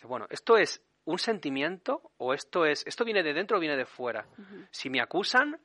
bueno, 0.05 0.27
esto 0.31 0.57
es 0.57 0.83
un 1.05 1.19
sentimiento 1.19 2.11
o 2.19 2.35
esto 2.35 2.67
es 2.67 2.85
esto 2.87 3.05
viene 3.05 3.23
de 3.23 3.35
dentro 3.35 3.59
o 3.59 3.61
viene 3.61 3.77
de 3.77 3.87
fuera. 3.87 4.27
Si 4.71 4.91
me 4.91 5.01
acusan 5.01 5.59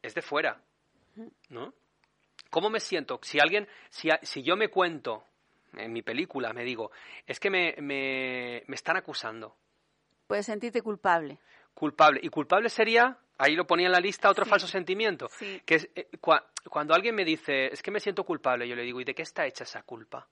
es 0.00 0.14
de 0.14 0.22
fuera, 0.22 0.62
¿no? 1.50 1.74
¿Cómo 2.50 2.70
me 2.70 2.80
siento? 2.80 3.18
Si 3.22 3.40
alguien, 3.40 3.68
si, 3.90 4.08
si 4.22 4.42
yo 4.42 4.56
me 4.56 4.68
cuento 4.68 5.24
en 5.78 5.92
mi 5.92 6.02
película, 6.02 6.52
me 6.52 6.64
digo, 6.64 6.90
es 7.26 7.38
que 7.40 7.50
me, 7.50 7.74
me, 7.78 8.62
me 8.66 8.74
están 8.74 8.96
acusando. 8.96 9.56
Puedes 10.26 10.46
sentirte 10.46 10.82
culpable. 10.82 11.38
Culpable. 11.74 12.20
Y 12.22 12.28
culpable 12.28 12.68
sería 12.68 13.18
ahí 13.38 13.54
lo 13.54 13.66
ponía 13.66 13.86
en 13.86 13.92
la 13.92 14.00
lista 14.00 14.30
otro 14.30 14.44
falso 14.44 14.66
sentimiento, 14.66 15.28
que 15.64 15.74
es 15.74 15.88
eh, 15.94 16.08
cuando 16.20 16.94
alguien 16.94 17.14
me 17.14 17.24
dice, 17.24 17.66
es 17.66 17.82
que 17.82 17.90
me 17.90 18.00
siento 18.00 18.24
culpable, 18.24 18.68
yo 18.68 18.76
le 18.76 18.82
digo, 18.82 19.00
¿y 19.00 19.04
de 19.04 19.14
qué 19.14 19.22
está 19.22 19.46
hecha 19.46 19.64
esa 19.64 19.82
culpa? 19.82 20.28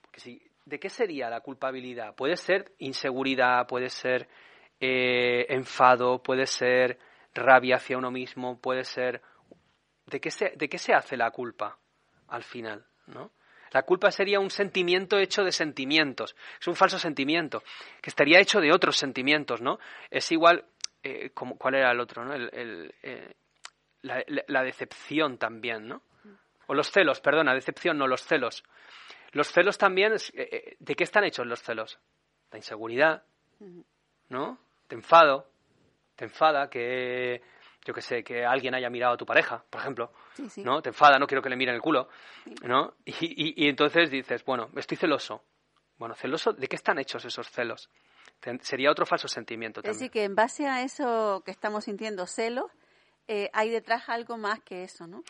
Porque 0.00 0.20
si, 0.20 0.42
¿de 0.64 0.78
qué 0.78 0.90
sería 0.90 1.30
la 1.30 1.40
culpabilidad? 1.40 2.14
Puede 2.14 2.36
ser 2.36 2.72
inseguridad, 2.78 3.66
puede 3.66 3.88
ser 3.90 4.28
eh, 4.80 5.46
enfado, 5.48 6.22
puede 6.22 6.46
ser 6.46 6.98
rabia 7.34 7.76
hacia 7.76 7.98
uno 7.98 8.10
mismo, 8.10 8.60
puede 8.60 8.84
ser... 8.84 9.22
¿De 10.06 10.20
qué, 10.20 10.30
se, 10.30 10.54
¿De 10.56 10.70
qué 10.70 10.78
se 10.78 10.94
hace 10.94 11.18
la 11.18 11.30
culpa 11.30 11.78
al 12.28 12.42
final? 12.42 12.86
¿no? 13.08 13.30
La 13.72 13.82
culpa 13.82 14.10
sería 14.10 14.40
un 14.40 14.50
sentimiento 14.50 15.18
hecho 15.18 15.44
de 15.44 15.52
sentimientos. 15.52 16.34
Es 16.60 16.66
un 16.68 16.76
falso 16.76 16.98
sentimiento, 16.98 17.62
que 18.00 18.10
estaría 18.10 18.40
hecho 18.40 18.60
de 18.60 18.72
otros 18.72 18.96
sentimientos, 18.96 19.60
¿no? 19.60 19.78
Es 20.10 20.30
igual, 20.32 20.64
eh, 21.02 21.30
como, 21.30 21.56
¿cuál 21.56 21.76
era 21.76 21.92
el 21.92 22.00
otro? 22.00 22.24
¿no? 22.24 22.34
El, 22.34 22.94
eh, 23.02 23.34
la, 24.02 24.62
decepción 24.62 25.38
también, 25.38 25.88
¿no? 25.88 26.02
O 26.66 26.74
los 26.74 26.90
celos, 26.90 27.20
perdona, 27.20 27.54
decepción, 27.54 27.98
no 27.98 28.06
los 28.06 28.22
celos. 28.22 28.62
Los 29.32 29.48
celos 29.48 29.78
también, 29.78 30.14
eh, 30.34 30.76
¿de 30.78 30.94
qué 30.94 31.04
están 31.04 31.24
hechos 31.24 31.46
los 31.46 31.62
celos? 31.62 31.98
La 32.50 32.58
inseguridad, 32.58 33.22
¿no? 34.28 34.58
Te 34.86 34.94
enfado, 34.94 35.50
te 36.16 36.24
enfada 36.24 36.70
que, 36.70 37.42
yo 37.84 37.94
que 37.94 38.02
sé, 38.02 38.22
que 38.22 38.44
alguien 38.44 38.74
haya 38.74 38.90
mirado 38.90 39.14
a 39.14 39.16
tu 39.16 39.24
pareja, 39.26 39.64
por 39.70 39.80
ejemplo, 39.80 40.12
¿no? 40.58 40.82
Te 40.82 40.90
enfada, 40.90 41.18
no 41.18 41.26
quiero 41.26 41.42
que 41.42 41.48
le 41.48 41.56
miren 41.56 41.74
el 41.74 41.80
culo, 41.80 42.08
¿no? 42.62 42.94
Y, 43.04 43.64
y 43.64 43.68
entonces 43.68 44.10
dices, 44.10 44.44
bueno, 44.44 44.70
estoy 44.76 44.96
celoso. 44.96 45.42
Bueno, 45.96 46.14
celoso, 46.14 46.52
¿de 46.52 46.68
qué 46.68 46.76
están 46.76 46.98
hechos 46.98 47.24
esos 47.24 47.50
celos? 47.50 47.90
Sería 48.60 48.90
otro 48.90 49.04
falso 49.04 49.26
sentimiento 49.26 49.82
también. 49.82 49.92
Es 49.92 49.98
decir, 49.98 50.12
que 50.12 50.24
en 50.24 50.34
base 50.34 50.66
a 50.66 50.82
eso 50.82 51.42
que 51.44 51.50
estamos 51.50 51.84
sintiendo 51.84 52.26
celos, 52.26 52.70
eh, 53.26 53.50
hay 53.52 53.70
detrás 53.70 54.08
algo 54.08 54.38
más 54.38 54.60
que 54.60 54.84
eso, 54.84 55.06
¿no? 55.06 55.22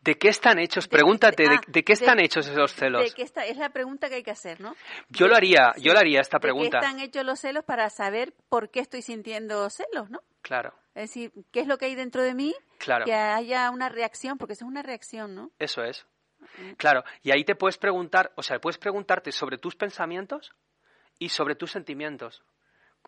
¿De 0.00 0.16
qué 0.16 0.28
están 0.28 0.58
hechos? 0.58 0.88
Pregúntate, 0.88 1.42
de, 1.42 1.56
ah, 1.56 1.82
qué 1.84 1.92
están 1.92 2.20
hechos 2.20 2.46
esos 2.46 2.72
celos? 2.72 3.02
De 3.02 3.10
qué 3.10 3.22
está, 3.22 3.44
es 3.44 3.56
la 3.56 3.70
pregunta 3.70 4.08
que 4.08 4.16
hay 4.16 4.22
que 4.22 4.30
hacer, 4.30 4.60
¿no? 4.60 4.74
Yo 5.08 5.26
lo 5.26 5.34
haría, 5.34 5.72
yo 5.78 5.92
lo 5.92 5.98
haría 5.98 6.20
esta 6.20 6.38
pregunta. 6.38 6.78
¿De 6.78 6.80
qué 6.80 6.86
están 6.86 7.00
hechos 7.00 7.24
los 7.24 7.40
celos 7.40 7.64
para 7.64 7.90
saber 7.90 8.32
por 8.48 8.70
qué 8.70 8.80
estoy 8.80 9.02
sintiendo 9.02 9.68
celos, 9.70 10.08
no? 10.08 10.20
Claro. 10.40 10.72
Es 10.94 11.10
decir, 11.10 11.32
¿qué 11.52 11.60
es 11.60 11.66
lo 11.66 11.78
que 11.78 11.86
hay 11.86 11.94
dentro 11.94 12.22
de 12.22 12.34
mí? 12.34 12.54
Claro. 12.78 13.04
Que 13.04 13.12
haya 13.12 13.70
una 13.70 13.88
reacción, 13.88 14.38
porque 14.38 14.54
eso 14.54 14.64
es 14.64 14.70
una 14.70 14.82
reacción, 14.82 15.34
¿no? 15.34 15.50
Eso 15.58 15.82
es. 15.82 16.06
Claro, 16.76 17.04
y 17.22 17.30
ahí 17.32 17.44
te 17.44 17.54
puedes 17.54 17.78
preguntar, 17.78 18.32
o 18.36 18.42
sea, 18.42 18.60
puedes 18.60 18.78
preguntarte 18.78 19.32
sobre 19.32 19.58
tus 19.58 19.76
pensamientos 19.76 20.54
y 21.18 21.28
sobre 21.28 21.54
tus 21.54 21.72
sentimientos. 21.72 22.42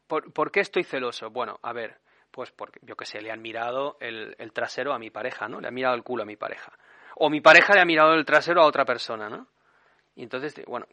¿Por, 0.07 0.51
qué 0.51 0.61
estoy 0.61 0.85
celoso? 0.85 1.31
Bueno, 1.31 1.59
a 1.63 1.73
ver, 1.73 2.01
pues 2.31 2.51
porque, 2.53 2.81
yo 2.83 2.97
qué 2.97 3.05
sé, 3.05 3.21
le 3.21 3.31
han 3.31 3.43
mirado 3.43 3.97
el, 4.01 4.35
trasero 4.53 4.93
a 4.93 4.99
mi 4.99 5.11
pareja, 5.11 5.49
¿no? 5.49 5.61
Le 5.61 5.69
han 5.69 5.75
mirado 5.75 5.95
el 5.95 6.03
culo 6.03 6.23
a 6.23 6.27
mi 6.27 6.37
pareja. 6.37 6.73
O 7.17 7.31
mi 7.31 7.41
pareja 7.41 7.75
le 7.75 7.81
ha 7.81 7.85
mirado 7.85 8.15
el 8.15 8.25
trasero 8.25 8.63
a 8.63 8.67
otra 8.67 8.85
persona, 8.85 9.29
¿no? 9.29 9.49
Y 10.15 10.23
entonces, 10.23 10.55
bueno, 10.67 10.87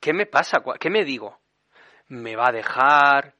¿qué, 0.00 0.12
me 0.12 0.26
pasa? 0.26 0.62
¿Qué 0.78 0.90
me 0.90 1.04
digo? 1.04 1.40
¿Me 2.08 2.36
va 2.36 2.48
a 2.48 2.52
dejar? 2.52 3.34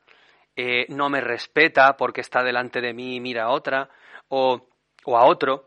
Eh, 0.55 0.87
¿No 0.89 1.09
me 1.09 1.20
respeta 1.20 1.97
porque 1.97 2.20
está 2.20 2.43
delante 2.43 2.80
de 2.80 2.93
mí 2.93 3.16
y 3.16 3.20
mira 3.20 3.45
a 3.45 3.51
otra? 3.51 3.89
¿O, 4.28 4.68
o 5.05 5.16
a 5.16 5.24
otro? 5.26 5.64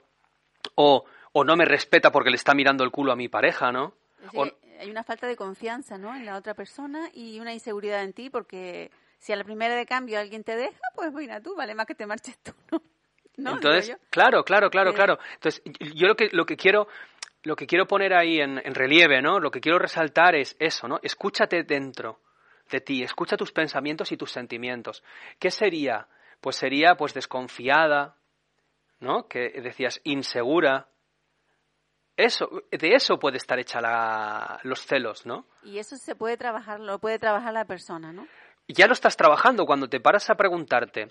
O, 0.76 1.06
¿O 1.38 1.44
no 1.44 1.58
me 1.58 1.66
respeta 1.66 2.12
porque 2.12 2.30
le 2.30 2.38
está 2.38 2.54
mirando 2.54 2.84
el 2.86 2.92
culo 2.92 3.12
a 3.12 3.16
mi 3.18 3.28
pareja, 3.28 3.70
¿no? 3.70 3.94
hay 4.80 4.90
una 4.90 5.04
falta 5.04 5.28
de 5.28 5.36
confianza, 5.36 5.98
¿no? 5.98 6.16
En 6.16 6.26
la 6.26 6.38
otra 6.38 6.54
persona 6.54 7.10
y 7.14 7.40
una 7.40 7.54
inseguridad 7.54 8.04
en 8.04 8.14
ti 8.14 8.30
porque 8.30 8.92
si 9.26 9.34
a 9.34 9.36
la 9.36 9.44
primera 9.44 9.76
de 9.76 9.88
cambio 9.88 10.20
alguien 10.20 10.44
te 10.44 10.56
deja, 10.56 10.80
pues 10.94 11.12
mira 11.12 11.42
tú, 11.42 11.56
vale 11.56 11.74
más 11.74 11.88
que 11.88 11.96
te 11.96 12.06
marches 12.06 12.38
tú, 12.44 12.54
¿no? 13.38 13.54
Entonces, 13.54 13.98
claro, 14.12 14.44
claro, 14.44 14.70
claro, 14.70 14.94
claro. 14.94 15.18
Entonces, 15.34 15.64
yo 15.96 16.08
lo 16.08 16.16
que, 16.16 16.30
lo 16.32 16.46
que 16.46 16.56
quiero 16.56 16.88
lo 17.42 17.56
que 17.56 17.66
quiero 17.66 17.88
poner 17.88 18.14
ahí 18.14 18.40
en, 18.40 18.58
relieve, 18.76 19.24
¿no? 19.24 19.40
Lo 19.40 19.50
que 19.50 19.62
quiero 19.62 19.80
resaltar 19.80 20.36
es 20.36 20.56
eso, 20.60 20.88
¿no? 20.88 21.00
Escúchate 21.02 21.64
dentro 21.64 22.20
de 22.70 22.82
ti, 22.82 23.02
escucha 23.02 23.36
tus 23.36 23.52
pensamientos 23.52 24.12
y 24.12 24.18
tus 24.18 24.32
sentimientos. 24.32 25.04
¿Qué 25.40 25.50
sería? 25.50 26.08
Pues 26.40 26.56
sería, 26.58 26.94
pues, 26.96 27.16
desconfiada, 27.16 28.16
¿no? 29.00 29.28
Que 29.28 29.60
decías, 29.62 30.02
insegura. 30.04 30.88
Eso, 32.16 32.48
de 32.72 32.94
eso 32.94 33.18
puede 33.18 33.38
estar 33.38 33.58
hecha 33.60 33.82
la, 33.82 34.60
los 34.64 34.86
celos, 34.86 35.26
¿no? 35.26 35.48
Y 35.64 35.80
eso 35.80 35.98
se 35.98 36.16
puede 36.16 36.38
trabajar, 36.38 36.80
lo 36.80 37.00
puede 37.00 37.18
trabajar 37.18 37.54
la 37.54 37.66
persona, 37.66 38.14
¿no? 38.14 38.28
Ya 38.68 38.88
lo 38.88 38.94
estás 38.94 39.18
trabajando. 39.18 39.66
Cuando 39.66 39.90
te 39.90 40.00
paras 40.00 40.30
a 40.30 40.36
preguntarte, 40.36 41.08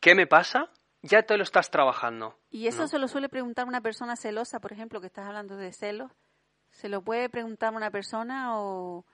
¿qué 0.00 0.14
me 0.14 0.26
pasa? 0.26 0.70
Ya 1.02 1.22
te 1.22 1.36
lo 1.36 1.42
estás 1.42 1.70
trabajando. 1.70 2.38
¿Y 2.50 2.68
eso 2.68 2.86
se 2.86 2.98
lo 2.98 3.08
suele 3.08 3.28
preguntar 3.28 3.66
una 3.66 3.80
persona 3.80 4.14
celosa, 4.16 4.60
por 4.60 4.72
ejemplo, 4.72 5.00
que 5.00 5.08
estás 5.08 5.26
hablando 5.26 5.56
de 5.56 5.72
celos? 5.72 6.12
¿Se 6.70 6.88
lo 6.88 7.02
puede 7.02 7.28
preguntar 7.28 7.74
una 7.74 7.90
persona 7.90 8.56
o, 8.58 9.04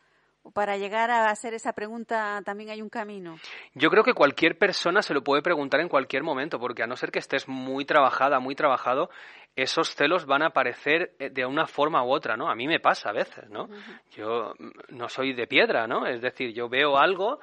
para 0.55 0.77
llegar 0.77 1.11
a 1.11 1.31
hacer 1.31 1.55
esa 1.55 1.73
pregunta 1.73 2.41
también 2.45 2.71
hay 2.71 2.83
un 2.83 2.89
camino? 2.89 3.37
Yo 3.75 3.91
creo 3.91 4.03
que 4.03 4.15
cualquier 4.15 4.59
persona 4.59 5.03
se 5.03 5.15
lo 5.15 5.23
puede 5.23 5.43
preguntar 5.43 5.81
en 5.81 5.89
cualquier 5.89 6.23
momento, 6.23 6.59
porque 6.59 6.83
a 6.83 6.87
no 6.87 6.97
ser 6.97 7.11
que 7.11 7.19
estés 7.19 7.49
muy 7.49 7.85
trabajada, 7.85 8.41
muy 8.41 8.55
trabajado, 8.55 9.11
esos 9.57 9.95
celos 9.95 10.27
van 10.27 10.43
a 10.43 10.47
aparecer 10.47 11.15
eh, 11.19 11.31
de 11.31 11.45
una 11.45 11.67
forma 11.67 12.05
u 12.05 12.11
otra, 12.11 12.37
¿no? 12.37 12.51
A 12.51 12.55
mí 12.55 12.67
me 12.67 12.81
pasa 12.81 13.11
a 13.11 13.13
veces, 13.13 13.49
¿no? 13.51 13.69
Yo 14.13 14.55
no 14.89 15.09
soy 15.09 15.33
de 15.33 15.47
piedra, 15.47 15.87
¿no? 15.87 16.07
Es 16.07 16.21
decir, 16.21 16.53
yo 16.53 16.69
veo 16.69 16.97
algo 16.97 17.41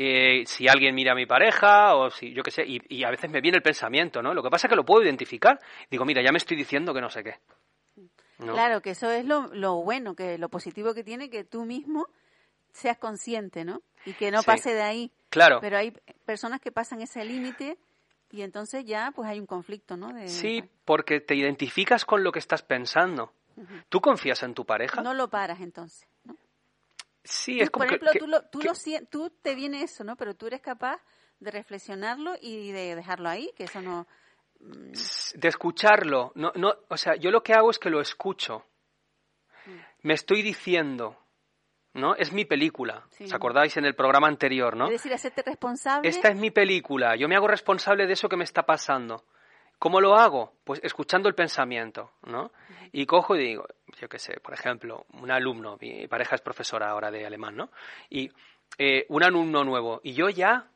eh, 0.00 0.44
si 0.46 0.68
alguien 0.68 0.94
mira 0.94 1.10
a 1.10 1.16
mi 1.16 1.26
pareja 1.26 1.96
o 1.96 2.08
si 2.08 2.32
yo 2.32 2.44
qué 2.44 2.52
sé, 2.52 2.64
y, 2.64 3.02
a 3.02 3.10
veces 3.10 3.28
me 3.32 3.40
viene 3.40 3.56
el 3.56 3.62
pensamiento, 3.62 4.22
¿no? 4.22 4.32
Lo 4.32 4.44
que 4.44 4.50
pasa 4.50 4.68
es 4.68 4.70
que 4.70 4.76
lo 4.76 4.84
puedo 4.84 5.02
identificar. 5.02 5.58
Digo, 5.90 6.04
mira, 6.04 6.22
ya 6.22 6.30
me 6.30 6.38
estoy 6.38 6.56
diciendo 6.56 6.94
que 6.94 7.00
no 7.00 7.10
sé 7.10 7.24
qué. 7.24 7.34
Claro, 8.38 8.80
que 8.80 8.90
eso 8.90 9.10
es 9.10 9.24
lo, 9.24 9.48
lo, 9.52 9.82
bueno, 9.82 10.14
que 10.14 10.38
lo 10.38 10.48
positivo 10.48 10.94
que 10.94 11.02
tiene 11.02 11.28
que 11.28 11.42
tú 11.42 11.64
mismo 11.64 12.06
seas 12.72 12.98
consciente, 12.98 13.64
¿no? 13.64 13.82
Y 14.04 14.12
que 14.14 14.30
no 14.30 14.42
pase 14.42 14.74
de 14.74 14.82
ahí. 14.82 15.12
Claro. 15.30 15.58
Pero 15.60 15.76
hay 15.76 15.92
personas 16.24 16.60
que 16.60 16.72
pasan 16.72 17.02
ese 17.02 17.24
límite 17.24 17.78
y 18.30 18.42
entonces 18.42 18.84
ya 18.84 19.12
pues 19.14 19.28
hay 19.28 19.40
un 19.40 19.46
conflicto, 19.46 19.96
¿no? 19.96 20.10
sí, 20.26 20.62
porque 20.84 21.20
te 21.20 21.34
identificas 21.34 22.04
con 22.04 22.22
lo 22.22 22.32
que 22.32 22.38
estás 22.38 22.62
pensando. 22.62 23.32
¿Tú 23.88 24.00
confías 24.00 24.42
en 24.44 24.54
tu 24.54 24.64
pareja? 24.64 25.02
No 25.02 25.14
lo 25.14 25.28
paras 25.28 25.60
entonces, 25.60 26.08
¿no? 26.24 26.36
Sí, 27.24 27.60
es 27.60 27.70
como 27.70 27.84
por 27.84 27.88
ejemplo, 27.88 28.10
que, 28.12 28.18
tú, 28.20 28.26
lo, 28.26 28.42
tú, 28.44 28.60
lo, 28.62 28.72
tú 29.10 29.30
te 29.42 29.54
viene 29.54 29.82
eso, 29.82 30.04
¿no? 30.04 30.16
Pero 30.16 30.34
tú 30.34 30.46
eres 30.46 30.60
capaz 30.60 31.00
de 31.40 31.50
reflexionarlo 31.50 32.34
y 32.40 32.72
de 32.72 32.96
dejarlo 32.96 33.28
ahí, 33.28 33.52
que 33.56 33.64
eso 33.64 33.82
no... 33.82 34.06
Mm. 34.60 34.92
De 35.34 35.48
escucharlo. 35.48 36.32
No, 36.36 36.52
no, 36.54 36.74
o 36.88 36.96
sea, 36.96 37.16
yo 37.16 37.30
lo 37.30 37.42
que 37.42 37.52
hago 37.52 37.70
es 37.70 37.78
que 37.78 37.90
lo 37.90 38.00
escucho. 38.00 38.64
Mm. 39.66 39.70
Me 40.02 40.14
estoy 40.14 40.42
diciendo, 40.42 41.18
¿no? 41.98 42.14
Es 42.14 42.32
mi 42.32 42.44
película. 42.44 43.04
¿Os 43.20 43.32
acordáis 43.32 43.76
en 43.76 43.84
el 43.84 43.94
programa 43.94 44.28
anterior, 44.28 44.76
no? 44.76 44.86
Es 44.86 44.92
decir, 44.92 45.12
hacerte 45.12 45.42
responsable. 45.42 46.08
Esta 46.08 46.28
es 46.28 46.36
mi 46.36 46.50
película. 46.50 47.16
Yo 47.16 47.28
me 47.28 47.36
hago 47.36 47.48
responsable 47.48 48.06
de 48.06 48.12
eso 48.12 48.28
que 48.28 48.36
me 48.36 48.44
está 48.44 48.64
pasando. 48.64 49.24
¿Cómo 49.78 50.00
lo 50.00 50.16
hago? 50.16 50.54
Pues 50.64 50.80
escuchando 50.82 51.28
el 51.28 51.34
pensamiento, 51.34 52.12
¿no? 52.24 52.50
Y 52.90 53.06
cojo 53.06 53.36
y 53.36 53.40
digo, 53.40 53.66
yo 54.00 54.08
qué 54.08 54.18
sé, 54.18 54.40
por 54.40 54.52
ejemplo, 54.52 55.06
un 55.20 55.30
alumno, 55.30 55.76
mi 55.80 56.08
pareja 56.08 56.34
es 56.34 56.40
profesora 56.40 56.90
ahora 56.90 57.10
de 57.10 57.24
alemán, 57.24 57.56
¿no? 57.56 57.70
Y 58.10 58.30
eh, 58.76 59.06
un 59.08 59.22
alumno 59.22 59.62
nuevo, 59.62 60.00
y 60.02 60.14
yo 60.14 60.28
ya 60.30 60.66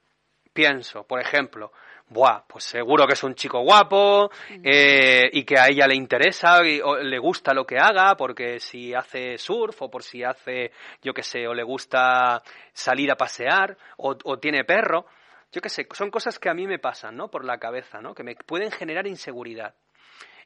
pienso, 0.52 1.04
por 1.04 1.20
ejemplo, 1.20 1.72
Buah, 2.12 2.44
pues 2.46 2.64
seguro 2.64 3.06
que 3.06 3.14
es 3.14 3.22
un 3.22 3.34
chico 3.34 3.60
guapo 3.60 4.30
eh, 4.62 5.30
y 5.32 5.44
que 5.44 5.58
a 5.58 5.68
ella 5.68 5.86
le 5.86 5.94
interesa 5.94 6.64
y, 6.64 6.80
o 6.80 6.96
le 6.96 7.18
gusta 7.18 7.54
lo 7.54 7.64
que 7.64 7.78
haga, 7.78 8.14
porque 8.16 8.60
si 8.60 8.92
hace 8.94 9.38
surf 9.38 9.82
o 9.82 9.90
por 9.90 10.02
si 10.02 10.22
hace, 10.22 10.72
yo 11.02 11.14
qué 11.14 11.22
sé, 11.22 11.46
o 11.46 11.54
le 11.54 11.62
gusta 11.62 12.42
salir 12.72 13.10
a 13.10 13.16
pasear 13.16 13.76
o, 13.96 14.16
o 14.24 14.38
tiene 14.38 14.64
perro, 14.64 15.06
yo 15.52 15.60
qué 15.60 15.68
sé, 15.68 15.86
son 15.92 16.10
cosas 16.10 16.38
que 16.38 16.48
a 16.48 16.54
mí 16.54 16.66
me 16.66 16.78
pasan, 16.78 17.16
¿no? 17.16 17.28
Por 17.28 17.44
la 17.44 17.58
cabeza, 17.58 18.00
¿no? 18.00 18.14
Que 18.14 18.22
me 18.22 18.34
pueden 18.34 18.70
generar 18.70 19.06
inseguridad. 19.06 19.74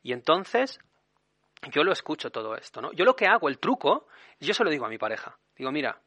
Y 0.03 0.13
entonces, 0.13 0.81
yo 1.71 1.85
lo 1.85 1.93
escucho 1.93 2.31
todo 2.31 2.57
esto, 2.57 2.81
¿no? 2.81 2.93
Yo 2.93 3.05
lo 3.05 3.15
que 3.15 3.27
hago, 3.27 3.49
el 3.49 3.59
truco, 3.59 4.09
yo 4.41 4.53
se 4.53 4.65
lo 4.65 4.71
digo 4.71 4.85
a 4.85 4.89
mi 4.89 4.99
pareja. 4.99 5.37
Digo, 5.57 5.71
mira, 5.71 6.01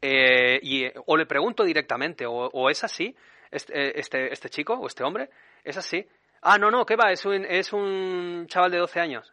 eh, 0.00 0.58
y, 0.62 0.84
o 1.06 1.16
le 1.16 1.26
pregunto 1.26 1.64
directamente, 1.64 2.26
o, 2.26 2.32
o 2.32 2.70
es 2.70 2.82
así, 2.84 3.14
este, 3.52 4.00
este, 4.00 4.32
este, 4.32 4.48
chico 4.48 4.74
o 4.74 4.86
este 4.86 5.04
hombre, 5.04 5.30
es 5.62 5.76
así. 5.76 6.06
Ah, 6.40 6.58
no, 6.58 6.70
no, 6.70 6.84
¿qué 6.84 6.96
va? 6.96 7.12
Es 7.12 7.24
un, 7.24 7.44
es 7.44 7.72
un 7.72 8.46
chaval 8.48 8.72
de 8.72 8.78
12 8.78 9.00
años. 9.00 9.32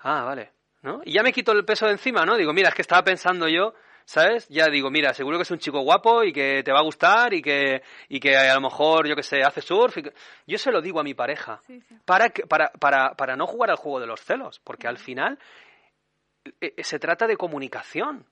Ah, 0.00 0.22
vale. 0.24 0.52
¿No? 0.82 1.00
Y 1.04 1.12
ya 1.12 1.22
me 1.22 1.32
quito 1.32 1.52
el 1.52 1.64
peso 1.64 1.86
de 1.86 1.92
encima, 1.92 2.24
¿no? 2.24 2.36
Digo, 2.36 2.52
mira, 2.52 2.68
es 2.68 2.74
que 2.74 2.82
estaba 2.82 3.02
pensando 3.02 3.48
yo, 3.48 3.74
¿sabes? 4.04 4.48
Ya 4.48 4.68
digo, 4.68 4.88
mira, 4.88 5.12
seguro 5.12 5.36
que 5.36 5.42
es 5.42 5.50
un 5.50 5.58
chico 5.58 5.80
guapo 5.80 6.22
y 6.22 6.32
que 6.32 6.62
te 6.62 6.72
va 6.72 6.78
a 6.78 6.84
gustar 6.84 7.34
y 7.34 7.42
que, 7.42 7.82
y 8.08 8.20
que 8.20 8.36
a 8.36 8.54
lo 8.54 8.60
mejor, 8.60 9.08
yo 9.08 9.16
qué 9.16 9.22
sé, 9.22 9.42
hace 9.42 9.60
surf. 9.60 9.96
Yo 10.46 10.58
se 10.58 10.70
lo 10.70 10.80
digo 10.80 11.00
a 11.00 11.02
mi 11.02 11.14
pareja 11.14 11.60
Para, 12.04 12.28
para, 12.48 12.70
para, 12.70 13.14
para 13.14 13.36
no 13.36 13.46
jugar 13.46 13.70
al 13.70 13.76
juego 13.76 14.00
de 14.00 14.06
los 14.06 14.20
celos, 14.20 14.60
porque 14.60 14.86
al 14.86 14.98
final 14.98 15.38
eh, 16.60 16.74
eh, 16.76 16.84
se 16.84 16.98
trata 16.98 17.26
de 17.26 17.36
comunicación. 17.36 18.24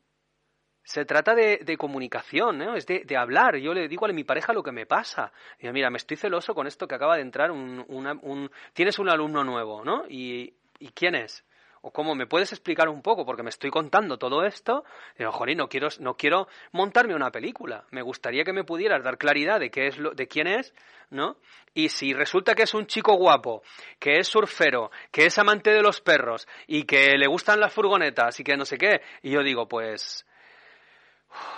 Se 0.84 1.04
trata 1.04 1.34
de, 1.34 1.58
de 1.64 1.76
comunicación, 1.76 2.58
¿no? 2.58 2.76
Es 2.76 2.86
de, 2.86 3.04
de, 3.04 3.16
hablar. 3.16 3.56
Yo 3.56 3.74
le 3.74 3.88
digo 3.88 4.06
a 4.06 4.12
mi 4.12 4.22
pareja 4.22 4.52
lo 4.52 4.62
que 4.62 4.70
me 4.70 4.86
pasa. 4.86 5.32
Digo, 5.58 5.72
mira, 5.72 5.90
me 5.90 5.96
estoy 5.96 6.16
celoso 6.16 6.54
con 6.54 6.66
esto 6.66 6.86
que 6.86 6.94
acaba 6.94 7.16
de 7.16 7.22
entrar 7.22 7.50
un, 7.50 7.84
un... 7.88 8.50
Tienes 8.74 8.98
un 8.98 9.08
alumno 9.08 9.42
nuevo, 9.44 9.82
¿no? 9.84 10.04
¿Y, 10.08 10.54
¿Y 10.78 10.88
quién 10.90 11.14
es? 11.14 11.44
o 11.86 11.90
cómo 11.90 12.14
me 12.14 12.26
puedes 12.26 12.50
explicar 12.50 12.88
un 12.88 13.02
poco 13.02 13.26
porque 13.26 13.42
me 13.42 13.50
estoy 13.50 13.70
contando 13.70 14.16
todo 14.16 14.42
esto, 14.46 14.84
digo, 15.18 15.30
joder, 15.32 15.54
no 15.54 15.68
quiero, 15.68 15.88
no 16.00 16.16
quiero 16.16 16.48
montarme 16.72 17.14
una 17.14 17.30
película. 17.30 17.84
Me 17.90 18.00
gustaría 18.00 18.42
que 18.42 18.54
me 18.54 18.64
pudieras 18.64 19.04
dar 19.04 19.18
claridad 19.18 19.60
de 19.60 19.70
qué 19.70 19.88
es 19.88 19.98
lo, 19.98 20.12
de 20.12 20.26
quién 20.26 20.46
es, 20.46 20.72
¿no? 21.10 21.36
Y 21.74 21.90
si 21.90 22.14
resulta 22.14 22.54
que 22.54 22.62
es 22.62 22.72
un 22.72 22.86
chico 22.86 23.14
guapo, 23.16 23.62
que 23.98 24.18
es 24.18 24.28
surfero, 24.28 24.90
que 25.12 25.26
es 25.26 25.38
amante 25.38 25.72
de 25.72 25.82
los 25.82 26.00
perros 26.00 26.48
y 26.66 26.84
que 26.84 27.18
le 27.18 27.26
gustan 27.26 27.60
las 27.60 27.74
furgonetas 27.74 28.40
y 28.40 28.44
que 28.44 28.56
no 28.56 28.64
sé 28.64 28.78
qué, 28.78 29.02
y 29.20 29.32
yo 29.32 29.42
digo, 29.42 29.68
pues 29.68 30.24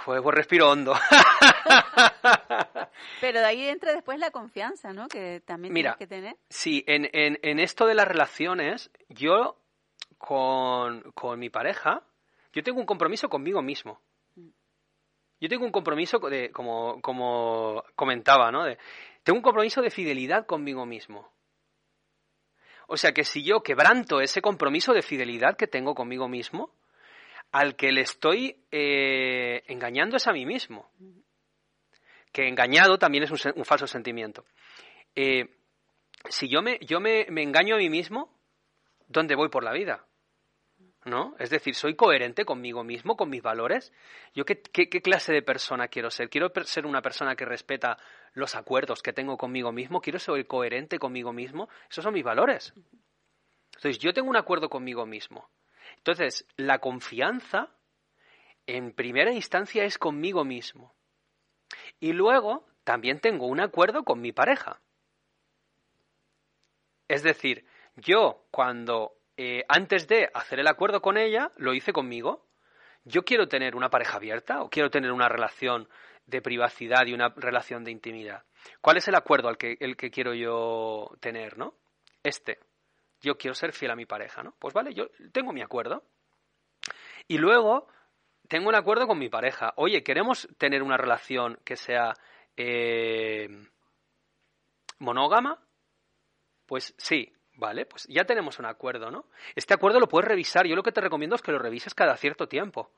pues, 0.05 0.23
pues, 0.23 0.35
respiro 0.35 0.71
hondo. 0.71 0.95
Pero 3.21 3.41
de 3.41 3.45
ahí 3.45 3.69
entra 3.69 3.93
después 3.93 4.19
la 4.19 4.31
confianza, 4.31 4.93
¿no? 4.93 5.09
Que 5.09 5.41
también 5.45 5.75
tienes 5.75 5.97
que 5.97 6.07
tener. 6.07 6.37
Sí, 6.49 6.85
en, 6.87 7.09
en, 7.13 7.39
en, 7.43 7.59
esto 7.59 7.87
de 7.87 7.95
las 7.95 8.09
relaciones, 8.09 8.91
yo 9.09 9.59
con, 10.19 11.03
con 11.13 11.39
mi 11.39 11.51
pareja, 11.51 12.03
yo 12.53 12.63
tengo 12.63 12.81
un 12.81 12.87
compromiso 12.87 13.29
conmigo 13.29 13.63
mismo. 13.63 14.01
Yo 15.39 15.49
tengo 15.49 15.67
un 15.67 15.73
compromiso 15.73 16.19
de, 16.19 16.51
como, 16.51 17.01
como 17.03 17.85
comentaba, 17.95 18.51
¿no? 18.51 18.65
De, 18.65 18.79
tengo 19.23 19.39
un 19.39 19.43
compromiso 19.43 19.83
de 19.83 19.91
fidelidad 19.91 20.47
conmigo 20.47 20.87
mismo. 20.87 21.31
O 22.89 22.97
sea 22.97 23.13
que 23.13 23.25
si 23.25 23.43
yo 23.43 23.63
quebranto 23.63 24.21
ese 24.21 24.41
compromiso 24.41 24.93
de 24.93 25.03
fidelidad 25.03 25.57
que 25.57 25.67
tengo 25.67 25.95
conmigo 25.95 26.29
mismo, 26.29 26.71
al 27.53 27.77
que 27.77 27.93
le 27.93 28.03
estoy 28.03 28.65
eh, 28.71 29.63
engañando 29.67 30.17
es 30.17 30.27
a 30.27 30.33
mí 30.33 30.45
mismo. 30.47 30.91
Que 32.33 32.49
engañado 32.49 32.99
también 32.99 33.25
es 33.25 33.31
un, 33.31 33.65
falso 33.65 33.87
sentimiento. 33.87 34.45
Eh, 35.15 35.57
si 36.29 36.49
yo, 36.49 36.63
me, 36.63 36.79
yo 36.81 37.01
me, 37.01 37.23
engaño 37.23 37.77
a 37.77 37.79
mí 37.79 37.89
mismo, 37.89 38.31
¿dónde 39.09 39.35
voy 39.35 39.49
por 39.49 39.65
la 39.65 39.73
vida? 39.73 40.05
¿No? 41.05 41.37
Es 41.39 41.51
decir, 41.51 41.75
¿soy 41.75 41.95
coherente 41.95 42.45
conmigo 42.45 42.83
mismo, 42.83 43.17
con 43.17 43.31
mis 43.31 43.41
valores? 43.41 43.93
¿Yo 44.35 44.45
qué, 44.45 44.61
qué, 44.61 44.89
clase 45.01 45.33
de 45.33 45.41
persona 45.41 45.87
quiero 45.87 46.11
ser? 46.11 46.29
¿Quiero 46.29 46.53
ser 46.65 46.85
una 46.85 47.01
persona 47.01 47.37
que 47.37 47.45
respeta 47.45 47.97
los 48.33 48.57
acuerdos 48.57 49.03
que 49.03 49.13
tengo 49.13 49.39
conmigo 49.39 49.71
mismo? 49.71 50.01
¿Quiero 50.01 50.19
ser 50.19 50.47
coherente 50.49 50.99
conmigo 50.99 51.33
mismo? 51.33 51.69
Esos 51.89 52.03
son 52.03 52.13
mis 52.13 52.25
valores. 52.25 52.75
Entonces, 53.77 53.99
yo 53.99 54.13
tengo 54.13 54.29
un 54.29 54.37
acuerdo 54.37 54.69
conmigo 54.69 55.07
mismo. 55.07 55.49
Entonces, 56.07 56.47
la 56.57 56.79
confianza, 56.79 57.69
en 58.65 58.93
primera 58.93 59.33
instancia, 59.33 59.83
es 59.83 59.99
conmigo 59.99 60.45
mismo. 60.45 60.95
Y 61.99 62.13
luego, 62.13 62.65
también 62.85 63.19
tengo 63.19 63.49
un 63.49 63.59
acuerdo 63.59 64.05
con 64.05 64.21
mi 64.21 64.31
pareja. 64.31 64.81
Es 67.09 67.25
decir, 67.25 67.67
yo 67.97 68.47
cuando 68.53 69.19
eh, 69.37 69.65
antes 69.67 70.07
de 70.07 70.31
hacer 70.33 70.61
el 70.61 70.69
acuerdo 70.69 71.03
con 71.03 71.19
ella, 71.19 71.51
lo 71.57 71.75
hice 71.75 71.93
conmigo. 71.93 72.47
Yo 73.03 73.25
quiero 73.25 73.49
tener 73.49 73.75
una 73.75 73.91
pareja 73.91 74.19
abierta 74.19 74.63
o 74.63 74.71
quiero 74.71 74.91
tener 74.91 75.11
una 75.11 75.29
relación 75.29 75.89
de 76.27 76.41
privacidad 76.41 77.05
y 77.07 77.15
una 77.15 77.31
relación 77.31 77.83
de 77.83 77.91
intimidad. 77.91 78.45
¿Cuál 78.81 78.99
es 78.99 79.09
el 79.09 79.17
acuerdo 79.17 79.49
al 79.49 79.59
que, 79.59 79.77
el 79.81 79.97
que 79.97 80.13
quiero 80.13 80.35
yo 80.35 81.11
tener, 81.19 81.59
no? 81.59 81.75
Este 82.23 82.61
yo 83.21 83.37
quiero 83.37 83.55
ser 83.55 83.73
fiel 83.73 83.91
a 83.91 83.97
mi 83.97 84.07
pareja, 84.07 84.43
¿no? 84.43 84.55
Pues 84.59 84.75
vale, 84.75 84.95
yo 84.95 85.09
tengo 85.33 85.53
mi 85.53 85.63
acuerdo. 85.63 86.05
Y 87.29 87.39
luego 87.39 87.89
tengo 88.49 88.69
un 88.69 88.75
acuerdo 88.75 89.07
con 89.07 89.19
mi 89.19 89.29
pareja. 89.29 89.73
Oye, 89.77 90.03
¿queremos 90.03 90.49
tener 90.59 90.83
una 90.83 90.97
relación 90.97 91.59
que 91.65 91.77
sea 91.77 92.15
eh, 92.57 93.49
monógama? 94.99 95.63
Pues 96.67 96.95
sí, 96.99 97.33
vale, 97.55 97.87
pues 97.87 98.07
ya 98.09 98.25
tenemos 98.25 98.59
un 98.59 98.67
acuerdo, 98.67 99.11
¿no? 99.11 99.27
Este 99.55 99.75
acuerdo 99.75 100.01
lo 100.01 100.09
puedes 100.09 100.29
revisar. 100.29 100.67
Yo 100.67 100.77
lo 100.77 100.83
que 100.83 100.93
te 100.93 101.01
recomiendo 101.01 101.37
es 101.37 101.43
que 101.43 101.53
lo 101.53 101.59
revises 101.59 101.95
cada 101.95 102.17
cierto 102.17 102.49
tiempo. 102.49 102.93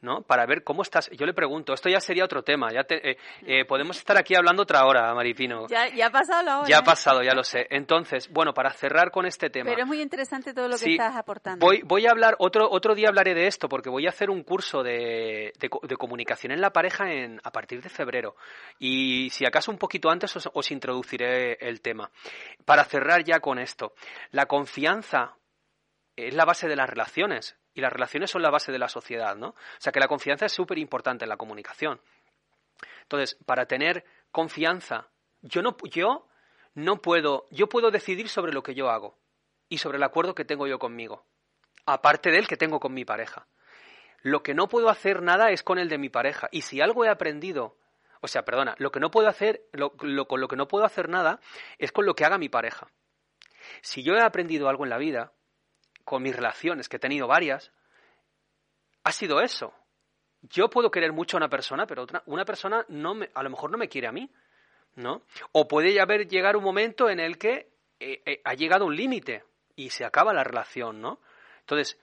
¿No? 0.00 0.22
Para 0.22 0.46
ver 0.46 0.62
cómo 0.62 0.82
estás. 0.82 1.10
Yo 1.10 1.26
le 1.26 1.32
pregunto, 1.32 1.72
esto 1.72 1.88
ya 1.88 2.00
sería 2.00 2.24
otro 2.24 2.42
tema. 2.42 2.70
Ya 2.72 2.84
eh, 2.88 3.16
eh, 3.46 3.64
podemos 3.64 3.96
estar 3.96 4.16
aquí 4.16 4.34
hablando 4.34 4.62
otra 4.62 4.84
hora, 4.86 5.12
Maripino. 5.14 5.66
Ya, 5.68 5.88
ya 5.88 6.06
ha 6.06 6.10
pasado 6.10 6.42
la 6.42 6.58
hora. 6.58 6.68
Ya 6.68 6.78
ha 6.78 6.82
pasado, 6.82 7.22
ya 7.22 7.34
lo 7.34 7.42
sé. 7.42 7.66
Entonces, 7.70 8.30
bueno, 8.30 8.52
para 8.52 8.70
cerrar 8.72 9.10
con 9.10 9.26
este 9.26 9.50
tema. 9.50 9.70
Pero 9.70 9.82
es 9.82 9.88
muy 9.88 10.00
interesante 10.00 10.52
todo 10.52 10.68
lo 10.68 10.76
que 10.76 10.92
estás 10.92 11.16
aportando. 11.16 11.64
Voy, 11.64 11.82
voy 11.82 12.06
a 12.06 12.10
hablar, 12.10 12.36
otro, 12.38 12.68
otro 12.70 12.94
día 12.94 13.08
hablaré 13.08 13.34
de 13.34 13.46
esto, 13.46 13.68
porque 13.68 13.90
voy 13.90 14.06
a 14.06 14.10
hacer 14.10 14.30
un 14.30 14.42
curso 14.42 14.82
de, 14.82 15.52
de, 15.58 15.96
comunicación 15.96 16.52
en 16.52 16.60
la 16.60 16.70
pareja 16.70 17.10
en, 17.10 17.40
a 17.42 17.50
partir 17.50 17.82
de 17.82 17.88
febrero. 17.88 18.36
Y 18.78 19.30
si 19.30 19.46
acaso 19.46 19.70
un 19.70 19.78
poquito 19.78 20.10
antes 20.10 20.36
os, 20.36 20.48
os 20.52 20.70
introduciré 20.70 21.54
el 21.60 21.80
tema. 21.80 22.10
Para 22.64 22.84
cerrar 22.84 23.24
ya 23.24 23.40
con 23.40 23.58
esto, 23.58 23.94
la 24.30 24.46
confianza 24.46 25.36
es 26.16 26.34
la 26.34 26.44
base 26.44 26.68
de 26.68 26.76
las 26.76 26.88
relaciones 26.88 27.56
y 27.76 27.82
las 27.82 27.92
relaciones 27.92 28.30
son 28.30 28.40
la 28.40 28.50
base 28.50 28.72
de 28.72 28.78
la 28.78 28.88
sociedad, 28.88 29.36
¿no? 29.36 29.48
O 29.48 29.54
sea 29.78 29.92
que 29.92 30.00
la 30.00 30.08
confianza 30.08 30.46
es 30.46 30.52
súper 30.52 30.78
importante 30.78 31.26
en 31.26 31.28
la 31.28 31.36
comunicación. 31.36 32.00
Entonces, 33.02 33.36
para 33.44 33.66
tener 33.66 34.04
confianza, 34.32 35.08
yo 35.42 35.60
no, 35.60 35.76
yo 35.90 36.26
no 36.72 37.02
puedo, 37.02 37.46
yo 37.50 37.68
puedo 37.68 37.90
decidir 37.90 38.30
sobre 38.30 38.54
lo 38.54 38.62
que 38.62 38.74
yo 38.74 38.88
hago 38.88 39.18
y 39.68 39.76
sobre 39.76 39.98
el 39.98 40.04
acuerdo 40.04 40.34
que 40.34 40.46
tengo 40.46 40.66
yo 40.66 40.78
conmigo, 40.78 41.26
aparte 41.84 42.30
del 42.30 42.48
que 42.48 42.56
tengo 42.56 42.80
con 42.80 42.94
mi 42.94 43.04
pareja. 43.04 43.46
Lo 44.22 44.42
que 44.42 44.54
no 44.54 44.68
puedo 44.68 44.88
hacer 44.88 45.20
nada 45.20 45.50
es 45.50 45.62
con 45.62 45.78
el 45.78 45.90
de 45.90 45.98
mi 45.98 46.08
pareja. 46.08 46.48
Y 46.50 46.62
si 46.62 46.80
algo 46.80 47.04
he 47.04 47.10
aprendido, 47.10 47.76
o 48.22 48.26
sea, 48.26 48.42
perdona, 48.46 48.74
lo 48.78 48.90
que 48.90 49.00
no 49.00 49.10
puedo 49.10 49.28
hacer, 49.28 49.66
con 50.26 50.40
lo 50.40 50.48
que 50.48 50.56
no 50.56 50.66
puedo 50.66 50.86
hacer 50.86 51.10
nada 51.10 51.40
es 51.76 51.92
con 51.92 52.06
lo 52.06 52.14
que 52.14 52.24
haga 52.24 52.38
mi 52.38 52.48
pareja. 52.48 52.90
Si 53.82 54.02
yo 54.02 54.14
he 54.14 54.22
aprendido 54.22 54.70
algo 54.70 54.84
en 54.84 54.90
la 54.90 54.98
vida, 54.98 55.34
con 56.06 56.22
mis 56.22 56.34
relaciones, 56.34 56.88
que 56.88 56.96
he 56.96 57.00
tenido 57.00 57.26
varias, 57.26 57.72
ha 59.02 59.10
sido 59.10 59.40
eso. 59.40 59.74
Yo 60.40 60.70
puedo 60.70 60.88
querer 60.88 61.12
mucho 61.12 61.36
a 61.36 61.40
una 61.40 61.48
persona, 61.48 61.84
pero 61.84 62.04
otra, 62.04 62.22
una 62.26 62.44
persona 62.44 62.86
no 62.88 63.16
me, 63.16 63.28
a 63.34 63.42
lo 63.42 63.50
mejor 63.50 63.72
no 63.72 63.76
me 63.76 63.88
quiere 63.88 64.06
a 64.06 64.12
mí, 64.12 64.30
¿no? 64.94 65.22
O 65.50 65.66
puede 65.66 66.00
haber 66.00 66.28
llegar 66.28 66.56
un 66.56 66.62
momento 66.62 67.10
en 67.10 67.18
el 67.18 67.38
que 67.38 67.72
eh, 67.98 68.22
eh, 68.24 68.40
ha 68.44 68.54
llegado 68.54 68.86
un 68.86 68.94
límite 68.94 69.42
y 69.74 69.90
se 69.90 70.04
acaba 70.04 70.32
la 70.32 70.44
relación, 70.44 71.00
¿no? 71.00 71.20
Entonces, 71.58 71.98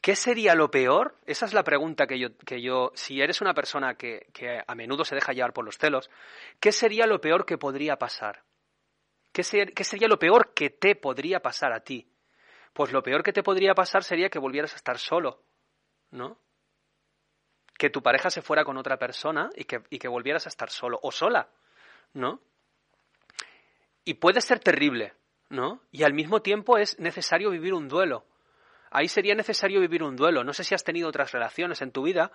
¿qué 0.00 0.16
sería 0.16 0.54
lo 0.54 0.70
peor? 0.70 1.18
Esa 1.26 1.44
es 1.44 1.52
la 1.52 1.62
pregunta 1.62 2.06
que 2.06 2.18
yo, 2.18 2.34
que 2.38 2.62
yo 2.62 2.90
si 2.94 3.20
eres 3.20 3.42
una 3.42 3.52
persona 3.52 3.96
que, 3.96 4.24
a 4.66 4.74
menudo 4.74 5.04
se 5.04 5.14
deja 5.14 5.34
llevar 5.34 5.52
por 5.52 5.66
los 5.66 5.76
celos, 5.76 6.08
¿qué 6.58 6.72
sería 6.72 7.06
lo 7.06 7.20
peor 7.20 7.44
que 7.44 7.58
podría 7.58 7.98
pasar? 7.98 8.44
¿Qué, 9.30 9.42
¿Qué 9.74 9.84
sería 9.84 10.08
lo 10.08 10.18
peor 10.18 10.54
que 10.54 10.70
te 10.70 10.96
podría 10.96 11.40
pasar 11.40 11.74
a 11.74 11.80
ti? 11.80 12.11
Pues 12.72 12.92
lo 12.92 13.02
peor 13.02 13.22
que 13.22 13.32
te 13.32 13.42
podría 13.42 13.74
pasar 13.74 14.04
sería 14.04 14.30
que 14.30 14.38
volvieras 14.38 14.72
a 14.72 14.76
estar 14.76 14.98
solo, 14.98 15.42
¿no? 16.10 16.38
que 17.82 17.90
tu 17.90 18.00
pareja 18.00 18.30
se 18.30 18.42
fuera 18.42 18.64
con 18.64 18.76
otra 18.76 18.96
persona 18.96 19.50
y 19.56 19.64
que, 19.64 19.82
y 19.90 19.98
que 19.98 20.06
volvieras 20.06 20.46
a 20.46 20.50
estar 20.50 20.70
solo 20.70 21.00
o 21.02 21.10
sola, 21.10 21.48
¿no? 22.14 22.40
Y 24.04 24.14
puede 24.14 24.40
ser 24.40 24.60
terrible, 24.60 25.14
¿no? 25.48 25.82
Y 25.90 26.04
al 26.04 26.14
mismo 26.14 26.42
tiempo 26.42 26.78
es 26.78 26.96
necesario 27.00 27.50
vivir 27.50 27.74
un 27.74 27.88
duelo. 27.88 28.24
Ahí 28.92 29.08
sería 29.08 29.34
necesario 29.34 29.80
vivir 29.80 30.04
un 30.04 30.14
duelo. 30.14 30.44
No 30.44 30.52
sé 30.52 30.62
si 30.62 30.76
has 30.76 30.84
tenido 30.84 31.08
otras 31.08 31.32
relaciones 31.32 31.82
en 31.82 31.90
tu 31.90 32.04
vida. 32.04 32.30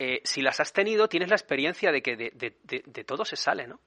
Eh, 0.00 0.22
si 0.24 0.42
las 0.42 0.58
has 0.58 0.72
tenido, 0.72 1.08
tienes 1.08 1.28
la 1.28 1.36
experiencia 1.36 1.92
de 1.92 2.02
que 2.02 2.16
de, 2.16 2.32
de, 2.34 2.82
de, 2.84 3.04
todo 3.04 3.24
se 3.24 3.36
sale, 3.36 3.68
¿no? 3.68 3.78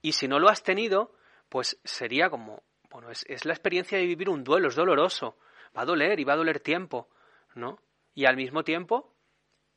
Y 0.00 0.12
si 0.12 0.28
no 0.28 0.38
lo 0.38 0.48
has 0.48 0.62
tenido, 0.62 1.12
pues 1.50 1.78
sería 1.84 2.30
como, 2.30 2.62
bueno, 2.94 3.10
es, 3.10 3.26
es, 3.28 3.44
la 3.44 3.52
experiencia 3.52 3.98
de 3.98 4.06
vivir 4.06 4.28
un 4.28 4.44
duelo, 4.44 4.68
es 4.68 4.76
doloroso, 4.76 5.36
va 5.76 5.82
a 5.82 5.84
doler 5.84 6.20
y 6.20 6.24
va 6.24 6.34
a 6.34 6.36
doler 6.36 6.60
tiempo, 6.60 7.08
¿no? 7.56 7.80
Y 8.14 8.24
al 8.24 8.36
mismo 8.36 8.62
tiempo, 8.62 9.12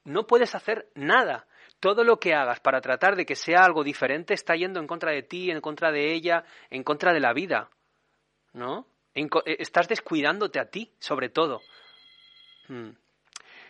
no 0.04 0.28
puedes 0.28 0.54
hacer 0.54 0.90
nada. 0.94 1.48
Todo 1.80 2.04
lo 2.04 2.20
que 2.20 2.36
hagas 2.36 2.60
para 2.60 2.80
tratar 2.80 3.16
de 3.16 3.26
que 3.26 3.36
sea 3.36 3.64
algo 3.66 3.84
diferente 3.84 4.36
está 4.36 4.56
yendo 4.56 4.80
en 4.80 4.86
contra 4.86 5.12
de 5.12 5.24
ti, 5.24 5.50
en 5.50 5.62
contra 5.62 5.92
de 5.92 6.14
ella, 6.14 6.44
en 6.70 6.84
contra 6.84 7.12
de 7.12 7.20
la 7.20 7.34
vida, 7.34 7.72
¿no? 8.54 8.88
Eh, 9.16 9.28
estás 9.58 9.88
descuidándote 9.88 10.60
a 10.60 10.70
ti, 10.70 10.94
sobre 11.00 11.30
todo. 11.30 11.62
Mm. 12.68 12.92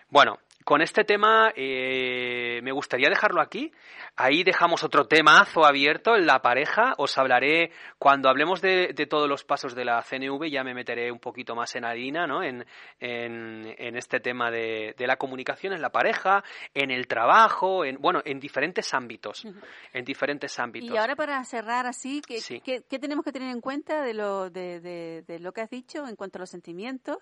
Bueno, 0.09 0.39
con 0.67 0.81
este 0.81 1.05
tema 1.05 1.53
eh, 1.55 2.59
me 2.61 2.73
gustaría 2.73 3.07
dejarlo 3.07 3.39
aquí. 3.39 3.71
Ahí 4.17 4.43
dejamos 4.43 4.83
otro 4.83 5.07
temazo 5.07 5.63
abierto 5.65 6.17
en 6.17 6.25
la 6.25 6.41
pareja. 6.41 6.93
Os 6.97 7.17
hablaré 7.17 7.71
cuando 7.97 8.27
hablemos 8.27 8.61
de, 8.61 8.93
todos 9.09 9.29
los 9.29 9.45
pasos 9.45 9.75
de 9.75 9.85
la 9.85 10.01
CNV, 10.01 10.49
ya 10.51 10.65
me 10.65 10.73
meteré 10.73 11.09
un 11.09 11.19
poquito 11.19 11.55
más 11.55 11.73
en 11.77 11.85
harina, 11.85 12.27
¿no? 12.27 12.43
En, 12.43 12.65
en, 12.99 13.95
este 13.95 14.19
tema 14.19 14.51
de, 14.51 14.93
la 14.97 15.15
comunicación 15.15 15.71
en 15.71 15.81
la 15.81 15.89
pareja, 15.89 16.43
en 16.73 16.91
el 16.91 17.07
trabajo, 17.07 17.85
en 17.85 18.01
bueno, 18.01 18.21
en 18.25 18.37
diferentes 18.37 18.93
ámbitos, 18.93 19.47
en 19.93 20.03
diferentes 20.03 20.59
ámbitos. 20.59 20.91
Y 20.91 20.97
ahora 20.97 21.15
para 21.15 21.41
cerrar 21.45 21.85
así, 21.85 22.21
¿qué, 22.27 22.41
qué, 22.61 22.99
tenemos 22.99 23.23
que 23.23 23.31
tener 23.31 23.51
en 23.53 23.61
cuenta 23.61 24.01
de 24.01 24.13
lo 24.13 24.49
de, 24.49 24.81
de 25.25 25.39
lo 25.39 25.53
que 25.53 25.61
has 25.61 25.69
dicho 25.69 26.05
en 26.05 26.17
cuanto 26.17 26.39
a 26.39 26.41
los 26.41 26.49
sentimientos? 26.49 27.19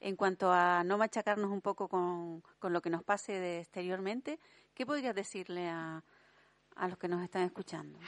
En 0.00 0.16
cuanto 0.16 0.52
a 0.52 0.84
no 0.84 0.98
machacarnos 0.98 1.50
un 1.50 1.60
poco 1.60 1.88
con, 1.88 2.42
con 2.58 2.72
lo 2.72 2.80
que 2.80 2.90
nos 2.90 3.02
pase 3.02 3.32
de 3.32 3.60
exteriormente, 3.60 4.38
¿qué 4.74 4.86
podrías 4.86 5.14
decirle 5.14 5.68
a, 5.68 6.02
a 6.76 6.88
los 6.88 6.98
que 6.98 7.08
nos 7.08 7.22
están 7.22 7.42
escuchando? 7.42 7.98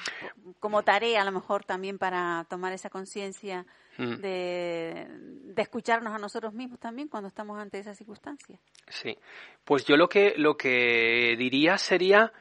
Como 0.61 0.83
tarea, 0.83 1.23
a 1.23 1.25
lo 1.25 1.33
mejor 1.33 1.65
también 1.65 1.99
para 1.99 2.47
tomar 2.49 2.73
esa 2.73 2.91
conciencia 2.91 3.67
mm. 3.99 4.15
de, 4.17 5.07
de, 5.11 5.63
escucharnos 5.63 6.15
a 6.15 6.19
nosotros 6.19 6.55
mismos 6.55 6.79
también 6.79 7.09
cuando 7.09 7.29
estamos 7.29 7.59
ante 7.59 7.79
esas 7.79 7.99
circunstancias. 7.99 8.61
Sí, 8.89 9.19
pues 9.65 9.85
yo 9.85 9.97
lo 9.97 10.09
que, 10.09 10.35
lo 10.37 10.57
que 10.57 11.35
diría 11.37 11.77
sería, 11.77 12.33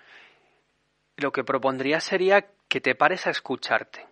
lo 1.18 1.32
que 1.32 1.44
propondría 1.44 2.00
sería 2.00 2.48
que 2.68 2.82
te 2.82 2.96
pares 2.96 3.26
a 3.26 3.32
escucharte. 3.32 4.06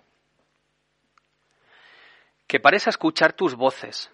Que 2.47 2.59
pares 2.59 2.87
a 2.87 2.91
escuchar 2.91 3.33
tus 3.33 3.55
voces, 3.55 4.09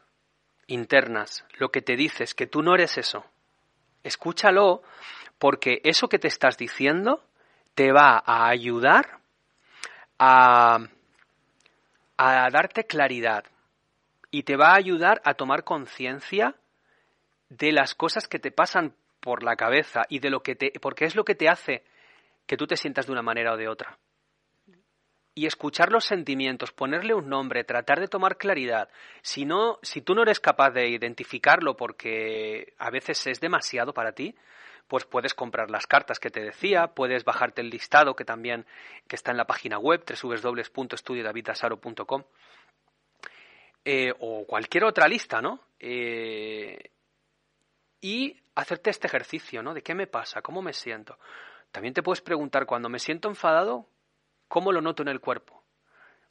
internas, 0.67 1.45
lo 1.57 1.69
que 1.69 1.81
te 1.81 1.95
dices, 1.95 2.33
que 2.33 2.47
tú 2.47 2.61
no 2.61 2.75
eres 2.75 2.97
eso. 2.97 3.25
Escúchalo 4.03 4.81
porque 5.39 5.81
eso 5.83 6.07
que 6.07 6.19
te 6.19 6.27
estás 6.27 6.57
diciendo 6.57 7.23
te 7.75 7.91
va 7.91 8.21
a 8.25 8.47
ayudar 8.47 9.19
a, 10.19 10.79
a 12.17 12.49
darte 12.49 12.85
claridad 12.85 13.45
y 14.31 14.43
te 14.43 14.55
va 14.55 14.69
a 14.69 14.75
ayudar 14.75 15.21
a 15.25 15.33
tomar 15.33 15.63
conciencia 15.63 16.55
de 17.49 17.71
las 17.71 17.93
cosas 17.95 18.27
que 18.27 18.39
te 18.39 18.51
pasan 18.51 18.93
por 19.19 19.43
la 19.43 19.55
cabeza 19.55 20.03
y 20.09 20.19
de 20.19 20.29
lo 20.29 20.41
que 20.41 20.55
te 20.55 20.71
porque 20.81 21.05
es 21.05 21.15
lo 21.15 21.23
que 21.23 21.35
te 21.35 21.47
hace 21.47 21.83
que 22.45 22.57
tú 22.57 22.67
te 22.67 22.75
sientas 22.75 23.05
de 23.05 23.11
una 23.11 23.21
manera 23.21 23.53
o 23.53 23.57
de 23.57 23.67
otra 23.67 23.97
y 25.35 25.47
escuchar 25.47 25.91
los 25.91 26.05
sentimientos, 26.05 26.71
ponerle 26.71 27.13
un 27.13 27.27
nombre, 27.27 27.63
tratar 27.63 27.99
de 27.99 28.07
tomar 28.07 28.37
claridad. 28.37 28.89
Si 29.21 29.45
no, 29.45 29.79
si 29.81 30.01
tú 30.01 30.13
no 30.13 30.21
eres 30.21 30.39
capaz 30.39 30.71
de 30.71 30.89
identificarlo 30.89 31.75
porque 31.75 32.73
a 32.77 32.91
veces 32.91 33.25
es 33.27 33.39
demasiado 33.39 33.93
para 33.93 34.11
ti, 34.11 34.35
pues 34.87 35.05
puedes 35.05 35.33
comprar 35.33 35.71
las 35.71 35.87
cartas 35.87 36.19
que 36.19 36.29
te 36.29 36.41
decía, 36.41 36.87
puedes 36.87 37.23
bajarte 37.23 37.61
el 37.61 37.69
listado 37.69 38.15
que 38.15 38.25
también 38.25 38.65
que 39.07 39.15
está 39.15 39.31
en 39.31 39.37
la 39.37 39.45
página 39.45 39.79
web 39.79 40.03
www.estudiodavidasaro.com 40.05 42.23
eh, 43.85 44.13
o 44.19 44.45
cualquier 44.45 44.85
otra 44.85 45.07
lista, 45.07 45.41
¿no? 45.41 45.59
Eh, 45.79 46.91
y 48.01 48.37
hacerte 48.55 48.89
este 48.89 49.07
ejercicio, 49.07 49.63
¿no? 49.63 49.73
¿De 49.73 49.81
qué 49.81 49.95
me 49.95 50.07
pasa? 50.07 50.41
¿Cómo 50.41 50.61
me 50.61 50.73
siento? 50.73 51.17
También 51.71 51.93
te 51.93 52.03
puedes 52.03 52.21
preguntar, 52.21 52.65
cuando 52.65 52.87
me 52.87 52.99
siento 52.99 53.27
enfadado, 53.27 53.87
¿Cómo 54.53 54.71
lo 54.71 54.81
noto 54.81 55.01
en 55.01 55.07
el 55.07 55.19
cuerpo? 55.19 55.63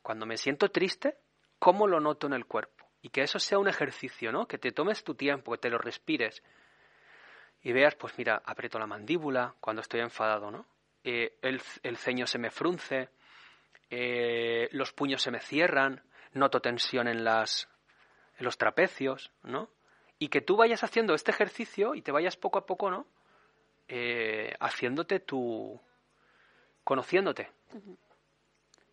Cuando 0.01 0.27
me 0.27 0.37
siento 0.37 0.71
triste, 0.71 1.17
¿cómo 1.59 1.89
lo 1.89 1.99
noto 1.99 2.29
en 2.29 2.35
el 2.35 2.47
cuerpo? 2.47 2.87
Y 3.01 3.09
que 3.09 3.23
eso 3.23 3.41
sea 3.41 3.59
un 3.59 3.67
ejercicio, 3.67 4.31
¿no? 4.31 4.47
Que 4.47 4.59
te 4.59 4.71
tomes 4.71 5.03
tu 5.03 5.17
tiempo, 5.17 5.51
que 5.51 5.59
te 5.59 5.69
lo 5.69 5.77
respires. 5.77 6.41
Y 7.63 7.73
veas, 7.73 7.97
pues 7.97 8.17
mira, 8.17 8.41
aprieto 8.47 8.79
la 8.79 8.87
mandíbula 8.87 9.57
cuando 9.59 9.83
estoy 9.83 10.03
enfadado, 10.03 10.53
¿no? 10.53 10.69
Eh, 11.03 11.37
el, 11.43 11.97
ceño 11.97 12.29
se 12.29 12.39
me 12.39 12.53
frunce, 12.53 13.09
eh, 13.91 14.69
los 14.71 14.93
puños 14.93 15.21
se 15.21 15.33
me 15.33 15.41
cierran, 15.41 16.01
noto 16.33 16.61
tensión 16.61 17.09
en, 17.09 17.25
las, 17.25 17.69
en 18.39 18.45
los 18.45 18.57
trapecios, 18.57 19.33
¿no? 19.43 19.69
Y 20.21 20.29
que 20.29 20.43
tú 20.43 20.55
vayas 20.55 20.85
haciendo 20.85 21.15
este 21.15 21.33
ejercicio 21.33 21.97
y 21.97 22.03
te 22.03 22.13
vayas 22.13 22.37
poco 22.37 22.61
a 22.61 22.67
poco, 22.67 22.89
¿no? 22.89 23.05
Eh, 23.89 24.55
haciéndote 24.61 25.19
tu... 25.19 25.81
conociéndote. 26.85 27.51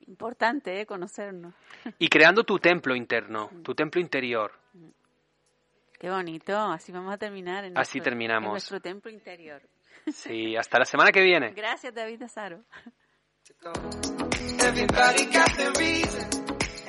Importante, 0.10 0.82
¿eh? 0.82 0.86
Conocernos. 0.88 1.54
Y 2.00 2.10
creando 2.10 2.44
tu 2.44 2.58
templo 2.58 2.96
interno, 2.96 3.52
tu 3.64 3.76
templo 3.76 4.02
interior. 4.02 4.52
Qué 6.00 6.10
bonito, 6.10 6.58
así 6.58 6.92
vamos 6.92 7.14
a 7.14 7.18
terminar. 7.18 7.66
En 7.66 7.78
así 7.78 8.02
terminamos. 8.02 8.48
En 8.48 8.52
nuestro 8.54 8.82
templo 8.82 9.12
interior. 9.12 9.62
Sí, 10.12 10.56
hasta 10.56 10.80
la 10.80 10.86
semana 10.86 11.12
que 11.12 11.22
viene. 11.22 11.52
Gracias, 11.52 11.94
David 11.94 12.24
Azaro. 12.24 12.64
Everybody 14.60 15.26
got 15.26 15.56
the 15.56 15.72
reason, 15.78 16.28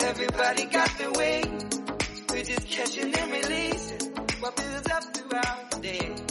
everybody 0.01 0.64
got 0.64 0.89
the 0.97 1.11
way. 1.18 1.43
We're 2.31 2.45
just 2.45 2.68
catching 2.71 3.14
and 3.14 3.33
releasing 3.33 4.14
what 4.41 4.57
builds 4.57 4.91
up 4.91 5.03
throughout 5.12 5.71
the 5.73 5.81
day. 5.83 6.30